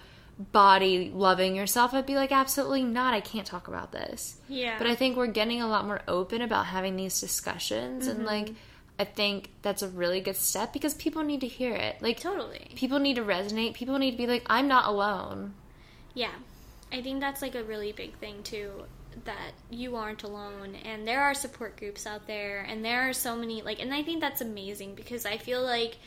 body 0.51 1.11
loving 1.13 1.55
yourself 1.55 1.95
i'd 1.95 2.05
be 2.05 2.15
like 2.15 2.32
absolutely 2.32 2.84
not. 2.84 3.13
I 3.13 3.21
can't 3.21 3.45
talk 3.45 3.67
about 3.67 3.91
this. 3.91 4.38
Yeah. 4.47 4.78
but 4.78 4.88
i 4.88 4.95
think 4.95 5.17
we're 5.17 5.28
getting 5.28 5.61
a 5.61 5.67
lot 5.67 5.86
more 5.86 6.01
open 6.07 6.41
about 6.41 6.67
having 6.67 6.95
these 6.95 7.19
discussions 7.19 8.07
and 8.07 8.19
Mm-hmm. 8.19 8.28
like 8.28 8.53
i 9.00 9.04
think 9.04 9.50
that's 9.62 9.82
a 9.82 9.88
really 9.88 10.20
good 10.22 10.36
step 10.36 10.74
because 10.74 10.93
people 10.95 11.24
need 11.24 11.41
to 11.41 11.48
hear 11.48 11.74
it 11.76 12.02
like 12.02 12.20
totally. 12.20 12.72
people 12.76 13.00
need 13.00 13.16
to 13.16 13.24
resonate 13.24 13.74
people 13.74 13.98
need 13.98 14.12
to 14.12 14.18
be 14.18 14.28
like 14.28 14.43
i'm 14.50 14.68
not 14.68 14.86
alone 14.88 15.54
Yeah. 16.14 16.32
I 16.91 17.02
think 17.02 17.20
that's 17.20 17.41
like 17.41 17.54
a 17.56 17.64
really 17.64 17.91
big 17.91 18.16
thing 18.18 18.43
too 18.43 18.86
that 19.26 19.52
you 19.70 19.95
aren't 19.95 20.24
alone 20.24 20.76
and 20.86 21.08
there 21.08 21.22
are 21.22 21.34
support 21.34 21.76
groups 21.78 22.06
out 22.08 22.28
there 22.28 22.62
and 22.62 22.84
there 22.86 23.10
are 23.10 23.14
so 23.14 23.36
many 23.36 23.62
like 23.62 23.80
and 23.82 23.93
I 23.93 24.04
think 24.04 24.22
that's 24.22 24.41
amazing 24.41 24.95
because 24.95 25.26
I 25.26 25.38
feel 25.38 25.62
like 25.64 25.98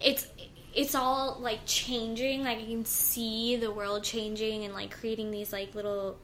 it's 0.00 0.26
it's 0.74 0.94
all 0.94 1.38
like 1.40 1.60
changing 1.64 2.44
like 2.44 2.58
I 2.58 2.64
can 2.64 2.84
see 2.84 3.56
the 3.56 3.70
world 3.72 4.04
changing 4.04 4.64
and 4.64 4.74
like 4.74 4.90
creating 4.90 5.30
these 5.30 5.52
like 5.52 5.74
little 5.74 6.18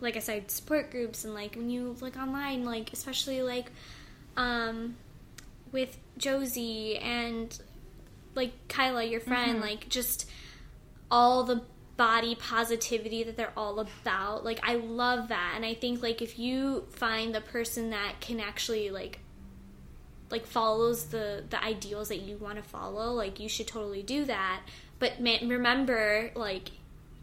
like 0.00 0.16
I 0.16 0.20
said 0.20 0.50
support 0.50 0.90
groups 0.90 1.24
and 1.24 1.34
like 1.34 1.56
when 1.56 1.70
you 1.70 1.96
look 2.00 2.16
online 2.16 2.64
like 2.64 2.92
especially 2.92 3.42
like 3.42 3.70
um 4.40 4.96
with 5.70 5.98
Josie 6.18 6.96
and 6.98 7.56
like 8.34 8.52
Kyla 8.68 9.04
your 9.04 9.20
friend 9.20 9.60
like 9.60 9.88
just 9.88 10.28
all 11.10 11.44
the 11.44 11.62
body 11.96 12.34
positivity 12.34 13.22
that 13.24 13.36
they're 13.36 13.52
all 13.58 13.78
about. 13.78 14.42
Like 14.42 14.58
I 14.62 14.76
love 14.76 15.28
that. 15.28 15.52
And 15.54 15.66
I 15.66 15.74
think 15.74 16.02
like 16.02 16.22
if 16.22 16.38
you 16.38 16.86
find 16.88 17.34
the 17.34 17.42
person 17.42 17.90
that 17.90 18.20
can 18.20 18.40
actually 18.40 18.88
like 18.88 19.18
like 20.30 20.46
follows 20.46 21.06
the 21.06 21.44
the 21.50 21.62
ideals 21.62 22.08
that 22.08 22.22
you 22.22 22.38
want 22.38 22.56
to 22.56 22.62
follow, 22.62 23.12
like 23.12 23.38
you 23.38 23.50
should 23.50 23.66
totally 23.66 24.02
do 24.02 24.24
that. 24.24 24.62
But 24.98 25.18
remember 25.20 26.30
like 26.34 26.70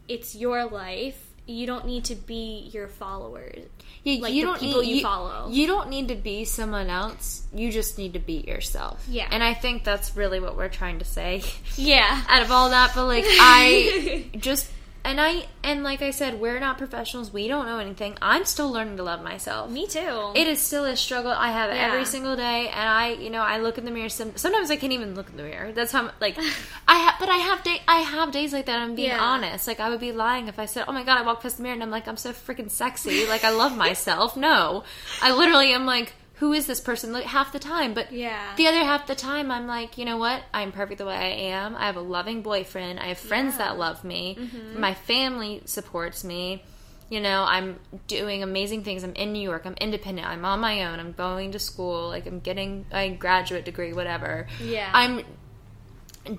it's 0.06 0.36
your 0.36 0.66
life. 0.66 1.27
You 1.48 1.66
don't 1.66 1.86
need 1.86 2.04
to 2.04 2.14
be 2.14 2.70
your 2.72 2.88
followers. 2.88 3.64
Yeah, 4.04 4.20
like 4.22 4.34
you 4.34 4.42
the 4.42 4.46
don't 4.52 4.60
people 4.60 4.82
need, 4.82 4.96
you 4.96 5.02
follow. 5.02 5.48
You 5.50 5.66
don't 5.66 5.88
need 5.88 6.08
to 6.08 6.14
be 6.14 6.44
someone 6.44 6.88
else. 6.90 7.46
You 7.54 7.72
just 7.72 7.98
need 7.98 8.12
to 8.12 8.18
be 8.18 8.44
yourself. 8.46 9.04
Yeah. 9.08 9.26
and 9.30 9.42
I 9.42 9.54
think 9.54 9.82
that's 9.82 10.14
really 10.16 10.40
what 10.40 10.56
we're 10.56 10.68
trying 10.68 10.98
to 11.00 11.04
say 11.04 11.42
Yeah. 11.76 12.22
out 12.28 12.42
of 12.42 12.50
all 12.50 12.70
that. 12.70 12.92
But 12.94 13.06
like, 13.06 13.24
I 13.28 14.26
just 14.36 14.70
and 15.04 15.20
I 15.20 15.46
and 15.62 15.82
like 15.82 16.02
I 16.02 16.10
said, 16.10 16.40
we're 16.40 16.58
not 16.60 16.78
professionals. 16.78 17.32
We 17.32 17.48
don't 17.48 17.66
know 17.66 17.78
anything. 17.78 18.16
I'm 18.22 18.44
still 18.44 18.70
learning 18.70 18.96
to 18.98 19.02
love 19.02 19.22
myself. 19.22 19.70
Me 19.70 19.86
too. 19.86 20.32
It 20.34 20.46
is 20.48 20.60
still 20.60 20.84
a 20.84 20.96
struggle 20.96 21.30
I 21.30 21.50
have 21.50 21.70
Yeah. 21.74 21.86
every 21.86 22.04
single 22.04 22.36
day, 22.36 22.68
and 22.68 22.88
I, 22.88 23.10
you 23.12 23.30
know, 23.30 23.40
I 23.42 23.58
look 23.58 23.78
in 23.78 23.84
the 23.84 23.90
mirror. 23.90 24.08
Some, 24.08 24.36
sometimes 24.36 24.70
I 24.70 24.76
can't 24.76 24.92
even 24.92 25.14
look 25.14 25.28
in 25.30 25.36
the 25.36 25.42
mirror. 25.44 25.72
That's 25.72 25.92
how, 25.92 26.10
like, 26.20 26.36
I 26.88 26.94
have, 26.98 27.14
but 27.20 27.28
I 27.28 27.36
have 27.38 27.62
day, 27.62 27.80
I 27.88 28.00
have 28.00 28.32
days 28.32 28.52
like 28.52 28.66
that. 28.66 28.78
I'm 28.78 28.94
being 28.94 29.08
Yeah. 29.08 29.20
honest. 29.20 29.66
Like, 29.66 29.80
I 29.80 29.90
would 29.90 30.00
be 30.00 30.12
lying 30.12 30.48
if 30.48 30.58
I 30.58 30.66
said, 30.66 30.84
"Oh 30.88 30.92
my 30.92 31.04
god, 31.04 31.18
I 31.18 31.22
walk 31.22 31.42
past 31.42 31.56
the 31.58 31.62
mirror 31.62 31.74
and 31.74 31.82
I'm 31.82 31.90
like, 31.90 32.06
I'm 32.08 32.16
so 32.16 32.32
freaking 32.32 32.70
sexy. 32.70 33.26
Like, 33.26 33.44
I 33.44 33.50
love 33.50 33.76
myself." 33.76 34.36
No, 34.36 34.84
I 35.22 35.32
literally 35.32 35.72
am 35.72 35.86
like, 35.86 36.12
who 36.38 36.52
is 36.52 36.66
this 36.66 36.80
person? 36.80 37.12
Like 37.12 37.24
half 37.24 37.52
the 37.52 37.58
time, 37.58 37.94
but 37.94 38.12
Yeah. 38.12 38.40
the 38.56 38.66
other 38.68 38.78
half 38.84 39.06
the 39.06 39.14
time, 39.14 39.50
I'm 39.50 39.66
like, 39.66 39.98
you 39.98 40.04
know 40.04 40.16
what? 40.16 40.42
I'm 40.54 40.70
perfect 40.72 40.98
the 40.98 41.06
way 41.06 41.14
I 41.16 41.52
am. 41.54 41.74
I 41.76 41.86
have 41.86 41.96
a 41.96 42.00
loving 42.00 42.42
boyfriend. 42.42 43.00
I 43.00 43.06
have 43.08 43.18
friends 43.18 43.54
Yeah. 43.54 43.66
that 43.66 43.78
love 43.78 44.04
me. 44.04 44.36
Mm-hmm. 44.38 44.80
My 44.80 44.94
family 44.94 45.62
supports 45.64 46.22
me. 46.24 46.62
You 47.10 47.20
know, 47.20 47.42
I'm 47.42 47.78
doing 48.06 48.42
amazing 48.42 48.84
things. 48.84 49.02
I'm 49.02 49.14
in 49.14 49.32
New 49.32 49.40
York. 49.42 49.62
I'm 49.64 49.74
independent. 49.80 50.28
I'm 50.28 50.44
on 50.44 50.60
my 50.60 50.84
own. 50.84 51.00
I'm 51.00 51.12
going 51.12 51.52
to 51.52 51.58
school. 51.58 52.08
Like 52.08 52.26
I'm 52.26 52.40
getting 52.40 52.84
a 52.92 53.08
graduate 53.10 53.64
degree, 53.64 53.92
whatever. 53.92 54.46
Yeah. 54.62 54.90
I'm 54.92 55.22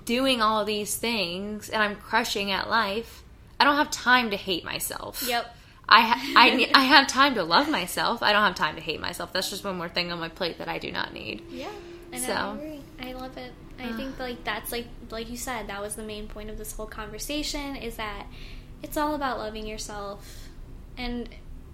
doing 0.04 0.40
all 0.40 0.64
these 0.64 0.96
things 0.96 1.68
and 1.68 1.82
I'm 1.82 1.96
crushing 1.96 2.50
at 2.52 2.70
life. 2.70 3.22
I 3.58 3.64
don't 3.64 3.76
have 3.76 3.90
time 3.90 4.30
to 4.30 4.36
hate 4.36 4.64
myself. 4.64 5.24
Yep. 5.26 5.56
I 5.90 6.32
I 6.36 6.70
I 6.74 6.84
have 6.84 7.06
time 7.06 7.34
to 7.34 7.42
love 7.42 7.68
myself. 7.68 8.22
I 8.22 8.32
don't 8.32 8.42
have 8.42 8.54
time 8.54 8.76
to 8.76 8.80
hate 8.80 9.00
myself. 9.00 9.32
That's 9.32 9.50
just 9.50 9.64
one 9.64 9.76
more 9.76 9.88
thing 9.88 10.12
on 10.12 10.18
my 10.18 10.28
plate 10.28 10.58
that 10.58 10.68
I 10.68 10.78
do 10.78 10.92
not 10.92 11.12
need. 11.12 11.42
Yeah, 11.50 11.70
and 12.12 12.22
So. 12.22 12.32
I 12.32 12.54
agree. 12.54 12.80
I 13.02 13.12
love 13.12 13.36
it. 13.36 13.52
I 13.82 13.92
think 13.96 14.18
like 14.18 14.44
that's 14.44 14.72
like 14.72 14.86
like 15.10 15.30
you 15.30 15.36
said 15.38 15.68
that 15.68 15.80
was 15.80 15.94
the 15.94 16.02
main 16.02 16.28
point 16.28 16.50
of 16.50 16.58
this 16.58 16.72
whole 16.72 16.86
conversation 16.86 17.76
is 17.76 17.96
that 17.96 18.26
it's 18.82 18.96
all 18.96 19.14
about 19.14 19.38
loving 19.38 19.66
yourself, 19.66 20.48
and 20.98 21.28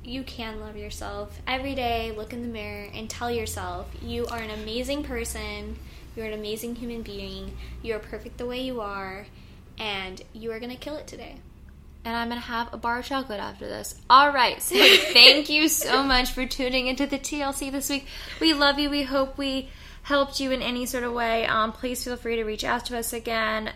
you 0.04 0.22
can 0.22 0.60
love 0.60 0.76
yourself 0.76 1.40
every 1.46 1.74
day. 1.74 2.12
Look 2.16 2.32
in 2.32 2.42
the 2.42 2.48
mirror 2.48 2.88
and 2.94 3.10
tell 3.10 3.30
yourself 3.30 3.88
you 4.00 4.26
are 4.26 4.38
an 4.38 4.50
amazing 4.50 5.02
person. 5.02 5.78
You're 6.14 6.26
an 6.26 6.32
amazing 6.32 6.76
human 6.76 7.02
being. 7.02 7.56
You 7.82 7.96
are 7.96 7.98
perfect 7.98 8.38
the 8.38 8.46
way 8.46 8.60
you 8.62 8.80
are, 8.80 9.26
and 9.78 10.22
you 10.32 10.52
are 10.52 10.60
gonna 10.60 10.76
kill 10.76 10.96
it 10.96 11.06
today. 11.08 11.36
And 12.07 12.16
I'm 12.16 12.28
gonna 12.28 12.40
have 12.40 12.72
a 12.72 12.76
bar 12.78 13.00
of 13.00 13.04
chocolate 13.04 13.40
after 13.40 13.66
this. 13.66 13.94
All 14.09 14.30
right, 14.32 14.62
so 14.62 14.74
thank 15.12 15.50
you 15.50 15.68
so 15.68 16.02
much 16.02 16.32
for 16.32 16.46
tuning 16.46 16.86
into 16.86 17.04
the 17.07 17.18
TLC 17.18 17.70
this 17.70 17.90
week. 17.90 18.07
We 18.40 18.54
love 18.54 18.78
you. 18.78 18.88
We 18.88 19.02
hope 19.02 19.36
we 19.36 19.68
helped 20.02 20.38
you 20.40 20.52
in 20.52 20.62
any 20.62 20.86
sort 20.86 21.02
of 21.04 21.12
way. 21.12 21.44
Um, 21.46 21.72
please 21.72 22.02
feel 22.04 22.16
free 22.16 22.36
to 22.36 22.44
reach 22.44 22.64
out 22.64 22.86
to 22.86 22.96
us 22.96 23.12
again. 23.12 23.72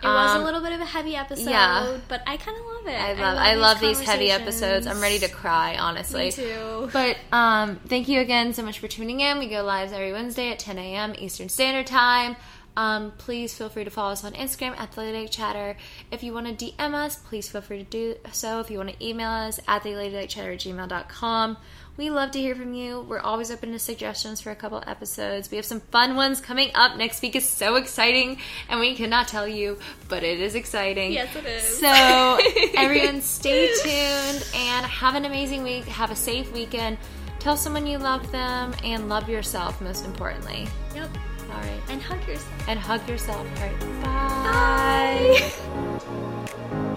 It 0.00 0.06
was 0.06 0.36
a 0.36 0.38
Um, 0.38 0.44
little 0.44 0.60
bit 0.60 0.72
of 0.72 0.80
a 0.80 0.84
heavy 0.84 1.16
episode, 1.16 1.50
yeah. 1.50 1.96
but 2.08 2.22
I 2.24 2.36
kind 2.36 2.56
of 2.56 2.64
love 2.66 2.86
it. 2.86 3.00
I 3.00 3.12
love 3.14 3.36
I 3.36 3.54
love 3.54 3.80
these 3.80 4.00
heavy 4.00 4.30
episodes. 4.30 4.86
I'm 4.86 5.00
ready 5.00 5.18
to 5.18 5.28
cry, 5.28 5.76
honestly. 5.76 6.26
Me 6.26 6.30
too. 6.30 6.88
But 6.92 7.16
um, 7.32 7.80
thank 7.88 8.06
you 8.08 8.20
again 8.20 8.54
so 8.54 8.62
much 8.62 8.78
for 8.78 8.86
tuning 8.86 9.18
in. 9.20 9.40
We 9.40 9.48
go 9.48 9.64
live 9.64 9.92
every 9.92 10.12
Wednesday 10.12 10.52
at 10.52 10.60
10 10.60 10.78
a.m. 10.78 11.14
Eastern 11.18 11.48
Standard 11.48 11.88
Time. 11.88 12.36
Um, 12.78 13.10
please 13.18 13.58
feel 13.58 13.68
free 13.68 13.82
to 13.82 13.90
follow 13.90 14.12
us 14.12 14.22
on 14.22 14.34
Instagram 14.34 14.78
at 14.78 14.92
the 14.92 15.00
Lady 15.00 15.26
Chatter. 15.26 15.76
If 16.12 16.22
you 16.22 16.32
want 16.32 16.46
to 16.46 16.64
DM 16.64 16.94
us, 16.94 17.16
please 17.16 17.48
feel 17.48 17.60
free 17.60 17.78
to 17.78 17.84
do 17.84 18.14
so. 18.30 18.60
If 18.60 18.70
you 18.70 18.78
want 18.78 18.90
to 18.90 19.04
email 19.04 19.30
us 19.30 19.58
at 19.66 19.82
the 19.82 19.96
Lady 19.96 20.24
Chatter 20.28 20.52
at 20.52 20.60
gmail.com. 20.60 21.56
We 21.96 22.10
love 22.10 22.30
to 22.30 22.38
hear 22.38 22.54
from 22.54 22.74
you. 22.74 23.00
We're 23.00 23.18
always 23.18 23.50
open 23.50 23.72
to 23.72 23.80
suggestions 23.80 24.40
for 24.40 24.52
a 24.52 24.54
couple 24.54 24.80
episodes. 24.86 25.50
We 25.50 25.56
have 25.56 25.66
some 25.66 25.80
fun 25.80 26.14
ones 26.14 26.40
coming 26.40 26.70
up. 26.76 26.96
Next 26.96 27.20
week 27.20 27.34
is 27.34 27.44
so 27.44 27.74
exciting, 27.74 28.38
and 28.68 28.78
we 28.78 28.94
cannot 28.94 29.26
tell 29.26 29.48
you, 29.48 29.80
but 30.06 30.22
it 30.22 30.38
is 30.38 30.54
exciting. 30.54 31.12
Yes, 31.12 31.34
it 31.34 31.46
is. 31.46 31.80
So, 31.80 32.38
everyone, 32.76 33.22
stay 33.22 33.72
tuned 33.82 34.46
and 34.54 34.86
have 34.86 35.16
an 35.16 35.24
amazing 35.24 35.64
week. 35.64 35.86
Have 35.86 36.12
a 36.12 36.16
safe 36.16 36.52
weekend. 36.52 36.96
Tell 37.40 37.56
someone 37.56 37.88
you 37.88 37.98
love 37.98 38.30
them 38.30 38.72
and 38.84 39.08
love 39.08 39.28
yourself, 39.28 39.80
most 39.80 40.04
importantly. 40.04 40.68
Yep. 40.94 41.10
All 41.50 41.60
right. 41.60 41.82
And 41.88 42.02
hug 42.02 42.26
yourself. 42.26 42.68
And 42.68 42.78
hug 42.78 43.08
yourself. 43.08 43.46
All 43.56 43.62
right. 43.62 43.80
Bye. 44.02 45.52